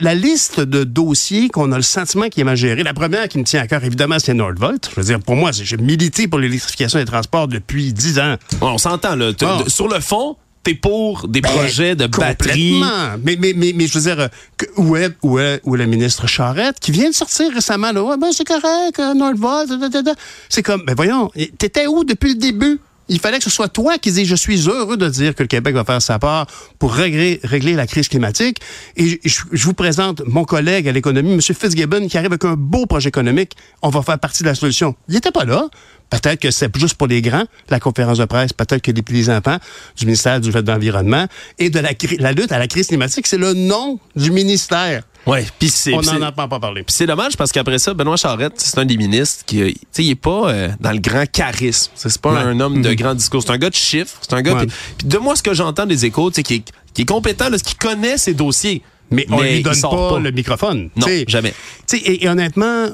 La 0.00 0.14
liste 0.14 0.60
de 0.60 0.84
dossiers 0.84 1.48
qu'on 1.48 1.72
a 1.72 1.76
le 1.76 1.82
sentiment 1.82 2.28
qui 2.28 2.40
est 2.40 2.44
mal 2.44 2.56
géré, 2.56 2.82
la 2.82 2.94
première 2.94 3.28
qui 3.28 3.38
me 3.38 3.44
tient 3.44 3.60
à 3.60 3.66
cœur, 3.66 3.84
évidemment, 3.84 4.18
c'est 4.18 4.34
Nordvolt. 4.34 4.88
Je 4.90 5.00
veux 5.00 5.06
dire, 5.06 5.20
pour 5.20 5.36
moi, 5.36 5.50
j'ai 5.52 5.76
milité 5.76 6.28
pour 6.28 6.38
l'électrification 6.38 6.98
des 6.98 7.04
transports 7.04 7.48
depuis 7.48 7.92
dix 7.92 8.18
ans. 8.18 8.36
on 8.60 8.78
s'entend, 8.78 9.16
là. 9.16 9.32
Ah. 9.42 9.58
Sur 9.66 9.88
le 9.88 10.00
fond, 10.00 10.36
t'es 10.62 10.74
pour 10.74 11.28
des 11.28 11.40
projets 11.40 11.94
de 11.96 12.06
batterie. 12.06 12.80
Mais, 13.24 13.36
mais, 13.38 13.52
mais, 13.56 13.72
mais 13.74 13.86
je 13.86 13.98
veux 13.98 14.14
dire, 14.14 14.28
que- 14.56 14.66
où, 14.76 14.96
est, 14.96 15.12
où, 15.22 15.38
est, 15.38 15.60
où 15.64 15.74
est 15.74 15.78
le 15.78 15.86
ministre 15.86 16.26
Charette 16.26 16.76
qui 16.80 16.92
vient 16.92 17.10
de 17.10 17.14
sortir 17.14 17.52
récemment, 17.52 17.92
là, 17.92 18.02
ouais, 18.02 18.16
ben 18.16 18.28
c'est 18.32 18.46
correct, 18.46 18.96
da, 18.98 19.88
da, 19.88 20.02
da. 20.02 20.14
C'est 20.48 20.62
comme, 20.62 20.84
ben 20.84 20.94
voyons, 20.94 21.30
t'étais 21.58 21.86
où 21.86 22.04
depuis 22.04 22.30
le 22.34 22.38
début? 22.38 22.80
Il 23.08 23.18
fallait 23.18 23.38
que 23.38 23.44
ce 23.44 23.50
soit 23.50 23.68
toi 23.68 23.98
qui 23.98 24.12
dis 24.12 24.24
je 24.24 24.36
suis 24.36 24.68
heureux 24.68 24.96
de 24.96 25.08
dire 25.08 25.34
que 25.34 25.42
le 25.42 25.48
Québec 25.48 25.74
va 25.74 25.84
faire 25.84 26.00
sa 26.00 26.18
part 26.20 26.46
pour 26.78 26.94
régler, 26.94 27.40
régler 27.42 27.74
la 27.74 27.86
crise 27.86 28.08
climatique. 28.08 28.58
Et 28.96 29.20
je, 29.24 29.40
je 29.50 29.64
vous 29.64 29.74
présente 29.74 30.22
mon 30.26 30.44
collègue 30.44 30.88
à 30.88 30.92
l'économie, 30.92 31.32
M. 31.32 31.40
Fitzgibbon, 31.42 32.06
qui 32.08 32.16
arrive 32.16 32.30
avec 32.30 32.44
un 32.44 32.54
beau 32.54 32.86
projet 32.86 33.08
économique. 33.08 33.52
On 33.82 33.90
va 33.90 34.02
faire 34.02 34.18
partie 34.20 34.44
de 34.44 34.48
la 34.48 34.54
solution. 34.54 34.94
Il 35.08 35.14
n'était 35.14 35.32
pas 35.32 35.44
là. 35.44 35.68
Peut-être 36.12 36.40
que 36.40 36.50
c'est 36.50 36.70
juste 36.78 36.94
pour 36.96 37.06
les 37.06 37.22
grands, 37.22 37.44
la 37.70 37.80
conférence 37.80 38.18
de 38.18 38.24
presse, 38.26 38.52
peut-être 38.52 38.82
que 38.82 38.90
les 38.90 39.02
petits 39.02 39.30
enfants 39.30 39.56
du 39.96 40.04
ministère 40.04 40.40
du 40.40 40.50
de 40.50 40.70
l'Environnement 40.70 41.26
et 41.58 41.70
de 41.70 41.80
la, 41.80 42.32
lutte 42.32 42.52
à 42.52 42.58
la 42.58 42.68
crise 42.68 42.88
climatique, 42.88 43.26
c'est 43.26 43.38
le 43.38 43.54
nom 43.54 43.98
du 44.14 44.30
ministère. 44.30 45.02
Ouais, 45.26 45.46
puis 45.58 45.68
c'est 45.70 45.94
On 45.94 46.02
n'en 46.02 46.20
entend 46.26 46.48
pas 46.48 46.60
parler. 46.60 46.82
Puis 46.82 46.94
c'est 46.94 47.06
dommage 47.06 47.36
parce 47.36 47.50
qu'après 47.52 47.78
ça, 47.78 47.94
Benoît 47.94 48.16
Charette, 48.16 48.54
c'est 48.56 48.76
un 48.78 48.84
des 48.84 48.96
ministres 48.96 49.44
qui, 49.46 49.56
tu 49.62 49.74
sais, 49.92 50.04
il 50.04 50.10
est 50.10 50.14
pas 50.16 50.50
euh, 50.50 50.68
dans 50.80 50.90
le 50.92 50.98
grand 50.98 51.24
charisme. 51.30 51.92
C'est 51.94 52.20
pas 52.20 52.32
Ouais. 52.32 52.40
un 52.40 52.60
homme 52.60 52.82
de 52.82 52.88
Mhm. 52.90 52.94
grand 52.96 53.14
discours. 53.14 53.42
C'est 53.42 53.52
un 53.52 53.58
gars 53.58 53.70
de 53.70 53.74
chiffres. 53.74 54.18
C'est 54.20 54.34
un 54.34 54.42
gars. 54.42 54.56
Puis, 54.56 55.06
de 55.06 55.18
moi, 55.18 55.34
ce 55.36 55.42
que 55.42 55.54
j'entends 55.54 55.86
des 55.86 56.04
échos, 56.04 56.30
tu 56.30 56.36
sais, 56.36 56.42
qui 56.42 56.54
est, 56.56 56.64
qui 56.92 57.02
est 57.02 57.06
compétent, 57.06 57.48
là, 57.48 57.58
qui 57.58 57.74
connaît 57.76 58.18
ses 58.18 58.34
dossiers. 58.34 58.82
Mais 59.10 59.26
on 59.30 59.40
lui 59.42 59.56
il 59.58 59.62
donne 59.62 59.80
pas, 59.80 60.18
le 60.18 60.30
microphone. 60.30 60.88
Non, 60.96 61.06
jamais. 61.28 61.52
Et, 61.92 62.24
et 62.24 62.28
honnêtement, 62.28 62.86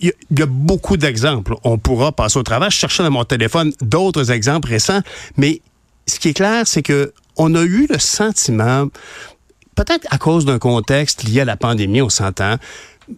il 0.00 0.08
y, 0.08 0.10
a- 0.10 0.14
il 0.30 0.38
y 0.38 0.42
a 0.42 0.46
beaucoup 0.46 0.96
d'exemples. 0.96 1.54
On 1.64 1.78
pourra 1.78 2.12
passer 2.12 2.38
au 2.38 2.42
travail. 2.42 2.70
Je 2.70 2.76
cherchais 2.76 3.02
dans 3.02 3.10
mon 3.10 3.24
téléphone 3.24 3.72
d'autres 3.80 4.30
exemples 4.30 4.68
récents, 4.68 5.00
mais 5.36 5.60
ce 6.06 6.20
qui 6.20 6.28
est 6.28 6.34
clair, 6.34 6.62
c'est 6.66 6.82
que 6.82 7.12
on 7.36 7.54
a 7.54 7.62
eu 7.62 7.86
le 7.90 7.98
sentiment, 7.98 8.86
peut-être 9.74 10.06
à 10.10 10.18
cause 10.18 10.44
d'un 10.44 10.58
contexte 10.58 11.24
lié 11.24 11.40
à 11.40 11.44
la 11.44 11.56
pandémie, 11.56 12.00
on 12.00 12.08
s'entend. 12.08 12.56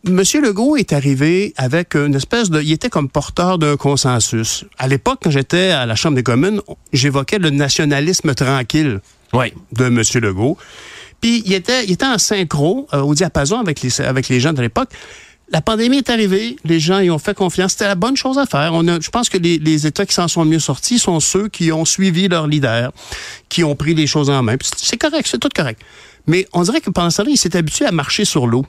Monsieur 0.05 0.41
Legault 0.43 0.77
est 0.77 0.93
arrivé 0.93 1.55
avec 1.57 1.95
une 1.97 2.15
espèce 2.15 2.51
de, 2.51 2.61
il 2.61 2.73
était 2.73 2.91
comme 2.91 3.09
porteur 3.09 3.59
d'un 3.59 3.77
consensus. 3.77 4.65
À 4.77 4.87
l'époque, 4.89 5.21
quand 5.23 5.31
j'étais 5.31 5.71
à 5.71 5.87
la 5.87 5.95
Chambre 5.97 6.15
des 6.17 6.23
communes, 6.23 6.61
j'évoquais 6.93 7.39
le 7.39 7.51
nationalisme 7.51 8.35
tranquille 8.35 9.01
Ouais. 9.33 9.53
de 9.73 9.85
M. 9.87 10.03
Legault. 10.23 10.59
Puis 11.21 11.43
il 11.45 11.53
était, 11.53 11.85
il 11.85 11.93
était 11.93 12.07
en 12.07 12.19
synchro, 12.19 12.87
euh, 12.93 13.01
au 13.01 13.15
diapason 13.15 13.59
avec 13.59 13.81
les, 13.83 14.01
avec 14.01 14.29
les 14.29 14.41
gens 14.41 14.53
de 14.53 14.63
l'époque. 14.63 14.91
La 15.51 15.63
pandémie 15.63 15.99
est 15.99 16.11
arrivée, 16.11 16.57
les 16.65 16.79
gens 16.79 16.99
y 16.99 17.11
ont 17.11 17.19
fait 17.19 17.35
confiance. 17.35 17.73
C'était 17.73 17.87
la 17.87 17.95
bonne 17.95 18.17
chose 18.17 18.37
à 18.39 18.45
faire. 18.45 18.73
On 18.75 18.87
a, 18.87 19.01
je 19.01 19.09
pense 19.09 19.31
que 19.31 19.39
les, 19.39 19.59
les 19.59 19.87
États 19.87 20.05
qui 20.05 20.13
s'en 20.13 20.29
sont 20.29 20.45
mieux 20.45 20.59
sortis 20.59 20.99
sont 20.99 21.21
ceux 21.21 21.49
qui 21.49 21.73
ont 21.73 21.87
suivi 21.87 22.29
leur 22.29 22.47
leader, 22.47 22.93
qui 23.49 23.65
ont 23.65 23.75
pris 23.75 23.95
les 23.95 24.07
choses 24.07 24.29
en 24.29 24.43
main. 24.43 24.59
Puis 24.59 24.69
C'est 24.77 24.99
correct, 24.99 25.27
c'est 25.27 25.39
tout 25.39 25.49
correct. 25.55 25.81
Mais 26.27 26.47
on 26.53 26.63
dirait 26.63 26.83
que 26.83 26.91
pendant 26.91 27.09
ce 27.09 27.19
temps-là, 27.19 27.31
il 27.31 27.39
s'est 27.39 27.57
habitué 27.57 27.87
à 27.87 27.93
marcher 27.93 28.27
sur 28.27 28.47
l'eau. 28.47 28.67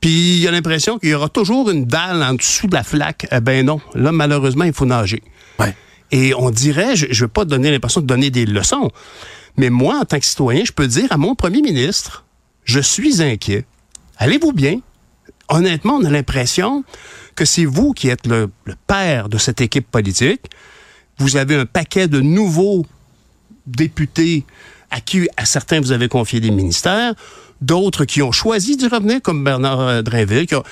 Puis 0.00 0.36
il 0.36 0.46
a 0.46 0.52
l'impression 0.52 0.98
qu'il 0.98 1.08
y 1.08 1.14
aura 1.14 1.28
toujours 1.28 1.70
une 1.70 1.86
dalle 1.86 2.22
en 2.22 2.34
dessous 2.34 2.68
de 2.68 2.74
la 2.74 2.84
flaque. 2.84 3.26
Eh 3.32 3.40
ben 3.40 3.66
non, 3.66 3.80
là, 3.94 4.12
malheureusement, 4.12 4.64
il 4.64 4.72
faut 4.72 4.86
nager. 4.86 5.22
Ouais. 5.58 5.74
Et 6.12 6.32
on 6.34 6.50
dirait, 6.50 6.94
je 6.94 7.06
ne 7.06 7.14
veux 7.14 7.28
pas 7.28 7.44
donner 7.44 7.72
l'impression 7.72 8.00
de 8.00 8.06
donner 8.06 8.30
des 8.30 8.46
leçons, 8.46 8.92
mais 9.56 9.70
moi, 9.70 9.98
en 10.00 10.04
tant 10.04 10.18
que 10.18 10.26
citoyen, 10.26 10.64
je 10.64 10.72
peux 10.72 10.86
dire 10.88 11.06
à 11.10 11.16
mon 11.16 11.34
premier 11.34 11.62
ministre, 11.62 12.24
je 12.64 12.80
suis 12.80 13.22
inquiet. 13.22 13.64
Allez-vous 14.18 14.52
bien? 14.52 14.80
Honnêtement, 15.48 15.94
on 15.96 16.04
a 16.04 16.10
l'impression 16.10 16.84
que 17.34 17.44
c'est 17.44 17.64
vous 17.64 17.92
qui 17.92 18.08
êtes 18.08 18.26
le, 18.26 18.50
le 18.64 18.74
père 18.86 19.28
de 19.28 19.38
cette 19.38 19.60
équipe 19.60 19.90
politique. 19.90 20.42
Vous 21.18 21.36
avez 21.36 21.56
un 21.56 21.66
paquet 21.66 22.08
de 22.08 22.20
nouveaux 22.20 22.86
députés 23.66 24.44
à 24.90 25.00
qui, 25.00 25.28
à 25.36 25.44
certains, 25.44 25.80
vous 25.80 25.92
avez 25.92 26.08
confié 26.08 26.40
des 26.40 26.50
ministères, 26.50 27.14
d'autres 27.60 28.04
qui 28.04 28.22
ont 28.22 28.32
choisi 28.32 28.76
d'y 28.76 28.86
revenir, 28.88 29.20
comme 29.22 29.42
Bernard 29.44 29.80
euh, 29.80 30.02
Drinville, 30.02 30.46
qui 30.46 30.54
ont- 30.54 30.64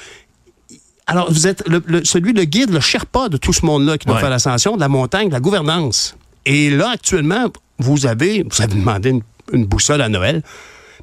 alors, 1.07 1.31
vous 1.33 1.47
êtes 1.49 1.67
le, 1.69 1.83
le- 1.87 2.05
celui, 2.05 2.33
le 2.33 2.45
guide, 2.45 2.71
le 2.71 2.79
Sherpa 2.81 3.29
de 3.29 3.37
tout 3.37 3.53
ce 3.53 3.67
monde-là 3.67 3.99
qui 3.99 4.07
doit 4.07 4.15
Ouais. 4.17 4.21
faire 4.21 4.31
l'ascension 4.31 4.77
de 4.77 4.81
la 4.81 4.89
montagne, 4.89 5.29
de 5.29 5.33
la 5.33 5.41
gouvernance. 5.41 6.17
Et 6.47 6.71
là, 6.71 6.91
actuellement, 6.91 7.49
vous 7.79 8.07
avez, 8.07 8.45
vous 8.49 8.63
avez 8.63 8.75
demandé 8.75 9.11
une, 9.11 9.23
une 9.53 9.65
boussole 9.67 10.01
à 10.03 10.09
Noël, 10.09 10.43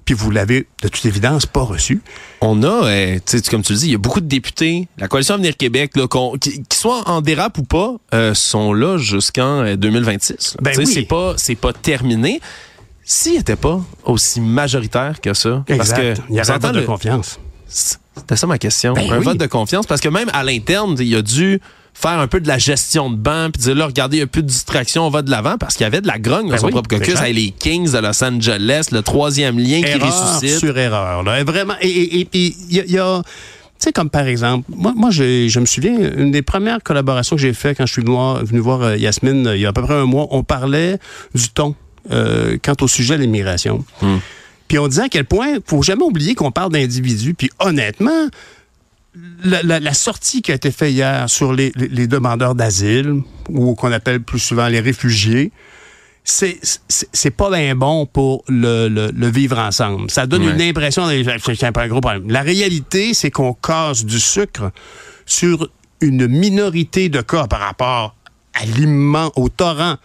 puis 0.06 0.16
vous 0.16 0.32
l'avez, 0.32 0.66
de 0.82 0.88
toute 0.88 1.06
évidence, 1.06 1.46
pas 1.46 1.62
reçue. 1.62 2.02
On 2.42 2.64
a, 2.64 2.86
euh, 2.88 3.20
comme 3.50 3.62
tu 3.62 3.74
le 3.74 3.78
dis, 3.80 3.86
il 3.88 3.92
y 3.92 3.96
a 3.96 4.00
beaucoup 4.00 4.22
de 4.22 4.28
députés. 4.28 4.88
La 4.98 5.08
coalition 5.08 5.36
Avenir 5.36 5.56
Québec, 5.56 5.92
là, 5.96 6.08
qui, 6.40 6.64
qui 6.64 6.78
soient 6.78 7.08
en 7.08 7.22
dérape 7.22 7.58
ou 7.58 7.64
pas, 7.64 7.96
euh, 8.14 8.34
sont 8.34 8.74
là 8.74 8.98
jusqu'en 8.98 9.64
euh, 9.66 9.76
2026. 9.76 10.56
là. 10.56 10.60
Ben 10.64 10.74
oui. 10.78 10.88
C'est 10.88 11.04
pas, 11.04 11.34
c'est 11.38 11.56
pas 11.56 11.74
terminé. 11.74 12.40
S'il 13.04 13.38
n'était 13.38 13.56
pas 13.56 13.82
aussi 14.04 14.40
majoritaire 14.40 15.20
que 15.22 15.34
ça, 15.34 15.64
parce 15.68 15.94
que 15.94 16.14
il 16.30 16.36
y 16.36 16.40
a 16.40 16.44
un 16.54 16.58
vote 16.58 16.74
de 16.74 16.80
le- 16.80 16.86
confiance. 16.86 17.40
C'était 17.68 18.36
ça 18.36 18.48
ma 18.48 18.58
question. 18.58 18.94
Ben 18.94 19.12
un 19.12 19.18
oui. 19.20 19.24
vote 19.26 19.38
de 19.38 19.46
confiance. 19.48 19.86
Parce 19.86 20.02
que 20.02 20.10
même 20.10 20.30
à 20.34 20.44
l'interne, 20.44 20.96
il 21.00 21.16
a 21.16 21.22
dû 21.22 21.60
faire 22.02 22.20
un 22.20 22.28
peu 22.28 22.39
de 22.39 22.47
la 22.47 22.58
gestion 22.58 23.10
de 23.10 23.18
banc, 23.18 23.50
puis 23.52 23.62
dire 23.62 23.76
là, 23.76 23.86
regardez, 23.88 24.18
il 24.18 24.20
n'y 24.22 24.24
a 24.24 24.28
plus 24.28 24.41
de 24.41 24.47
distraction, 24.47 25.06
on 25.06 25.10
va 25.10 25.22
de 25.22 25.30
l'avant, 25.30 25.58
parce 25.58 25.76
qu'il 25.76 25.84
y 25.84 25.88
avait 25.88 26.00
de 26.02 26.08
la 26.08 26.18
grogne 26.18 26.45
dans 26.45 26.52
Ben 26.54 26.58
son 26.58 26.66
oui, 26.68 26.72
propre 26.72 26.88
caucus. 26.89 27.20
Hey, 27.20 27.34
les 27.34 27.52
Kings 27.52 27.91
de 27.91 27.97
Los 27.97 28.24
Angeles, 28.24 28.88
le 28.91 29.02
troisième 29.02 29.60
lien 29.60 29.82
qui 29.82 29.93
ressuscite. 29.95 30.60
sur 30.60 30.78
erreur. 30.78 31.24
Là. 31.24 31.43
Vraiment. 31.43 31.74
Et- 31.82 32.26
puis, 32.26 32.56
il 32.70 32.76
y 32.76 32.80
a. 32.80 32.84
il 32.86 32.91
y 32.91 33.00
a- 33.00 33.22
tu 33.24 33.86
sais, 33.86 33.91
comme 33.93 34.10
par 34.10 34.28
exemple, 34.28 34.66
moi, 34.76 34.93
moi 34.95 35.10
je 35.10 35.58
me 35.60 35.66
souviens, 35.66 35.95
une 36.18 36.32
des 36.32 36.41
premières 36.41 36.84
collaborations 36.84 37.38
que 37.38 37.41
j'ai 37.41 37.54
fait 37.54 37.76
quand 37.76 37.86
je 37.86 37.93
suis 37.93 38.02
venu 38.02 38.12
voir, 38.14 38.43
venu 38.43 38.60
voir 38.60 38.82
euh, 38.82 38.97
Yasmine 38.97 39.47
euh, 39.47 39.56
il 39.56 39.62
y 39.62 39.66
a 39.66 39.70
à 39.70 39.74
peu 39.74 39.82
près 39.84 39.93
un 39.93 40.04
mois, 40.06 40.28
on 40.32 40.43
parlait 40.43 40.97
du 41.34 41.47
ton 41.50 41.76
euh, 42.12 42.58
quant 42.62 42.74
au 42.82 42.89
sujet 42.89 43.16
de 43.18 43.22
l'immigration. 43.22 43.86
Puis 44.68 44.78
on 44.80 44.88
disait 44.89 45.04
à 45.04 45.10
quel 45.10 45.24
point, 45.26 45.60
faut 45.66 45.82
jamais 45.82 46.04
oublier 46.04 46.36
qu'on 46.36 46.52
parle 46.52 46.74
d'individus. 46.74 47.34
Puis 47.34 47.50
honnêtement, 47.60 48.28
la, 49.43 49.64
la- 49.64 49.80
la 49.80 49.93
sortie 49.93 50.41
qui 50.41 50.51
a 50.51 50.55
été 50.55 50.72
faite 50.72 50.91
hier 50.91 51.30
sur 51.30 51.53
les, 51.53 51.72
demandeurs 52.07 52.55
d'asile, 52.55 53.22
ou 53.49 53.76
qu'on 53.76 53.91
appelle 53.91 54.22
plus 54.22 54.39
souvent 54.39 54.68
les 54.68 54.80
réfugiés, 54.80 55.51
c'est 56.24 56.60
c'est- 56.88 57.32
pas 57.32 57.49
bien 57.49 57.76
bon 57.76 58.05
pour 58.05 58.43
le, 58.47 58.88
le- 58.88 59.12
le 59.14 59.28
vivre 59.30 59.57
ensemble. 59.57 60.12
Ça 60.12 60.28
donne 60.28 60.43
Ouais. 60.45 60.53
une 60.53 60.62
impression 60.62 61.07
c'est 61.55 61.64
un 61.66 61.72
peu 61.72 61.82
un 61.82 61.88
gros 61.88 62.01
problème. 62.01 62.30
La 62.30 62.41
réalité, 62.41 63.14
c'est 63.14 63.32
qu'on 63.32 63.53
casse 63.53 64.05
du 64.05 64.20
sucre 64.20 64.72
sur 65.26 65.70
une 66.01 66.28
minorité 66.28 67.10
de 67.10 67.22
cas 67.22 67.47
par 67.47 67.60
rapport 67.62 68.16
à 68.53 68.66
l'immense, 68.66 69.32
au 69.36 69.49
torrent 69.49 69.95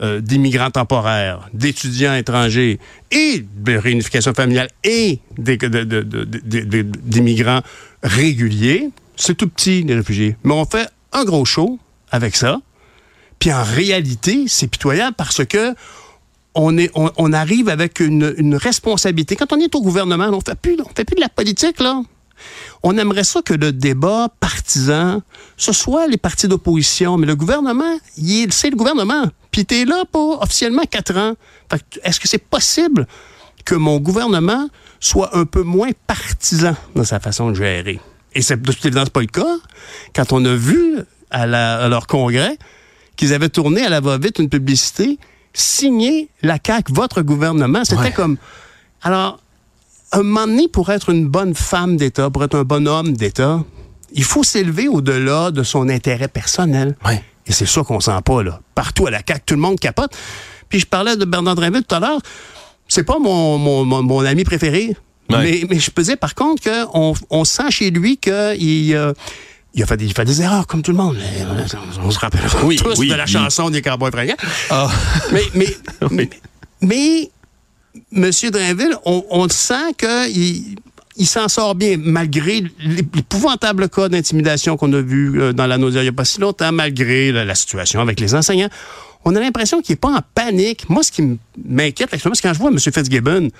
euh, 0.00 0.20
d'immigrants 0.20 0.70
temporaires, 0.70 1.48
d'étudiants 1.52 2.14
étrangers 2.14 2.78
et 3.10 3.44
de 3.56 3.76
réunification 3.76 4.32
familiale 4.32 4.68
et 4.84 5.18
d'immigrants 5.36 7.62
réguliers. 8.02 8.90
C'est 9.16 9.36
tout 9.36 9.48
petit, 9.48 9.82
les 9.82 9.94
réfugiés. 9.94 10.36
Mais 10.44 10.52
on 10.52 10.64
fait 10.64 10.88
un 11.12 11.24
gros 11.24 11.44
show 11.44 11.78
avec 12.10 12.36
ça. 12.36 12.60
Puis 13.38 13.52
en 13.52 13.62
réalité, 13.62 14.44
c'est 14.48 14.68
pitoyable 14.68 15.14
parce 15.16 15.44
que 15.44 15.74
on, 16.54 17.32
arrive 17.32 17.68
avec 17.68 18.00
une, 18.00 18.56
responsabilité. 18.56 19.36
Quand 19.36 19.52
on 19.52 19.60
est 19.60 19.72
au 19.74 19.80
gouvernement, 19.80 20.28
on 20.32 20.38
on 20.38 20.40
fait 20.40 20.58
plus 20.58 20.76
de 20.76 21.20
la 21.20 21.28
politique, 21.28 21.80
là. 21.80 22.02
On 22.82 22.96
aimerait 22.96 23.24
ça 23.24 23.42
que 23.42 23.54
le 23.54 23.72
débat 23.72 24.28
partisan, 24.40 25.22
ce 25.56 25.72
soit 25.72 26.06
les 26.06 26.16
partis 26.16 26.48
d'opposition, 26.48 27.16
mais 27.16 27.26
le 27.26 27.36
gouvernement, 27.36 27.98
c'est 28.50 28.70
le 28.70 28.76
gouvernement. 28.76 29.26
Puis 29.50 29.64
t'es 29.64 29.84
là 29.84 30.04
pour 30.10 30.42
officiellement 30.42 30.84
quatre 30.88 31.16
ans. 31.16 31.34
Est-ce 32.02 32.20
que 32.20 32.28
c'est 32.28 32.38
possible 32.38 33.06
que 33.68 33.74
mon 33.74 33.98
gouvernement 33.98 34.68
soit 34.98 35.36
un 35.36 35.44
peu 35.44 35.62
moins 35.62 35.90
partisan 36.06 36.74
dans 36.94 37.04
sa 37.04 37.20
façon 37.20 37.50
de 37.50 37.54
gérer? 37.54 38.00
Et 38.34 38.40
c'est 38.40 38.60
de 38.60 38.72
toute 38.72 38.84
évidence 38.86 39.10
pas 39.10 39.20
le 39.20 39.26
cas. 39.26 39.56
Quand 40.14 40.32
on 40.32 40.42
a 40.46 40.54
vu 40.54 40.96
à, 41.30 41.46
la- 41.46 41.78
à 41.84 41.88
leur 41.88 42.06
congrès 42.06 42.56
qu'ils 43.16 43.34
avaient 43.34 43.48
tourné 43.50 43.82
à 43.84 43.88
la 43.90 44.00
va-vite 44.00 44.38
une 44.38 44.48
publicité 44.48 45.18
signée 45.52 46.30
la 46.42 46.58
CAQ, 46.64 46.92
votre 46.94 47.20
gouvernement, 47.22 47.84
c'était 47.84 48.00
Ouais. 48.02 48.12
comme... 48.12 48.36
Alors, 49.02 49.38
un 50.12 50.22
moment 50.22 50.46
donné, 50.46 50.68
pour 50.68 50.88
être 50.90 51.10
une 51.10 51.26
bonne 51.26 51.54
femme 51.54 51.96
d'État, 51.96 52.30
pour 52.30 52.42
être 52.44 52.54
un 52.56 52.64
bon 52.64 52.86
homme 52.88 53.12
d'État, 53.12 53.62
il 54.12 54.24
faut 54.24 54.44
s'élever 54.44 54.88
au-delà 54.88 55.50
de 55.50 55.62
son 55.62 55.88
intérêt 55.90 56.28
personnel. 56.28 56.96
Ouais. 57.04 57.22
Et 57.46 57.52
c'est 57.52 57.66
ça 57.66 57.82
qu'on 57.82 58.00
sent 58.00 58.20
pas, 58.24 58.42
là. 58.42 58.60
Partout 58.74 59.06
à 59.06 59.10
la 59.10 59.18
CAQ, 59.26 59.42
tout 59.44 59.54
le 59.54 59.60
monde 59.60 59.78
capote. 59.78 60.12
Puis 60.70 60.80
je 60.80 60.86
parlais 60.86 61.16
de 61.16 61.24
Bernard 61.26 61.54
Drinville 61.56 61.84
tout 61.84 61.94
à 61.94 62.00
l'heure. 62.00 62.20
C'est 62.88 63.04
pas 63.04 63.18
mon, 63.18 63.58
mon, 63.58 63.84
mon, 63.84 64.02
mon 64.02 64.20
ami 64.24 64.44
préféré. 64.44 64.96
Ouais. 65.30 65.42
Mais, 65.42 65.62
mais 65.68 65.78
je 65.78 65.90
peux 65.90 66.02
dire, 66.02 66.16
par 66.16 66.34
contre, 66.34 66.62
qu'on 66.62 67.14
on 67.30 67.44
sent 67.44 67.70
chez 67.70 67.90
lui 67.90 68.16
qu'il 68.16 68.32
euh, 68.32 69.12
il 69.74 69.82
a, 69.82 69.86
fait 69.86 69.98
des, 69.98 70.06
il 70.06 70.14
fait 70.14 70.24
des 70.24 70.40
erreurs, 70.40 70.66
comme 70.66 70.80
tout 70.82 70.90
le 70.92 70.96
monde. 70.96 71.16
Euh, 71.20 71.66
On 72.02 72.10
se 72.10 72.18
rappelle 72.18 72.40
Oui, 72.64 72.76
tous 72.76 72.98
oui, 72.98 73.08
de 73.10 73.14
la 73.14 73.24
oui. 73.24 73.30
chanson 73.30 73.68
des 73.68 73.82
Cowboys 73.82 74.10
fringants. 74.10 74.36
Ah. 74.70 74.88
Mais, 75.32 75.42
mais, 75.54 75.68
mais, 76.10 76.30
mais 76.80 77.30
M. 78.14 78.30
Drainville, 78.50 78.96
on, 79.04 79.24
on 79.30 79.48
sent 79.48 79.94
qu'il 79.98 80.76
il 81.20 81.26
s'en 81.26 81.48
sort 81.48 81.74
bien, 81.74 81.96
malgré 81.98 82.62
l'épouvantable 82.78 83.88
cas 83.88 84.08
d'intimidation 84.08 84.76
qu'on 84.76 84.92
a 84.92 85.00
vu 85.00 85.42
euh, 85.42 85.52
dans 85.52 85.66
la 85.66 85.76
nausée 85.76 85.98
il 85.98 86.02
n'y 86.02 86.08
a 86.08 86.12
pas 86.12 86.24
si 86.24 86.40
longtemps, 86.40 86.70
malgré 86.70 87.32
la, 87.32 87.44
la 87.44 87.54
situation 87.56 88.00
avec 88.00 88.20
les 88.20 88.34
enseignants. 88.36 88.68
On 89.28 89.36
a 89.36 89.40
l'impression 89.40 89.82
qu'il 89.82 89.92
n'est 89.92 89.98
pas 89.98 90.08
en 90.08 90.20
panique. 90.34 90.88
Moi, 90.88 91.02
ce 91.02 91.12
qui 91.12 91.38
m'inquiète 91.62 92.12
actuellement, 92.14 92.34
c'est 92.34 92.42
quand 92.42 92.54
je 92.54 92.58
vois 92.58 92.70
M. 92.70 92.78
Fitzgibbon 92.78 93.50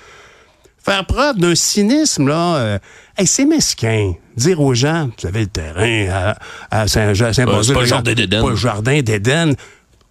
faire 0.83 1.05
preuve 1.05 1.37
d'un 1.37 1.53
cynisme, 1.53 2.27
là, 2.27 2.55
euh, 2.55 2.79
hey, 3.17 3.27
c'est 3.27 3.45
mesquin. 3.45 4.13
Dire 4.35 4.61
aux 4.61 4.73
gens, 4.73 5.09
vous 5.19 5.27
avez 5.27 5.41
le 5.41 5.47
terrain 5.47 6.35
à, 6.71 6.81
à 6.81 6.87
Saint-Basile. 6.87 7.33
c'est 7.33 7.73
pas 7.73 7.81
le 7.81 7.85
jardin 7.85 8.13
d'Éden. 8.13 8.41
Pas 8.41 8.49
le 8.49 8.55
jardin 8.55 9.01
d'Éden. 9.01 9.53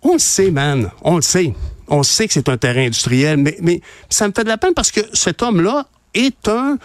On 0.02 0.12
le 0.12 0.18
sait, 0.18 0.50
man. 0.50 0.90
On 1.02 1.16
le 1.16 1.22
sait. 1.22 1.54
On 1.88 2.02
sait 2.04 2.28
que 2.28 2.34
c'est 2.34 2.48
un 2.48 2.56
terrain 2.56 2.86
industriel, 2.86 3.38
mais, 3.38 3.56
mais 3.61 3.80
ça 4.11 4.28
me 4.28 4.32
fait 4.36 4.44
de 4.44 4.48
la 4.48 4.59
peine 4.59 4.74
parce 4.74 4.92
que 4.92 5.00
cet 5.12 5.42
homme-là 5.42 5.86
est 6.14 6.46
un 6.48 6.78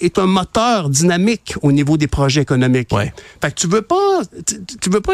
est 0.00 0.18
un 0.18 0.26
moteur 0.26 0.88
dynamique 0.90 1.54
au 1.62 1.72
niveau 1.72 1.96
des 1.96 2.06
projets 2.06 2.42
économiques. 2.42 2.92
Ouais. 2.92 3.12
Fait 3.42 3.50
que 3.54 3.60
tu 3.60 3.66
veux 3.66 3.82
pas, 3.82 4.20
tu, 4.46 4.56
tu 4.80 4.90
veux 4.90 5.00
pas, 5.00 5.12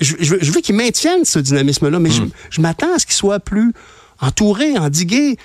je, 0.00 0.14
je 0.20 0.34
veux, 0.34 0.38
je 0.42 0.52
veux 0.52 0.60
qu'il 0.60 0.74
maintienne 0.76 1.24
ce 1.24 1.38
dynamisme-là, 1.38 1.98
mais 1.98 2.10
je, 2.10 2.22
je 2.50 2.60
m'attends 2.60 2.94
à 2.94 2.98
ce 2.98 3.06
qu'il 3.06 3.14
soit 3.14 3.40
plus 3.40 3.72
entouré, 4.20 4.76
endigué. 4.78 5.36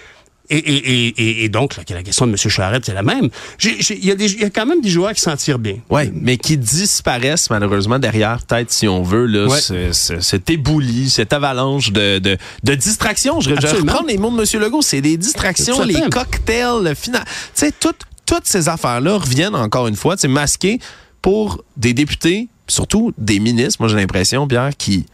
Et, 0.54 0.58
et, 0.58 1.08
et, 1.08 1.44
et 1.46 1.50
donc, 1.50 1.78
la, 1.78 1.84
la 1.96 2.04
question 2.04 2.26
de 2.28 2.32
M. 2.32 2.38
Charette, 2.38 2.84
c'est 2.86 2.94
la 2.94 3.04
même. 3.04 3.30
Il 3.64 4.04
y, 4.04 4.08
y 4.08 4.44
a 4.44 4.50
quand 4.50 4.66
même 4.66 4.82
des 4.82 4.90
joueurs 4.90 5.14
qui 5.14 5.22
s'en 5.22 5.38
tirent 5.38 5.60
bien. 5.60 5.78
Oui, 5.90 6.12
mais 6.14 6.36
qui 6.36 6.58
disparaissent 6.58 7.50
malheureusement 7.50 8.00
derrière, 8.00 8.40
peut-être, 8.46 8.70
si 8.70 8.86
on 8.86 9.02
veut, 9.02 9.28
là, 9.28 9.48
Ouais. 9.48 9.62
ce- 9.62 9.94
ce- 9.94 10.20
cet 10.20 10.50
éboulis, 10.50 11.10
cette 11.10 11.32
avalanche 11.32 11.94
de, 11.94 12.20
de, 12.20 12.38
de 12.66 12.76
distractions. 12.76 13.40
Je, 13.40 13.52
je 13.52 13.56
vais 13.56 13.64
Absolument. 13.64 13.92
reprendre 13.94 14.10
les 14.10 14.18
mots 14.18 14.30
de 14.30 14.42
M. 14.42 14.62
Legault, 14.62 14.82
c'est 14.82 15.00
des 15.00 15.16
distractions, 15.16 15.78
Tout 15.78 15.84
les 15.88 16.02
cocktails, 16.10 16.84
le 16.84 16.94
final. 16.96 17.24
Tu 17.24 17.32
sais, 17.54 17.72
toutes, 17.80 18.02
toutes 18.32 18.48
ces 18.48 18.70
affaires-là 18.70 19.18
reviennent 19.18 19.56
encore 19.56 19.88
une 19.88 19.96
fois, 19.96 20.16
tu 20.16 20.22
sais, 20.22 20.28
masquées 20.30 20.80
pour 21.22 21.64
des 21.78 21.94
députés, 21.94 22.48
surtout 22.68 23.14
des 23.18 23.40
ministres, 23.40 23.78
moi 23.82 23.90
j'ai 23.90 23.98
l'impression, 23.98 24.48
Pierre, 24.48 24.72
qui 24.78 25.06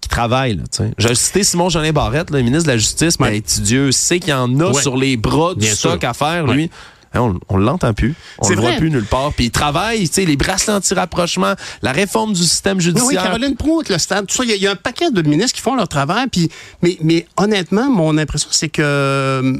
qui. 0.00 0.08
Là, 0.18 0.48
sais. 0.70 0.90
J'ai 0.98 1.14
cité 1.14 1.44
Simon 1.44 1.68
Jolin 1.68 1.92
Barrette, 1.92 2.30
le 2.30 2.42
ministre 2.42 2.64
de 2.66 2.72
la 2.72 2.76
Justice, 2.78 3.18
mais 3.20 3.36
hey, 3.36 3.42
Dieu 3.60 3.92
sait 3.92 4.18
qu'il 4.20 4.30
y 4.30 4.32
en 4.34 4.58
a 4.60 4.70
Ouais. 4.72 4.82
sur 4.82 4.96
les 4.96 5.16
bras 5.16 5.54
du 5.54 5.60
Bien 5.60 5.74
stock 5.74 6.00
sûr. 6.00 6.08
à 6.10 6.12
faire, 6.12 6.46
lui. 6.46 6.70
On, 7.14 7.38
on 7.48 7.56
l'entend 7.56 7.92
plus. 7.92 8.14
On 8.38 8.44
C'est 8.46 8.54
le 8.54 8.60
voit 8.60 8.70
vrai. 8.70 8.78
plus 8.78 8.90
nulle 8.90 9.04
part. 9.04 9.32
Puis 9.32 9.46
il 9.46 9.50
travaille, 9.50 10.08
tu 10.08 10.14
sais, 10.14 10.24
les 10.24 10.36
bracelets 10.36 10.72
anti-rapprochement, 10.74 11.54
la 11.82 11.92
réforme 11.92 12.32
du 12.32 12.42
système 12.42 12.78
Oui, 12.78 12.84
oui, 12.86 12.90
judiciaire. 12.98 13.22
Caroline 13.24 13.56
Proulx, 13.56 13.88
le 13.90 13.98
stade, 13.98 14.26
tout 14.26 14.34
ça, 14.36 14.44
il 14.44 14.50
y, 14.50 14.52
a- 14.52 14.56
il 14.56 14.62
y 14.62 14.66
a 14.66 14.72
un 14.72 14.76
paquet 14.76 15.10
de 15.10 15.22
ministres 15.22 15.54
qui 15.56 15.62
font 15.62 15.74
leur 15.74 15.88
travail. 15.88 16.26
Puis, 16.30 16.48
mais, 16.82 16.96
mais 17.02 17.26
honnêtement, 17.36 17.90
mon 17.90 18.16
impression, 18.18 18.48
c'est 18.50 18.68
que 18.68 18.82
euh, 18.82 19.56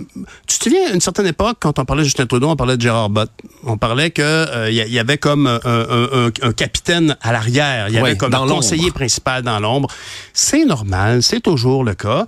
tu 0.46 0.58
te 0.58 0.64
souviens, 0.64 0.90
à 0.90 0.94
une 0.94 1.00
certaine 1.00 1.26
époque, 1.26 1.56
quand 1.60 1.78
on 1.78 1.84
parlait 1.84 2.02
de 2.02 2.06
Justin 2.06 2.26
Trudeau, 2.26 2.48
on 2.48 2.56
parlait 2.56 2.76
de 2.76 2.82
Gérard 2.82 3.10
Bott. 3.10 3.30
On 3.64 3.76
parlait 3.76 4.10
que 4.10 4.22
euh, 4.22 4.70
il 4.70 4.76
y, 4.76 4.98
avait 4.98 5.18
comme 5.18 5.46
un, 5.46 5.60
un- 5.64 6.26
un- 6.26 6.30
un 6.48 6.52
capitaine 6.52 7.16
à 7.22 7.32
l'arrière. 7.32 7.88
Il 7.88 7.94
y 7.94 7.98
avait 7.98 8.16
comme 8.16 8.34
un 8.34 8.46
conseiller 8.46 8.90
principal 8.90 9.42
dans 9.42 9.58
l'ombre. 9.60 9.88
C'est 10.32 10.64
normal, 10.64 11.22
c'est 11.22 11.40
toujours 11.40 11.84
le 11.84 11.94
cas. 11.94 12.26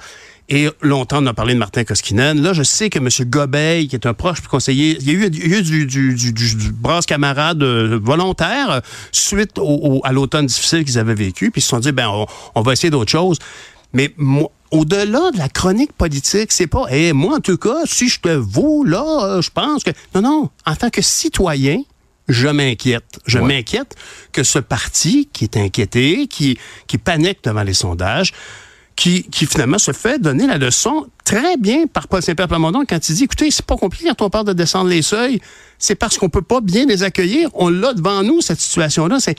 Et 0.51 0.69
longtemps, 0.83 1.23
on 1.23 1.27
a 1.27 1.33
parlé 1.33 1.55
de 1.55 1.59
Martin 1.59 1.85
Koskinen. 1.85 2.41
Là, 2.43 2.53
je 2.53 2.63
sais 2.63 2.91
que 2.91 2.99
M. 2.99 3.09
Gobeil, 3.31 3.89
qui 3.89 3.97
est 3.97 4.07
un 4.07 4.13
proche 4.13 4.41
conseiller, 4.43 4.99
il 5.01 5.07
y 5.07 5.11
a 5.11 5.13
eu, 5.15 5.31
il 5.33 5.39
y 5.51 5.55
a 5.55 5.59
eu 5.59 5.63
du, 5.63 5.87
du, 5.87 6.15
du, 6.15 6.33
du- 6.33 6.73
brasse 6.73 7.07
camarade 7.07 7.63
euh, 7.63 7.99
volontaire 8.03 8.71
euh, 8.71 8.81
suite 9.11 9.59
au, 9.59 9.63
au- 9.65 10.01
à 10.05 10.13
l'automne 10.13 10.45
difficile 10.47 10.85
qu'ils 10.85 10.99
avaient 10.99 11.15
vécu. 11.15 11.51
Puis 11.51 11.61
ils 11.61 11.65
se 11.65 11.71
sont 11.71 11.79
dit, 11.81 11.93
ben, 11.93 12.09
on, 12.09 12.27
on 12.55 12.61
va 12.61 12.75
essayer 12.75 12.91
d'autres 12.91 13.11
choses. 13.11 13.39
Mais 13.95 14.13
moi, 14.19 14.51
au-delà 14.71 15.31
de 15.31 15.39
la 15.39 15.49
chronique 15.49 15.93
politique, 15.93 16.53
c'est 16.53 16.67
pas, 16.67 16.85
eh, 16.91 17.13
moi, 17.15 17.37
en 17.37 17.41
tout 17.41 17.57
cas, 17.57 17.79
si 17.87 18.09
je 18.09 18.21
te 18.21 18.29
vous, 18.29 18.85
là, 18.85 19.05
euh, 19.25 19.41
je 19.43 19.49
pense 19.51 19.83
que. 19.83 19.93
Non, 20.15 20.21
non. 20.21 20.51
En 20.67 20.77
tant 20.77 20.91
que 20.91 21.01
citoyen, 21.01 21.79
je 22.29 22.49
m'inquiète. 22.49 23.19
Je 23.27 23.39
Ouais. 23.39 23.47
m'inquiète 23.47 23.95
que 24.33 24.43
ce 24.43 24.59
parti 24.59 25.29
qui 25.33 25.45
est 25.45 25.57
inquiété, 25.57 26.27
qui, 26.27 26.59
qui 26.87 26.99
panique 26.99 27.39
devant 27.45 27.63
les 27.63 27.73
sondages, 27.75 28.33
qui, 28.97 29.25
qui 29.25 29.47
finalement 29.47 29.79
se 29.79 29.93
fait 29.93 30.21
donner 30.21 30.47
la 30.47 30.59
leçon 30.59 31.07
très 31.25 31.57
bien 31.57 31.87
par 31.87 32.07
Paul 32.09 32.23
Saint-Pierre 32.23 32.49
Plamondon 32.49 32.85
quand 32.89 33.09
il 33.09 33.15
dit, 33.15 33.25
écoutez, 33.25 33.51
c'est 33.51 33.65
pas 33.65 33.77
compliqué 33.77 34.09
quand 34.17 34.27
on 34.27 34.31
parle 34.31 34.47
de 34.47 34.53
descendre 34.53 34.89
les 34.91 35.03
seuils, 35.03 35.41
c'est 35.79 35.95
parce 35.95 36.19
qu'on 36.19 36.29
peut 36.29 36.43
pas 36.43 36.61
bien 36.61 36.87
les 36.87 37.03
accueillir. 37.03 37.51
On 37.55 37.69
l'a 37.69 37.93
devant 37.95 38.23
nous, 38.23 38.41
cette 38.41 38.61
situation-là. 38.61 39.19
C'est, 39.21 39.37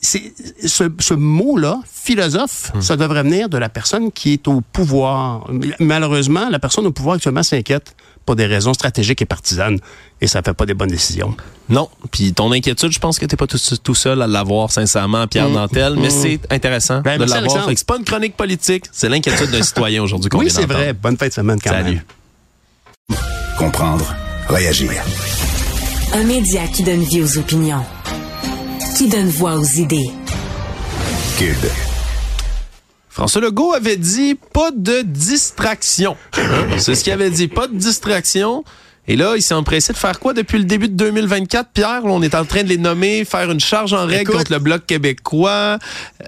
c'est, 0.00 0.32
ce, 0.66 0.84
ce 0.98 1.14
mot-là, 1.14 1.80
philosophe, 1.90 2.72
ça 2.80 2.96
devrait 2.96 3.22
venir 3.22 3.48
de 3.48 3.58
la 3.58 3.68
personne 3.68 4.12
qui 4.12 4.34
est 4.34 4.48
au 4.48 4.60
pouvoir. 4.60 5.48
Malheureusement, 5.80 6.48
la 6.48 6.58
personne 6.58 6.86
au 6.86 6.92
pouvoir 6.92 7.16
actuellement 7.16 7.42
s'inquiète 7.42 7.94
pour 8.24 8.36
des 8.36 8.46
raisons 8.46 8.72
stratégiques 8.74 9.22
et 9.22 9.26
partisanes, 9.26 9.78
et 10.20 10.26
ça 10.26 10.42
fait 10.42 10.54
pas 10.54 10.66
des 10.66 10.74
bonnes 10.74 10.90
décisions. 10.90 11.34
Non. 11.68 11.88
Puis 12.10 12.32
ton 12.32 12.52
inquiétude, 12.52 12.92
je 12.92 12.98
pense 12.98 13.18
que 13.18 13.26
t'es 13.26 13.36
pas 13.36 13.46
tout, 13.46 13.58
tout 13.82 13.94
seul 13.94 14.22
à 14.22 14.26
l'avoir, 14.26 14.70
sincèrement, 14.70 15.26
Pierre 15.26 15.48
Nantel, 15.48 15.96
mais 15.96 16.10
c'est 16.10 16.40
intéressant 16.50 17.00
Ben, 17.00 17.14
de 17.14 17.24
merci, 17.24 17.34
l'avoir. 17.34 17.68
C'est 17.76 17.86
pas 17.86 17.96
une 17.98 18.04
chronique 18.04 18.36
politique, 18.36 18.84
c'est 18.92 19.08
l'inquiétude 19.08 19.50
d'un 19.50 19.62
citoyen 19.64 20.02
aujourd'hui 20.02 20.30
qu'on 20.30 20.38
Oui, 20.38 20.50
c'est 20.50 20.66
vrai. 20.66 20.92
Bonne 20.92 21.16
fin 21.16 21.28
de 21.28 21.32
semaine 21.32 21.58
quand 21.62 21.70
Salut. 21.70 22.02
même. 23.10 23.18
Comprendre, 23.58 24.14
réagir. 24.48 24.90
Un 26.14 26.24
média 26.24 26.66
qui 26.68 26.82
donne 26.82 27.02
vie 27.02 27.22
aux 27.22 27.38
opinions. 27.38 27.84
Qui 28.96 29.08
donne 29.08 29.28
voix 29.28 29.54
aux 29.56 29.64
idées. 29.64 30.10
Cube. 31.38 31.56
François 33.12 33.42
Legault 33.42 33.74
avait 33.74 33.98
dit 33.98 34.36
pas 34.54 34.70
de 34.74 35.02
distraction. 35.02 36.16
C'est 36.78 36.94
ce 36.94 37.04
qu'il 37.04 37.12
avait 37.12 37.28
dit, 37.30 37.46
pas 37.46 37.66
de 37.68 37.76
distraction. 37.76 38.64
Et 39.06 39.16
là, 39.16 39.34
il 39.36 39.42
s'est 39.42 39.52
empressé 39.52 39.92
de 39.92 39.98
faire 39.98 40.18
quoi 40.18 40.32
depuis 40.32 40.56
le 40.58 40.64
début 40.64 40.88
de 40.88 40.94
2024, 40.94 41.70
Pierre? 41.74 42.00
On 42.04 42.22
est 42.22 42.34
en 42.34 42.44
train 42.46 42.62
de 42.62 42.68
les 42.68 42.78
nommer, 42.78 43.24
faire 43.26 43.50
une 43.50 43.60
charge 43.60 43.92
en 43.92 44.06
règle 44.06 44.30
Écoute, 44.30 44.36
contre 44.36 44.52
le 44.52 44.58
Bloc 44.60 44.86
québécois, 44.86 45.78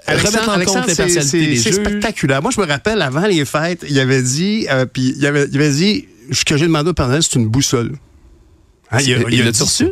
euh, 0.09 0.17
remettre 0.17 0.49
en 0.49 0.51
Alexandre, 0.53 0.81
compte 0.81 0.89
les 0.89 0.95
partialités 0.95 1.47
des 1.47 1.55
c'est 1.55 1.71
spectaculaire. 1.71 2.41
Moi, 2.43 2.51
je 2.55 2.61
me 2.61 2.67
rappelle, 2.67 3.01
avant 3.01 3.25
les 3.25 3.45
fêtes, 3.45 3.83
il 3.89 3.97
avait 3.99 4.21
dit, 4.21 4.67
euh, 4.69 4.85
puis 4.85 5.15
il 5.17 5.25
avait, 5.25 5.47
il 5.51 5.55
avait 5.55 5.71
dit, 5.71 6.05
ce 6.31 6.43
que 6.45 6.55
j'ai 6.57 6.65
demandé 6.65 6.89
au 6.89 6.93
Père 6.93 7.09
c'est 7.21 7.35
une 7.35 7.47
boussole. 7.47 7.93
Hein, 8.91 8.97
Il- 9.01 9.25
il 9.31 9.51
dit- 9.51 9.63
reçu? 9.63 9.87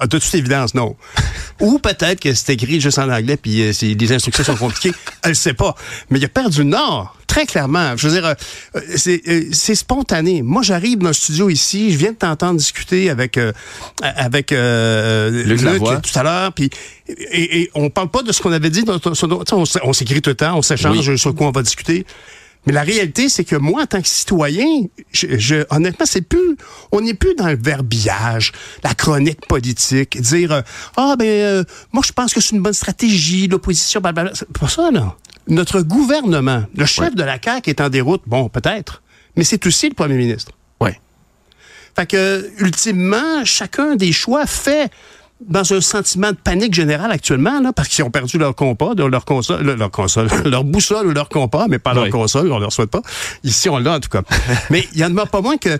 Ah, 0.00 0.06
de 0.06 0.18
toute 0.18 0.34
évidence, 0.34 0.74
non. 0.74 0.96
Ou 1.60 1.78
peut-être 1.80 2.20
que 2.20 2.32
c'est 2.34 2.52
écrit 2.52 2.80
juste 2.80 2.98
en 2.98 3.10
anglais, 3.10 3.36
puis 3.36 3.62
euh, 3.62 3.72
les 3.82 4.12
instructions 4.12 4.44
sont 4.44 4.56
compliquées. 4.56 4.92
Elle 5.22 5.30
ne 5.30 5.34
sait 5.34 5.54
pas. 5.54 5.74
Mais 6.08 6.20
il 6.20 6.24
a 6.24 6.28
perdu 6.28 6.58
le 6.58 6.68
nord, 6.68 7.16
très 7.26 7.46
clairement. 7.46 7.96
Je 7.96 8.08
veux 8.08 8.14
dire, 8.14 8.26
euh, 8.26 8.34
euh, 8.76 8.80
c'est 8.96 9.22
euh, 9.28 9.74
spontané. 9.74 10.42
Moi, 10.42 10.62
j'arrive 10.62 10.98
dans 10.98 11.08
le 11.08 11.12
studio 11.12 11.50
ici, 11.50 11.92
je 11.92 11.98
viens 11.98 12.12
de 12.12 12.16
t'entendre 12.16 12.58
discuter 12.58 13.10
avec 13.10 13.36
euh, 13.38 13.52
avec 14.02 14.52
euh, 14.52 15.30
Luc 15.44 15.60
tout 15.60 16.18
à 16.18 16.22
l'heure, 16.22 16.52
puis 16.52 16.70
et, 17.08 17.62
et 17.62 17.70
on 17.74 17.90
parle 17.90 18.10
pas 18.10 18.22
de 18.22 18.30
ce 18.30 18.40
qu'on 18.40 18.52
avait 18.52 18.70
dit. 18.70 18.84
Dans, 18.84 19.00
on 19.82 19.92
s'écrit 19.92 20.22
tout 20.22 20.30
le 20.30 20.36
temps, 20.36 20.56
on 20.56 20.62
s'échange 20.62 21.16
sur 21.16 21.34
quoi 21.34 21.48
on 21.48 21.52
va 21.52 21.62
discuter. 21.62 22.06
Mais 22.68 22.74
la 22.74 22.82
réalité, 22.82 23.30
c'est 23.30 23.44
que 23.44 23.56
moi, 23.56 23.84
en 23.84 23.86
tant 23.86 24.02
que 24.02 24.08
citoyen, 24.08 24.66
je, 25.10 25.38
je- 25.38 25.64
honnêtement, 25.70 26.04
c'est 26.04 26.20
plus, 26.20 26.54
on 26.92 27.00
n'est 27.00 27.14
plus 27.14 27.34
dans 27.34 27.48
le 27.48 27.56
verbillage, 27.56 28.52
la 28.84 28.92
chronique 28.92 29.46
politique, 29.48 30.20
dire 30.20 30.52
euh, 30.52 30.60
ah 30.98 31.16
ben 31.18 31.24
euh, 31.26 31.64
moi 31.92 32.02
je 32.06 32.12
pense 32.12 32.34
que 32.34 32.42
c'est 32.42 32.54
une 32.54 32.60
bonne 32.60 32.74
stratégie, 32.74 33.48
l'opposition, 33.48 34.02
blablabla. 34.02 34.32
C'est 34.34 34.46
pas 34.52 34.68
ça 34.68 34.90
là. 34.90 35.16
Notre 35.46 35.80
gouvernement, 35.80 36.64
le 36.76 36.84
chef 36.84 37.14
de 37.14 37.22
la 37.22 37.38
CAQ 37.42 37.70
est 37.70 37.80
en 37.80 37.88
déroute, 37.88 38.20
bon 38.26 38.50
peut-être, 38.50 39.02
mais 39.34 39.44
c'est 39.44 39.64
aussi 39.66 39.88
le 39.88 39.94
premier 39.94 40.16
ministre. 40.16 40.52
Ouais. 40.78 41.00
Fait 41.96 42.04
que, 42.06 42.50
ultimement, 42.58 43.46
chacun 43.46 43.96
des 43.96 44.12
choix 44.12 44.44
fait 44.44 44.90
dans 45.46 45.72
un 45.72 45.80
sentiment 45.80 46.32
de 46.32 46.36
panique 46.36 46.74
générale 46.74 47.12
actuellement, 47.12 47.60
là, 47.60 47.72
parce 47.72 47.88
qu'ils 47.88 48.04
ont 48.04 48.10
perdu 48.10 48.38
leur 48.38 48.54
compas, 48.54 48.94
leur 48.94 49.24
console, 49.24 49.62
le- 49.62 49.74
leur 49.76 49.90
console, 49.90 50.28
leur 50.44 50.64
boussole 50.64 51.06
ou 51.06 51.12
leur 51.12 51.28
compas, 51.28 51.66
mais 51.68 51.78
pas 51.78 51.94
leur 51.94 52.10
console, 52.10 52.50
on 52.52 52.58
leur 52.58 52.72
souhaite 52.72 52.90
pas. 52.90 53.02
Ici, 53.44 53.68
on 53.68 53.78
l'a 53.78 53.94
en 53.94 54.00
tout 54.00 54.08
cas. 54.08 54.22
mais 54.70 54.86
il 54.94 54.98
y 55.00 55.04
en 55.04 55.16
a 55.16 55.26
pas 55.26 55.40
moins 55.40 55.56
que 55.56 55.78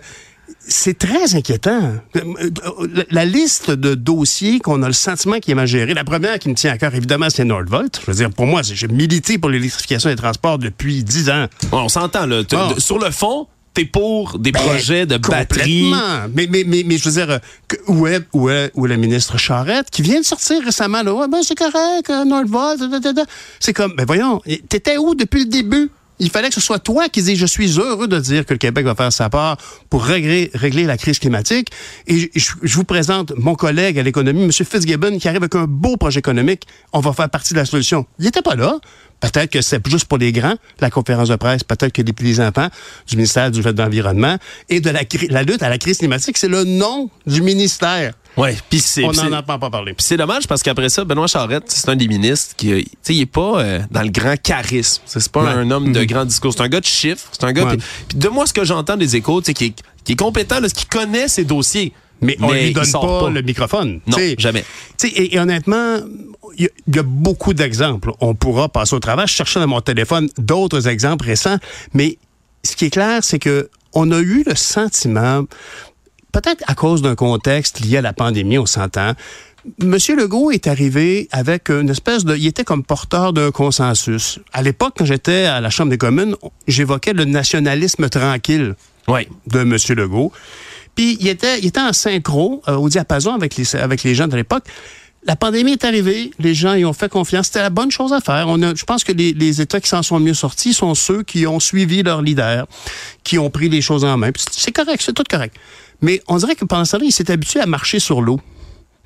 c'est 0.59 0.97
très 0.97 1.35
inquiétant. 1.35 1.93
La, 2.15 3.03
la 3.11 3.25
liste 3.25 3.69
de 3.71 3.95
dossiers 3.95 4.59
qu'on 4.59 4.81
a 4.81 4.87
le 4.87 4.93
sentiment 4.93 5.39
qui 5.39 5.51
est 5.51 5.55
mal 5.55 5.67
géré, 5.67 5.93
la 5.93 6.03
première 6.03 6.39
qui 6.39 6.49
me 6.49 6.55
tient 6.55 6.71
à 6.71 6.77
cœur, 6.77 6.95
évidemment, 6.95 7.29
c'est 7.29 7.43
Nordvolt. 7.43 7.99
Je 8.01 8.09
veux 8.11 8.17
dire, 8.17 8.29
pour 8.31 8.45
moi, 8.47 8.61
j'ai 8.63 8.87
milité 8.87 9.37
pour 9.37 9.49
l'électrification 9.49 10.09
des 10.09 10.15
transports 10.15 10.57
depuis 10.57 11.03
dix 11.03 11.29
ans. 11.29 11.45
On 11.71 11.89
s'entend, 11.89 12.25
là. 12.25 12.41
Ah. 12.53 12.69
Sur 12.77 12.97
le 12.97 13.11
fond, 13.11 13.47
t'es 13.73 13.85
pour 13.85 14.39
des 14.39 14.51
projets 14.51 15.05
de 15.05 15.17
batterie? 15.17 15.91
Ben. 15.91 16.29
Mais, 16.33 16.47
mais, 16.49 16.63
mais, 16.65 16.83
mais 16.85 16.97
je 16.97 17.09
veux 17.09 17.15
dire, 17.25 17.39
que- 17.67 17.77
où, 17.87 18.07
est, 18.07 18.21
où, 18.33 18.49
est, 18.49 18.71
où 18.75 18.85
est 18.85 18.89
le 18.89 18.97
ministre 18.97 19.37
Charette 19.37 19.89
qui 19.89 20.01
vient 20.01 20.19
de 20.19 20.25
sortir 20.25 20.63
récemment, 20.63 21.03
là, 21.03 21.13
ouais, 21.13 21.27
ben 21.27 21.41
c'est 21.43 21.55
correct, 21.55 22.07
da, 22.09 22.99
da, 22.99 23.13
da. 23.13 23.23
C'est 23.59 23.73
comme, 23.73 23.93
ben 23.95 24.05
voyons, 24.05 24.41
t'étais 24.67 24.97
où 24.97 25.15
depuis 25.15 25.41
le 25.41 25.49
début? 25.49 25.89
Il 26.19 26.29
fallait 26.29 26.49
que 26.49 26.55
ce 26.55 26.61
soit 26.61 26.79
toi 26.79 27.07
qui 27.09 27.21
dis 27.23 27.35
je 27.35 27.45
suis 27.45 27.79
heureux 27.79 28.07
de 28.07 28.19
dire 28.19 28.45
que 28.45 28.53
le 28.53 28.57
Québec 28.57 28.85
va 28.85 28.95
faire 28.95 29.11
sa 29.11 29.29
part 29.29 29.57
pour 29.89 30.03
régler, 30.03 30.51
régler 30.53 30.83
la 30.83 30.97
crise 30.97 31.19
climatique. 31.19 31.69
Et 32.07 32.29
je, 32.35 32.51
je 32.61 32.75
vous 32.75 32.83
présente 32.83 33.33
mon 33.37 33.55
collègue 33.55 33.97
à 33.97 34.03
l'économie, 34.03 34.43
M. 34.43 34.51
Fitzgibbon, 34.51 35.17
qui 35.17 35.27
arrive 35.27 35.41
avec 35.41 35.55
un 35.55 35.65
beau 35.65 35.97
projet 35.97 36.19
économique. 36.19 36.67
On 36.93 36.99
va 36.99 37.13
faire 37.13 37.29
partie 37.29 37.53
de 37.53 37.59
la 37.59 37.65
solution. 37.65 38.05
Il 38.19 38.25
n'était 38.25 38.41
pas 38.41 38.55
là. 38.55 38.79
Peut-être 39.19 39.51
que 39.51 39.61
c'est 39.61 39.85
juste 39.87 40.05
pour 40.05 40.17
les 40.17 40.31
grands, 40.31 40.55
la 40.79 40.89
conférence 40.89 41.29
de 41.29 41.35
presse, 41.35 41.63
peut-être 41.63 41.91
que 41.91 42.01
les 42.01 42.13
petits 42.13 42.41
enfants 42.41 42.69
du 43.07 43.17
ministère 43.17 43.51
du 43.51 43.61
de 43.61 43.81
l'Environnement 43.81 44.37
et 44.69 44.79
de 44.79 44.89
la, 44.89 45.01
la 45.29 45.43
lutte 45.43 45.61
à 45.61 45.69
la 45.69 45.77
crise 45.77 45.97
climatique, 45.97 46.37
c'est 46.37 46.47
le 46.47 46.63
nom 46.63 47.09
du 47.27 47.41
ministère. 47.41 48.13
Ouais, 48.37 48.55
puis 48.69 48.79
c'est 48.79 49.03
On 49.03 49.11
n'en 49.11 49.33
entend 49.33 49.59
pas 49.59 49.69
parler. 49.69 49.93
Puis 49.93 50.05
c'est 50.05 50.15
dommage 50.17 50.47
parce 50.47 50.63
qu'après 50.63 50.87
ça, 50.89 51.03
Benoît 51.03 51.27
Charette, 51.27 51.65
c'est 51.67 51.89
un 51.89 51.95
des 51.95 52.07
ministres 52.07 52.55
qui, 52.55 52.67
tu 52.69 52.85
sais, 53.01 53.13
il 53.15 53.21
est 53.21 53.25
pas 53.25 53.59
euh, 53.61 53.79
dans 53.91 54.01
le 54.01 54.09
grand 54.09 54.35
charisme. 54.41 55.01
C'est 55.05 55.29
pas 55.31 55.43
Ouais. 55.43 55.49
un 55.49 55.69
homme 55.71 55.91
de 55.91 56.03
grand 56.05 56.23
discours. 56.25 56.53
C'est 56.53 56.61
un 56.61 56.69
gars 56.69 56.79
de 56.79 56.85
chiffres. 56.85 57.27
C'est 57.31 57.43
un 57.43 57.51
gars. 57.51 57.65
Ouais. 57.65 57.77
Puis, 57.77 57.85
puis 58.09 58.17
de 58.17 58.27
moi, 58.29 58.45
ce 58.45 58.53
que 58.53 58.63
j'entends 58.63 58.95
des 58.97 59.15
échos, 59.17 59.41
tu 59.41 59.47
sais, 59.47 59.53
qui 59.53 59.65
est, 59.65 59.73
qui 60.05 60.13
est 60.13 60.15
compétent, 60.15 60.59
là, 60.61 60.69
qui 60.69 60.85
connaît 60.85 61.27
ses 61.27 61.43
dossiers. 61.43 61.91
Mais 62.21 62.37
on 62.41 62.51
lui 62.51 62.73
donne 62.73 62.91
pas, 62.91 63.29
le 63.29 63.41
microphone. 63.41 64.01
Non, 64.07 64.17
jamais. 64.37 64.65
tu 64.97 65.07
sais, 65.09 65.13
Et, 65.15 65.35
et 65.35 65.39
honnêtement, 65.39 65.97
il 66.57 66.63
y, 66.63 66.65
a- 66.65 66.69
il 66.87 66.95
y 66.95 66.99
a 66.99 67.03
beaucoup 67.03 67.53
d'exemples. 67.53 68.11
On 68.19 68.35
pourra 68.35 68.67
passer 68.69 68.93
au 68.95 68.99
travail. 68.99 69.25
Je 69.27 69.33
cherchais 69.33 69.59
dans 69.61 69.67
mon 69.67 69.79
téléphone 69.81 70.29
d'autres 70.37 70.87
exemples 70.89 71.25
récents. 71.25 71.57
Mais 71.93 72.17
ce 72.65 72.75
qui 72.75 72.85
est 72.85 72.89
clair, 72.89 73.23
c'est 73.23 73.39
que 73.39 73.69
on 73.93 74.11
a 74.11 74.19
eu 74.19 74.43
le 74.45 74.53
sentiment, 74.55 75.43
peut-être 76.31 76.63
à 76.67 76.75
cause 76.75 77.01
d'un 77.01 77.15
contexte 77.15 77.79
lié 77.79 77.97
à 77.97 78.01
la 78.01 78.13
pandémie, 78.13 78.57
on 78.57 78.65
s'entend, 78.65 79.13
Monsieur 79.83 80.15
Legault 80.15 80.51
est 80.51 80.67
arrivé 80.67 81.27
avec 81.31 81.69
une 81.69 81.89
espèce 81.89 82.23
de... 82.23 82.35
Il 82.35 82.47
était 82.47 82.63
comme 82.63 82.83
porteur 82.83 83.33
d'un 83.33 83.51
consensus. 83.51 84.39
À 84.53 84.61
l'époque, 84.61 84.95
quand 84.97 85.05
j'étais 85.05 85.45
à 85.45 85.59
la 85.59 85.69
Chambre 85.69 85.89
des 85.89 85.97
communes, 85.97 86.35
j'évoquais 86.67 87.13
le 87.13 87.25
nationalisme 87.25 88.07
tranquille 88.09 88.75
de 89.47 89.59
M. 89.59 89.77
Legault. 89.97 90.31
Puis 90.95 91.17
il 91.19 91.27
était, 91.27 91.59
il 91.59 91.67
était 91.67 91.81
en 91.81 91.93
synchro, 91.93 92.61
euh, 92.67 92.75
au 92.75 92.89
diapason 92.89 93.33
avec 93.33 93.55
les, 93.55 93.75
avec 93.75 94.03
les 94.03 94.15
gens 94.15 94.27
de 94.27 94.35
l'époque. 94.35 94.63
La 95.23 95.35
pandémie 95.35 95.73
est 95.73 95.83
arrivée, 95.83 96.31
les 96.39 96.53
gens 96.53 96.75
y 96.75 96.85
ont 96.85 96.93
fait 96.93 97.09
confiance. 97.09 97.47
C'était 97.47 97.61
la 97.61 97.69
bonne 97.69 97.91
chose 97.91 98.13
à 98.13 98.21
faire. 98.21 98.45
On 98.47 98.61
a, 98.63 98.73
je 98.73 98.85
pense 98.85 99.03
que 99.03 99.11
les, 99.11 99.33
les 99.33 99.59
États 99.59 99.81
qui 99.81 99.89
s'en 99.89 100.01
sont 100.01 100.19
mieux 100.19 100.33
sortis 100.33 100.73
sont 100.73 100.95
ceux 100.95 101.23
qui 101.23 101.45
ont 101.45 101.59
suivi 101.59 102.01
leur 102.03 102.21
leader, 102.21 102.65
qui 103.23 103.37
ont 103.37 103.49
pris 103.49 103.67
les 103.67 103.81
choses 103.81 104.05
en 104.05 104.17
main. 104.17 104.31
C'est 104.49 104.71
correct, 104.71 105.01
c'est 105.05 105.13
tout 105.13 105.23
correct. 105.29 105.55
Mais 106.01 106.21
on 106.27 106.37
dirait 106.37 106.55
que 106.55 106.65
pendant 106.65 106.85
ce 106.85 106.93
temps-là, 106.93 107.05
il 107.05 107.11
s'est 107.11 107.31
habitué 107.31 107.59
à 107.59 107.65
marcher 107.65 107.99
sur 107.99 108.21
l'eau. 108.21 108.39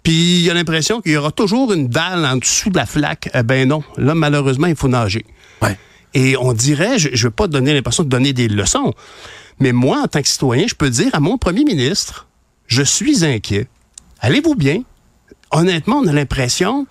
Puis 0.03 0.41
il 0.41 0.49
a 0.49 0.53
l'impression 0.53 1.01
qu'il 1.01 1.13
y 1.13 1.17
aura 1.17 1.31
toujours 1.31 1.71
une 1.73 1.87
dalle 1.87 2.25
en 2.25 2.35
dessous 2.35 2.69
de 2.69 2.77
la 2.77 2.85
flaque. 2.85 3.29
Eh 3.33 3.43
ben 3.43 3.67
non. 3.67 3.83
Là, 3.97 4.13
malheureusement, 4.13 4.67
il 4.67 4.75
faut 4.75 4.89
nager. 4.89 5.25
Ouais. 5.61 5.77
Et 6.13 6.37
on 6.37 6.53
dirait, 6.53 6.99
je 6.99 7.09
ne 7.09 7.17
veux 7.17 7.31
pas 7.31 7.47
donner 7.47 7.73
l'impression 7.73 8.03
de 8.03 8.09
donner 8.09 8.33
des 8.33 8.47
leçons, 8.47 8.93
mais 9.59 9.71
moi, 9.71 10.01
en 10.03 10.07
tant 10.07 10.21
que 10.21 10.27
citoyen, 10.27 10.67
je 10.67 10.75
peux 10.75 10.89
dire 10.89 11.09
à 11.13 11.19
mon 11.19 11.37
premier 11.37 11.63
ministre, 11.63 12.27
je 12.67 12.83
suis 12.83 13.25
inquiet. 13.25 13.67
Allez-vous 14.19 14.55
bien? 14.55 14.83
Honnêtement, 15.51 15.99
on 16.03 16.07
a 16.07 16.11
l'impression 16.11 16.85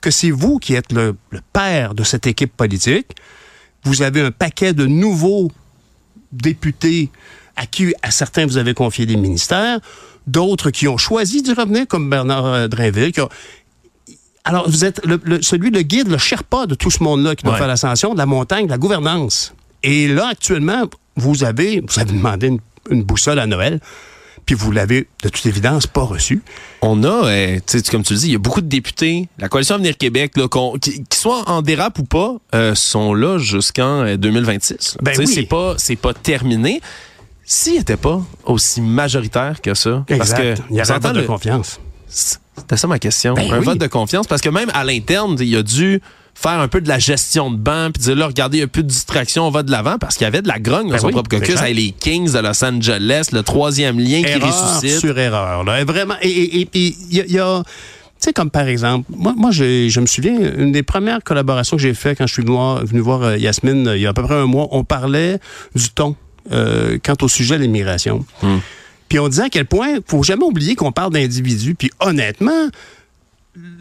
que 0.00 0.10
c'est 0.10 0.30
vous 0.30 0.58
qui 0.58 0.74
êtes 0.74 0.92
le, 0.92 1.16
le 1.30 1.40
père 1.52 1.94
de 1.94 2.04
cette 2.04 2.26
équipe 2.26 2.54
politique. 2.54 3.16
Vous 3.84 4.02
avez 4.02 4.20
un 4.20 4.30
paquet 4.30 4.72
de 4.72 4.86
nouveaux 4.86 5.50
députés 6.32 7.10
à 7.56 7.66
qui, 7.66 7.94
à 8.02 8.10
certains, 8.10 8.46
vous 8.46 8.56
avez 8.58 8.74
confié 8.74 9.06
des 9.06 9.16
ministères, 9.16 9.80
d'autres 10.26 10.70
qui 10.70 10.88
ont 10.88 10.98
choisi 10.98 11.42
d'y 11.42 11.52
revenir, 11.52 11.86
comme 11.88 12.08
Bernard 12.10 12.46
euh, 12.46 12.68
Drinville, 12.68 13.12
qui 13.12 13.20
a- 13.20 13.28
alors, 14.44 14.68
vous 14.70 14.84
êtes 14.84 15.04
le, 15.04 15.20
le- 15.24 15.42
celui, 15.42 15.70
le 15.70 15.82
guide, 15.82 16.08
le 16.08 16.18
Sherpa 16.18 16.66
de 16.66 16.74
tout 16.76 16.90
ce 16.90 17.02
monde-là 17.02 17.34
qui 17.34 17.42
doit 17.42 17.54
Ouais. 17.54 17.58
faire 17.58 17.66
l'ascension 17.66 18.12
de 18.12 18.18
la 18.18 18.26
montagne, 18.26 18.66
de 18.66 18.70
la 18.70 18.78
gouvernance. 18.78 19.52
Et 19.82 20.06
là, 20.06 20.28
actuellement, 20.28 20.84
vous 21.16 21.42
avez, 21.42 21.80
vous 21.86 21.98
avez 21.98 22.12
demandé 22.12 22.46
une, 22.48 22.60
une 22.90 23.02
boussole 23.02 23.40
à 23.40 23.46
Noël, 23.46 23.80
puis 24.44 24.54
vous 24.54 24.70
l'avez, 24.70 25.08
de 25.24 25.28
toute 25.28 25.44
évidence, 25.46 25.88
pas 25.88 26.02
reçue. 26.02 26.42
On 26.80 27.02
a, 27.02 27.26
euh, 27.28 27.58
comme 27.90 28.04
tu 28.04 28.12
le 28.12 28.18
dis, 28.20 28.26
il 28.26 28.32
y 28.32 28.36
a 28.36 28.38
beaucoup 28.38 28.60
de 28.60 28.68
députés. 28.68 29.28
La 29.40 29.48
coalition 29.48 29.74
Avenir 29.74 29.96
Québec, 29.96 30.36
là, 30.36 30.46
qu'on- 30.46 30.78
qui, 30.78 31.02
en 31.24 31.62
dérape 31.62 31.98
ou 31.98 32.04
pas, 32.04 32.36
euh, 32.54 32.76
sont 32.76 33.14
là 33.14 33.38
jusqu'en 33.38 34.04
euh, 34.04 34.16
2026. 34.16 34.94
là. 34.94 35.00
Ben 35.02 35.14
oui. 35.18 35.26
C'est 35.26 35.42
pas, 35.42 35.74
c'est 35.78 35.96
pas 35.96 36.14
terminé. 36.14 36.80
S'il 37.48 37.74
n'était 37.78 37.96
pas 37.96 38.20
aussi 38.44 38.80
majoritaire 38.80 39.60
que 39.62 39.72
ça, 39.74 40.04
parce 40.18 40.32
que 40.34 40.54
Il 40.70 40.76
y 40.76 40.80
avait 40.80 40.92
un 40.92 40.98
vote 40.98 41.14
de 41.14 41.20
le- 41.20 41.26
confiance. 41.26 41.80
C'était 42.08 42.76
ça 42.76 42.86
ma 42.88 42.98
question. 42.98 43.34
Ben 43.34 43.52
un 43.52 43.58
oui. 43.60 43.64
vote 43.64 43.78
de 43.78 43.86
confiance, 43.86 44.26
parce 44.26 44.40
que 44.42 44.48
même 44.48 44.70
à 44.74 44.82
l'interne, 44.84 45.36
il 45.40 45.56
a 45.56 45.62
dû 45.62 46.00
faire 46.34 46.58
un 46.60 46.68
peu 46.68 46.80
de 46.80 46.88
la 46.88 46.98
gestion 46.98 47.50
de 47.50 47.56
banc, 47.56 47.90
puis 47.94 48.02
dire 48.02 48.16
là, 48.16 48.26
regardez, 48.26 48.58
il 48.58 48.60
n'y 48.60 48.64
a 48.64 48.68
plus 48.68 48.82
de 48.82 48.88
distraction, 48.88 49.46
on 49.46 49.50
va 49.50 49.62
de 49.62 49.70
l'avant, 49.70 49.96
parce 49.98 50.16
qu'il 50.16 50.24
y 50.24 50.28
avait 50.28 50.42
de 50.42 50.48
la 50.48 50.58
grogne 50.58 50.86
dans 50.86 50.92
Ben 50.94 50.98
son 50.98 51.06
oui, 51.06 51.12
propre 51.12 51.30
caucus. 51.30 51.60
Hey, 51.62 51.72
les 51.74 51.92
Kings 51.92 52.32
de 52.32 52.38
Los 52.40 52.64
Angeles, 52.64 53.28
le 53.32 53.42
troisième 53.42 53.98
lien 54.00 54.22
qui 54.22 54.34
ressuscite. 54.34 54.98
sur 55.00 55.16
erreur. 55.18 55.62
Là. 55.64 55.84
Vraiment. 55.84 56.14
Et, 56.22 56.66
puis, 56.70 56.96
il 57.10 57.16
y 57.16 57.20
a. 57.20 57.24
il 57.26 57.32
y 57.32 57.38
a- 57.38 57.62
tu 58.18 58.24
sais, 58.24 58.32
comme 58.32 58.50
par 58.50 58.66
exemple, 58.66 59.10
moi, 59.14 59.50
je 59.52 60.00
me 60.00 60.06
souviens, 60.06 60.36
une 60.56 60.72
des 60.72 60.82
premières 60.82 61.22
collaborations 61.22 61.76
que 61.76 61.82
j'ai 61.82 61.92
fait 61.94 62.16
quand 62.16 62.26
je 62.26 62.32
suis 62.32 62.42
venu 62.42 62.54
voir, 62.54 62.84
venu 62.84 63.00
voir 63.00 63.36
Yasmine 63.36 63.88
euh, 63.88 63.96
il 63.96 64.02
y 64.02 64.06
a 64.06 64.10
à 64.10 64.12
peu 64.14 64.22
près 64.22 64.34
un 64.36 64.46
mois, 64.46 64.68
on 64.70 64.84
parlait 64.84 65.38
du 65.74 65.90
ton 65.90 66.16
euh, 66.52 66.98
quant 67.02 67.16
au 67.22 67.28
sujet 67.28 67.56
de 67.58 67.62
l'immigration. 67.62 68.24
Puis 69.08 69.18
on 69.18 69.28
disait 69.28 69.44
à 69.44 69.48
quel 69.48 69.66
point, 69.66 69.98
faut 70.06 70.22
jamais 70.22 70.44
oublier 70.44 70.74
qu'on 70.74 70.92
parle 70.92 71.12
d'individus. 71.12 71.74
Puis 71.74 71.90
honnêtement, 72.00 72.68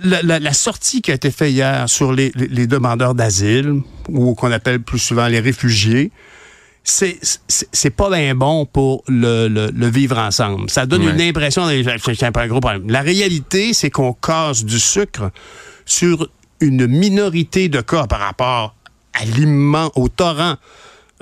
la, 0.03 0.21
la- 0.21 0.39
la 0.39 0.53
sortie 0.53 1.01
qui 1.01 1.11
a 1.11 1.15
été 1.15 1.31
faite 1.31 1.51
hier 1.51 1.89
sur 1.89 2.13
les, 2.13 2.31
les- 2.35 2.47
les 2.47 2.67
demandeurs 2.67 3.13
d'asile, 3.15 3.81
ou 4.09 4.35
qu'on 4.35 4.51
appelle 4.51 4.81
plus 4.81 4.99
souvent 4.99 5.27
les 5.27 5.39
réfugiés, 5.39 6.11
c'est 6.83 7.17
c'est- 7.47 7.89
pas 7.89 8.09
bien 8.11 8.35
bon 8.35 8.65
pour 8.67 9.03
le, 9.07 9.47
le- 9.47 9.71
le 9.73 9.87
vivre 9.87 10.17
ensemble. 10.19 10.69
Ça 10.69 10.85
donne 10.85 11.03
Ouais. 11.03 11.11
une 11.13 11.21
impression 11.21 11.67
c'est 12.13 12.23
un 12.23 12.47
gros 12.47 12.59
problème. 12.61 12.83
La 12.89 13.01
réalité, 13.01 13.73
c'est 13.73 13.89
qu'on 13.89 14.13
casse 14.13 14.63
du 14.63 14.79
sucre 14.79 15.31
sur 15.85 16.29
une 16.61 16.85
minorité 16.87 17.67
de 17.67 17.81
cas 17.81 18.05
par 18.07 18.19
rapport 18.19 18.75
à 19.13 19.25
l'immense, 19.25 19.91
au 19.95 20.07
torrent 20.09 20.55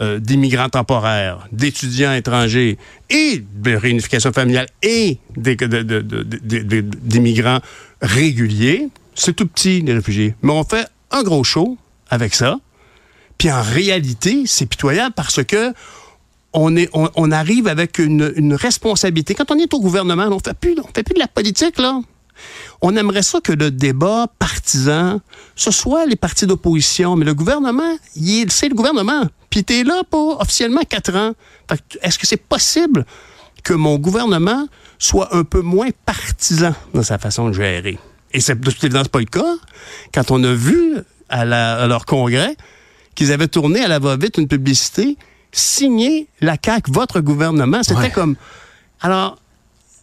euh, 0.01 0.19
d'immigrants 0.19 0.69
temporaires, 0.69 1.47
d'étudiants 1.51 2.13
étrangers 2.13 2.79
et 3.11 3.43
de 3.55 3.75
réunification 3.75 4.33
familiale 4.33 4.65
et 4.81 5.19
d'immigrants 5.37 7.59
réguliers. 8.01 8.89
C'est 9.13 9.35
tout 9.35 9.45
petit, 9.45 9.81
les 9.81 9.93
réfugiés. 9.93 10.33
Mais 10.41 10.51
on 10.51 10.63
fait 10.63 10.87
un 11.11 11.21
gros 11.21 11.43
show 11.43 11.77
avec 12.09 12.33
ça. 12.33 12.57
Puis 13.37 13.51
en 13.51 13.61
réalité, 13.61 14.45
c'est 14.47 14.65
pitoyable 14.65 15.13
parce 15.15 15.43
que 15.43 15.73
on, 16.53 16.75
est, 16.75 16.89
on, 16.93 17.31
arrive 17.31 17.67
avec 17.67 17.99
une, 17.99 18.55
responsabilité. 18.55 19.33
Quand 19.33 19.51
on 19.51 19.57
est 19.57 19.73
au 19.73 19.79
gouvernement, 19.79 20.27
on 20.31 20.39
fait 20.39 20.53
plus, 20.53 20.75
on 20.79 20.87
fait 20.93 21.03
plus 21.03 21.15
de 21.15 21.19
la 21.19 21.27
politique, 21.27 21.79
là. 21.79 21.99
On 22.81 22.95
aimerait 22.95 23.23
ça 23.23 23.39
que 23.41 23.53
le 23.53 23.71
débat 23.71 24.27
partisan, 24.39 25.21
ce 25.55 25.71
soit 25.71 26.05
les 26.05 26.15
partis 26.15 26.47
d'opposition, 26.47 27.15
mais 27.15 27.25
le 27.25 27.33
gouvernement, 27.33 27.97
c'est 28.49 28.69
le 28.69 28.75
gouvernement. 28.75 29.27
Puis 29.53 29.63
t'es 29.63 29.83
là 29.83 30.01
pour 30.09 30.41
officiellement 30.41 30.81
quatre 30.89 31.15
ans. 31.15 31.33
Est-ce 32.01 32.17
que 32.17 32.25
c'est 32.25 32.41
possible 32.41 33.05
que 33.63 33.75
mon 33.75 33.99
gouvernement 33.99 34.67
soit 34.97 35.35
un 35.35 35.43
peu 35.43 35.61
moins 35.61 35.89
partisan 36.07 36.73
dans 36.95 37.03
sa 37.03 37.19
façon 37.19 37.49
de 37.49 37.53
gérer? 37.53 37.99
Et 38.31 38.39
c'est 38.39 38.59
de 38.59 38.71
toute 38.71 38.83
évidence 38.83 39.09
pas 39.09 39.19
le 39.19 39.25
cas. 39.25 39.53
Quand 40.11 40.31
on 40.31 40.43
a 40.43 40.51
vu 40.53 40.95
à, 41.29 41.45
la- 41.45 41.83
à 41.83 41.85
leur 41.85 42.07
congrès 42.07 42.55
qu'ils 43.13 43.31
avaient 43.31 43.47
tourné 43.47 43.83
à 43.83 43.87
la 43.87 43.99
va-vite 43.99 44.39
une 44.39 44.47
publicité 44.47 45.17
signée 45.51 46.29
la 46.41 46.57
CAQ, 46.59 46.91
votre 46.91 47.19
gouvernement, 47.19 47.83
c'était 47.83 47.99
Ouais. 47.99 48.09
comme... 48.09 48.35
Alors, 49.01 49.37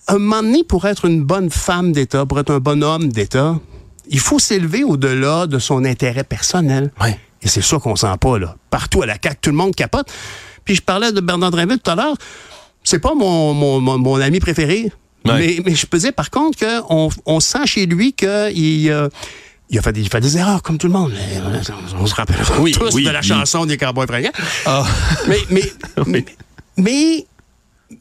un 0.07 0.19
moment 0.19 0.43
donné, 0.45 0.63
pour 0.63 0.87
être 0.87 1.07
une 1.07 1.25
bonne 1.25 1.51
femme 1.51 1.91
d'État, 1.91 2.25
pour 2.25 2.39
être 2.39 2.53
un 2.53 2.61
bon 2.61 2.85
homme 2.85 3.09
d'État, 3.09 3.59
il 4.09 4.21
faut 4.21 4.39
s'élever 4.39 4.85
au-delà 4.85 5.49
de 5.49 5.59
son 5.59 5.85
intérêt 5.85 6.23
personnel. 6.23 6.93
Ouais. 7.01 7.19
Et 7.43 7.49
c'est 7.49 7.63
ça 7.63 7.79
qu'on 7.79 7.97
sent 7.97 8.15
pas, 8.21 8.39
là. 8.39 8.55
Partout 8.71 9.03
à 9.03 9.07
la 9.07 9.15
CAQ, 9.23 9.39
tout 9.41 9.51
le 9.51 9.57
monde 9.57 9.75
capote. 9.75 10.09
Puis 10.65 10.77
je 10.77 10.83
parlais 10.83 11.13
de 11.13 11.21
Bernard 11.21 11.51
Drinville 11.51 11.79
tout 11.79 11.91
à 11.91 11.95
l'heure. 11.95 12.17
C'est 12.85 12.99
pas 12.99 13.15
mon, 13.15 13.55
mon, 13.55 13.81
mon, 13.81 13.99
mon 13.99 14.21
ami 14.21 14.41
préféré. 14.41 14.93
Ouais. 15.25 15.39
Mais, 15.39 15.61
mais 15.65 15.75
je 15.75 15.87
peux 15.87 15.99
dire, 15.99 16.13
par 16.13 16.31
contre, 16.31 16.59
qu'on 16.59 17.11
on 17.27 17.41
sent 17.41 17.67
chez 17.67 17.87
lui 17.87 18.13
qu'il 18.13 18.29
euh, 18.29 19.09
il 19.69 19.79
a 19.79 19.83
fait, 19.83 19.93
des, 19.93 20.01
il 20.01 20.09
fait 20.09 20.21
des 20.21 20.37
erreurs, 20.37 20.63
comme 20.63 20.79
tout 20.79 20.89
le 20.89 20.93
monde. 20.93 21.13
Euh, 21.15 21.61
on, 21.99 22.07
se 22.07 22.15
rappelle 22.15 22.37
Oui, 22.59 22.73
tous 22.73 22.93
oui, 22.95 23.05
de 23.05 23.11
la 23.11 23.21
oui. 23.21 23.27
chanson 23.27 23.67
des 23.67 23.77
Cowboys 23.77 24.07
fringants. 24.07 24.33
Ah. 24.67 24.85
Mais, 25.29 25.39
mais, 25.51 25.73
mais, 26.07 26.25
mais 26.77 27.27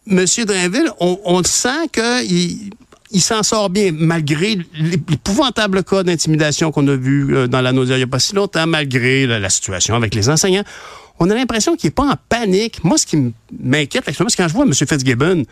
M. 0.10 0.26
Drainville, 0.46 0.92
on, 1.00 1.20
on 1.26 1.38
le 1.40 1.46
sent 1.46 1.88
qu'il 1.94 2.72
il 3.12 3.22
s'en 3.22 3.44
sort 3.44 3.70
bien, 3.70 3.92
malgré 3.94 4.58
l'épouvantable 4.74 5.84
cas 5.84 6.04
d'intimidation 6.04 6.72
qu'on 6.72 6.88
a 6.88 6.96
vu 6.96 7.36
euh, 7.36 7.48
dans 7.48 7.62
la 7.62 7.72
nausée 7.72 7.94
il 7.94 7.98
n'y 7.98 8.04
a 8.04 8.08
pas 8.08 8.20
si 8.20 8.36
longtemps, 8.36 8.68
malgré 8.68 9.26
la, 9.26 9.40
la 9.40 9.50
situation 9.50 9.96
avec 9.96 10.14
les 10.16 10.30
enseignants. 10.30 10.64
On 11.20 11.30
a 11.30 11.36
l'impression 11.36 11.76
qu'il 11.76 11.88
n'est 11.88 11.94
pas 11.94 12.04
en 12.06 12.16
panique. 12.30 12.84
Moi, 12.84 12.98
ce 12.98 13.06
qui 13.06 13.34
m'inquiète, 13.62 14.08
actuellement, 14.08 14.30
c'est 14.30 14.38
quand 14.38 14.48
je 14.48 14.54
vois 14.54 14.66
M. 14.66 14.74
Fitzgibbon 14.74 15.44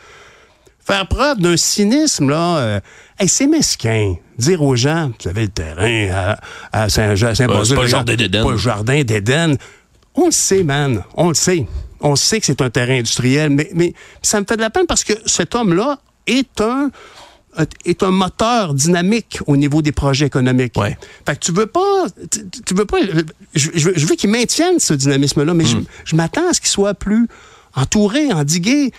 faire 0.85 1.07
preuve 1.09 1.39
d'un 1.39 1.57
cynisme, 1.57 2.29
là. 2.29 2.57
euh, 2.57 2.79
hey, 3.19 3.27
c'est 3.27 3.47
mesquin. 3.47 4.15
Dire 4.37 4.61
aux 4.61 4.75
gens, 4.77 5.11
vous 5.21 5.27
avez 5.29 5.41
le 5.41 5.47
terrain 5.49 6.07
à, 6.13 6.39
à 6.83 6.89
Saint-Jean, 6.89 7.35
Saint-Basile. 7.35 7.65
c'est 7.65 7.75
pas 7.75 7.81
le 7.81 7.87
jardin 7.87 8.15
d'Éden. 8.15 8.43
Pas 8.43 8.51
le 8.51 8.57
jardin 8.57 9.03
d'Éden. 9.03 9.57
On 10.15 10.27
le 10.27 10.31
sait, 10.31 10.63
man. 10.63 11.03
On 11.15 11.27
le 11.29 11.33
sait. 11.33 11.65
On 11.99 12.15
sait 12.15 12.39
que 12.39 12.45
c'est 12.45 12.61
un 12.61 12.69
terrain 12.69 12.99
industriel, 12.99 13.49
mais, 13.49 13.69
mais 13.73 13.93
ça 14.21 14.39
me 14.39 14.45
fait 14.47 14.55
de 14.55 14.61
la 14.61 14.69
peine 14.69 14.85
parce 14.87 15.03
que 15.03 15.13
cet 15.25 15.53
homme-là 15.55 15.99
est 16.27 16.61
un 16.61 16.91
est 17.85 18.03
un 18.03 18.11
moteur 18.11 18.73
dynamique 18.73 19.39
au 19.47 19.57
niveau 19.57 19.81
des 19.81 19.91
projets 19.91 20.25
économiques. 20.25 20.77
Ouais. 20.77 20.97
Fait 21.25 21.35
que 21.35 21.45
tu 21.45 21.51
veux 21.51 21.65
pas, 21.65 22.05
tu, 22.31 22.41
tu 22.65 22.73
veux 22.73 22.85
pas, 22.85 22.97
je, 23.53 23.69
je 23.73 23.89
veux, 23.89 23.93
je 23.95 24.05
veux 24.05 24.15
qu'il 24.15 24.29
maintienne 24.29 24.79
ce 24.79 24.93
dynamisme-là, 24.93 25.53
mais 25.53 25.65
je, 25.65 25.77
je 26.05 26.15
m'attends 26.15 26.49
à 26.49 26.53
ce 26.53 26.61
qu'il 26.61 26.69
soit 26.69 26.93
plus 26.93 27.27
entouré, 27.75 28.31
endigué. 28.31 28.91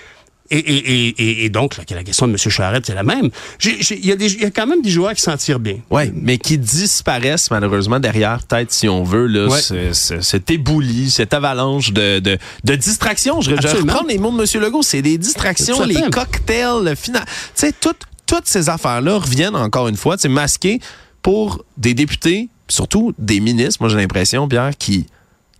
Et, 0.51 0.57
et, 0.57 1.09
et, 1.09 1.45
et 1.45 1.51
donc, 1.51 1.77
là, 1.77 1.85
la 1.91 2.03
question 2.03 2.27
de 2.27 2.33
M. 2.33 2.39
Charette, 2.39 2.87
c'est 2.87 2.95
la 2.95 3.03
même. 3.03 3.29
Il 3.63 4.07
y, 4.07 4.09
y, 4.09 4.45
a 4.47 4.51
quand 4.51 4.67
même 4.67 4.81
des 4.81 4.89
joueurs 4.89 5.13
qui 5.13 5.21
s'en 5.21 5.37
tirent 5.37 5.59
bien. 5.59 5.81
Oui, 5.91 6.05
mais 6.15 6.39
qui 6.39 6.57
disparaissent 6.57 7.51
malheureusement 7.51 8.01
derrière, 8.01 8.43
peut-être, 8.45 8.73
si 8.73 8.89
on 8.89 9.05
veut, 9.05 9.27
là, 9.27 9.49
ouais. 9.49 9.93
cet 9.93 10.51
éboulis, 10.51 11.11
cette 11.11 11.35
avalanche 11.35 11.93
de, 11.93 12.21
de, 12.21 12.39
de 12.65 12.75
distractions. 12.77 13.43
Je, 13.43 13.57
je 13.61 13.69
reprends 13.77 14.07
les 14.09 14.17
mots 14.17 14.33
de 14.33 14.41
M. 14.41 14.63
Legault. 14.63 14.83
C'est 14.83 15.03
des 15.03 15.19
distractions, 15.19 15.85
les 15.85 16.01
cocktails, 16.11 16.83
le 16.83 16.95
final. 16.95 17.25
Tu 17.27 17.33
sais, 17.55 17.75
toutes, 17.79 18.05
toutes 18.29 18.47
ces 18.47 18.69
affaires-là 18.69 19.19
reviennent 19.19 19.57
encore 19.57 19.89
une 19.89 19.97
fois, 19.97 20.15
c'est 20.19 20.29
masqué 20.29 20.81
pour 21.23 21.65
des 21.77 21.95
députés, 21.95 22.49
surtout 22.69 23.13
des 23.19 23.41
ministres, 23.41 23.79
moi 23.81 23.89
j'ai 23.89 23.97
l'impression, 23.97 24.47
Pierre, 24.47 24.77
qui 24.79 25.07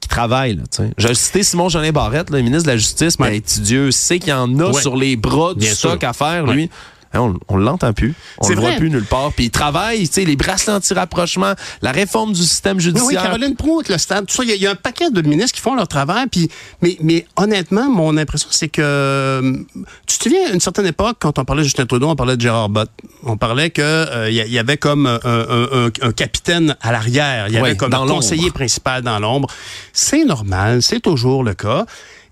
qui 0.01 0.09
travaillent. 0.09 0.55
Là, 0.55 0.85
J'ai 0.97 1.13
cité 1.15 1.43
Simon 1.43 1.69
Jolin 1.69 1.91
Barrette, 1.91 2.31
le 2.31 2.41
ministre 2.41 2.67
de 2.67 2.71
la 2.71 2.77
Justice, 2.77 3.19
mais 3.19 3.41
Dieu 3.41 3.91
sait 3.91 4.21
qu'il 4.21 4.29
y 4.29 4.33
en 4.33 4.57
a 4.61 4.71
Ouais. 4.71 4.81
sur 4.81 4.97
les 4.97 5.17
bras 5.17 5.55
du 5.55 5.61
Bien 5.61 5.75
stock 5.75 5.99
sûr. 6.01 6.09
à 6.09 6.13
faire, 6.13 6.45
Ouais. 6.45 6.71
Hein, 7.15 7.21
On, 7.21 7.35
on 7.49 7.57
l'entend 7.57 7.93
plus. 7.93 8.15
On 8.39 8.45
C'est 8.47 8.55
le 8.55 8.61
voit 8.61 8.71
vrai. 8.71 8.79
plus 8.79 8.91
nulle 8.91 9.05
part. 9.05 9.33
Puis 9.33 9.47
il 9.47 9.51
travaille, 9.51 10.07
tu 10.09 10.15
sais, 10.15 10.25
les 10.25 10.37
bracelets 10.37 10.73
anti-rapprochement, 10.75 11.53
la 11.83 11.93
réforme 11.93 12.33
du 12.33 12.43
système 12.43 12.77
Oui, 12.77 12.85
oui, 12.85 12.91
judiciaire. 12.99 13.23
Caroline 13.23 13.55
Proulx, 13.57 13.89
le 13.89 13.99
stade, 13.99 14.27
tout 14.27 14.35
ça. 14.35 14.43
Il 14.45 14.51
y, 14.51 14.53
a- 14.53 14.57
il 14.57 14.63
y 14.63 14.67
a 14.67 14.73
un 14.73 14.75
paquet 14.75 15.11
de 15.11 15.23
ministres 15.23 15.55
qui 15.55 15.61
font 15.63 15.75
leur 15.75 15.89
travail. 15.89 16.27
Puis, 16.31 16.49
mais, 16.83 16.97
mais 17.01 17.27
honnêtement, 17.37 17.89
mon 17.91 18.17
impression, 18.17 18.49
c'est 18.51 18.69
que. 18.69 19.65
Tu 20.07 20.19
te 20.19 20.23
souviens, 20.25 20.51
à 20.51 20.53
une 20.55 20.61
certaine 20.61 20.87
époque, 20.87 21.17
quand 21.21 21.39
on 21.39 21.45
parlait 21.45 21.63
de 21.63 21.65
Justin 21.69 21.87
Trudeau, 21.87 22.09
on 22.09 22.17
parlait 22.17 22.37
de 22.37 22.41
Gérard 22.43 22.69
Bott. 22.69 22.91
On 23.25 23.37
parlait 23.37 23.71
que 23.71 23.83
euh, 23.83 24.31
il 24.31 24.37
y, 24.37 24.59
avait 24.59 24.77
comme 24.77 25.07
un, 25.07 25.19
un- 25.25 25.87
un- 25.87 25.91
un 26.09 26.13
capitaine 26.13 26.77
à 26.81 26.93
l'arrière. 26.93 27.47
Il 27.49 27.55
y 27.55 27.59
avait 27.59 27.77
comme 27.77 27.95
un 27.95 28.07
conseiller 28.07 28.51
principal 28.51 29.03
dans 29.03 29.19
l'ombre. 29.19 29.49
C'est 29.93 30.25
normal, 30.25 30.83
c'est 30.83 31.01
toujours 31.01 31.43
le 31.45 31.55
cas. 31.55 31.87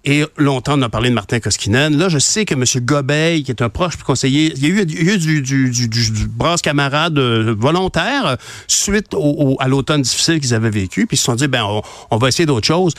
Et 0.09 0.25
longtemps, 0.37 0.79
on 0.79 0.83
a 0.83 0.89
parlé 0.89 1.09
de 1.11 1.15
Martin 1.15 1.41
Koskinen. 1.41 1.97
Là, 1.97 2.09
je 2.09 2.19
sais 2.21 2.45
que 2.45 2.55
M. 2.55 2.63
Gobeil, 2.85 3.43
qui 3.43 3.51
est 3.51 3.61
un 3.61 3.69
proche 3.69 3.97
conseiller, 3.97 4.53
il 4.57 4.63
y 4.63 4.67
a 4.67 4.69
eu, 4.69 4.83
il 4.89 5.05
y 5.05 5.11
a 5.11 5.15
eu 5.15 5.19
du, 5.19 5.43
du, 5.71 5.89
du, 5.89 6.27
brasse 6.29 6.63
camarade 6.63 7.19
euh, 7.19 7.53
volontaire 7.59 8.37
suite 8.69 9.15
au, 9.15 9.19
au- 9.19 9.57
à 9.59 9.67
l'automne 9.67 10.03
difficile 10.03 10.39
qu'ils 10.41 10.55
avaient 10.55 10.71
vécu. 10.71 11.07
Puis 11.09 11.17
ils 11.17 11.19
se 11.19 11.25
sont 11.25 11.35
dit, 11.35 11.49
ben, 11.49 11.65
on, 11.65 11.83
on 12.13 12.19
va 12.19 12.29
essayer 12.29 12.47
d'autres 12.47 12.67
choses. 12.69 12.95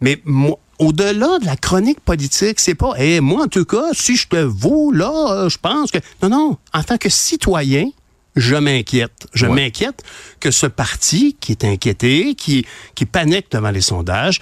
Mais 0.00 0.20
moi, 0.24 0.58
au-delà 0.80 1.38
de 1.38 1.46
la 1.46 1.54
chronique 1.56 2.00
politique, 2.00 2.58
c'est 2.58 2.74
pas, 2.74 2.92
eh, 2.98 3.20
moi, 3.20 3.44
en 3.44 3.48
tout 3.48 3.64
cas, 3.64 3.90
si 3.92 4.16
je 4.16 4.26
te 4.26 4.36
vaux, 4.36 4.90
là, 4.90 5.12
euh, 5.44 5.48
je 5.48 5.58
pense 5.58 5.92
que. 5.92 5.98
Non, 6.22 6.28
non. 6.28 6.56
En 6.74 6.82
tant 6.82 6.98
que 6.98 7.08
citoyen, 7.08 7.88
je 8.34 8.56
m'inquiète. 8.56 9.28
Je 9.32 9.46
Ouais. 9.46 9.54
m'inquiète 9.54 10.02
que 10.40 10.50
ce 10.50 10.66
parti 10.66 11.36
qui 11.40 11.52
est 11.52 11.64
inquiété, 11.64 12.34
qui, 12.34 12.66
qui 12.96 13.06
panique 13.06 13.46
devant 13.52 13.70
les 13.70 13.80
sondages, 13.80 14.40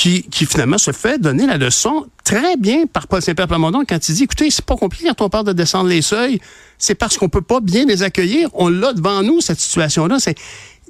qui, 0.00 0.22
qui 0.22 0.46
finalement 0.46 0.78
se 0.78 0.92
fait 0.92 1.20
donner 1.20 1.46
la 1.46 1.58
leçon 1.58 2.06
très 2.24 2.56
bien 2.56 2.86
par 2.86 3.06
Paul 3.06 3.20
Saint-Pierre 3.20 3.48
Plamondon 3.48 3.82
quand 3.86 4.08
il 4.08 4.14
dit, 4.14 4.22
écoutez, 4.22 4.50
c'est 4.50 4.64
pas 4.64 4.76
compliqué 4.76 5.08
quand 5.08 5.26
on 5.26 5.28
parle 5.28 5.44
de 5.44 5.52
descendre 5.52 5.90
les 5.90 6.00
seuils, 6.00 6.40
c'est 6.78 6.94
parce 6.94 7.18
qu'on 7.18 7.28
peut 7.28 7.42
pas 7.42 7.60
bien 7.60 7.84
les 7.84 8.02
accueillir. 8.02 8.48
On 8.54 8.70
l'a 8.70 8.94
devant 8.94 9.22
nous, 9.22 9.42
cette 9.42 9.60
situation-là. 9.60 10.16
C'est, 10.18 10.36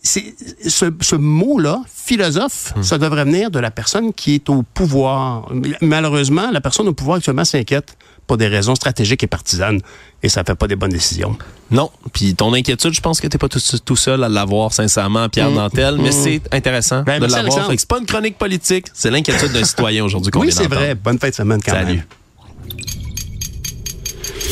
c'est, 0.00 0.32
ce, 0.64 0.92
ce 1.00 1.16
mot-là, 1.16 1.82
philosophe, 1.92 2.72
ça 2.82 2.98
devrait 2.98 3.24
venir 3.24 3.50
de 3.50 3.58
la 3.58 3.72
personne 3.72 4.12
qui 4.12 4.36
est 4.36 4.48
au 4.48 4.62
pouvoir. 4.62 5.50
Malheureusement, 5.80 6.52
la 6.52 6.60
personne 6.60 6.86
au 6.86 6.94
pouvoir 6.94 7.16
actuellement 7.16 7.44
s'inquiète 7.44 7.96
pour 8.30 8.36
des 8.36 8.46
raisons 8.46 8.76
stratégiques 8.76 9.24
et 9.24 9.26
partisanes, 9.26 9.80
et 10.22 10.28
ça 10.28 10.44
fait 10.44 10.54
pas 10.54 10.68
des 10.68 10.76
bonnes 10.76 10.92
décisions. 10.92 11.36
Non. 11.72 11.90
Puis 12.12 12.36
ton 12.36 12.54
inquiétude, 12.54 12.92
je 12.92 13.00
pense 13.00 13.20
que 13.20 13.26
t'es 13.26 13.38
pas 13.38 13.48
tout, 13.48 13.58
tout 13.84 13.96
seul 13.96 14.22
à 14.22 14.28
l'avoir, 14.28 14.72
sincèrement, 14.72 15.28
Pierre 15.28 15.50
Nantel, 15.50 15.96
mais 15.98 16.12
c'est 16.12 16.40
intéressant 16.54 17.00
Mm. 17.00 17.04
Ben, 17.06 17.20
de 17.22 17.26
l'avoir. 17.26 17.68
C'est 17.76 17.88
pas 17.88 17.98
une 17.98 18.06
chronique 18.06 18.38
politique, 18.38 18.86
c'est 18.94 19.10
l'inquiétude 19.10 19.50
d'un 19.50 19.64
citoyen 19.64 20.04
aujourd'hui 20.04 20.30
qu'on 20.30 20.42
Oui, 20.42 20.52
c'est 20.52 20.68
vrai. 20.68 20.94
Bonne 20.94 21.18
fin 21.18 21.30
de 21.30 21.34
semaine 21.34 21.60
quand 21.60 21.72
Salut. 21.72 22.04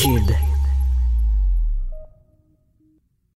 même. 0.05 0.48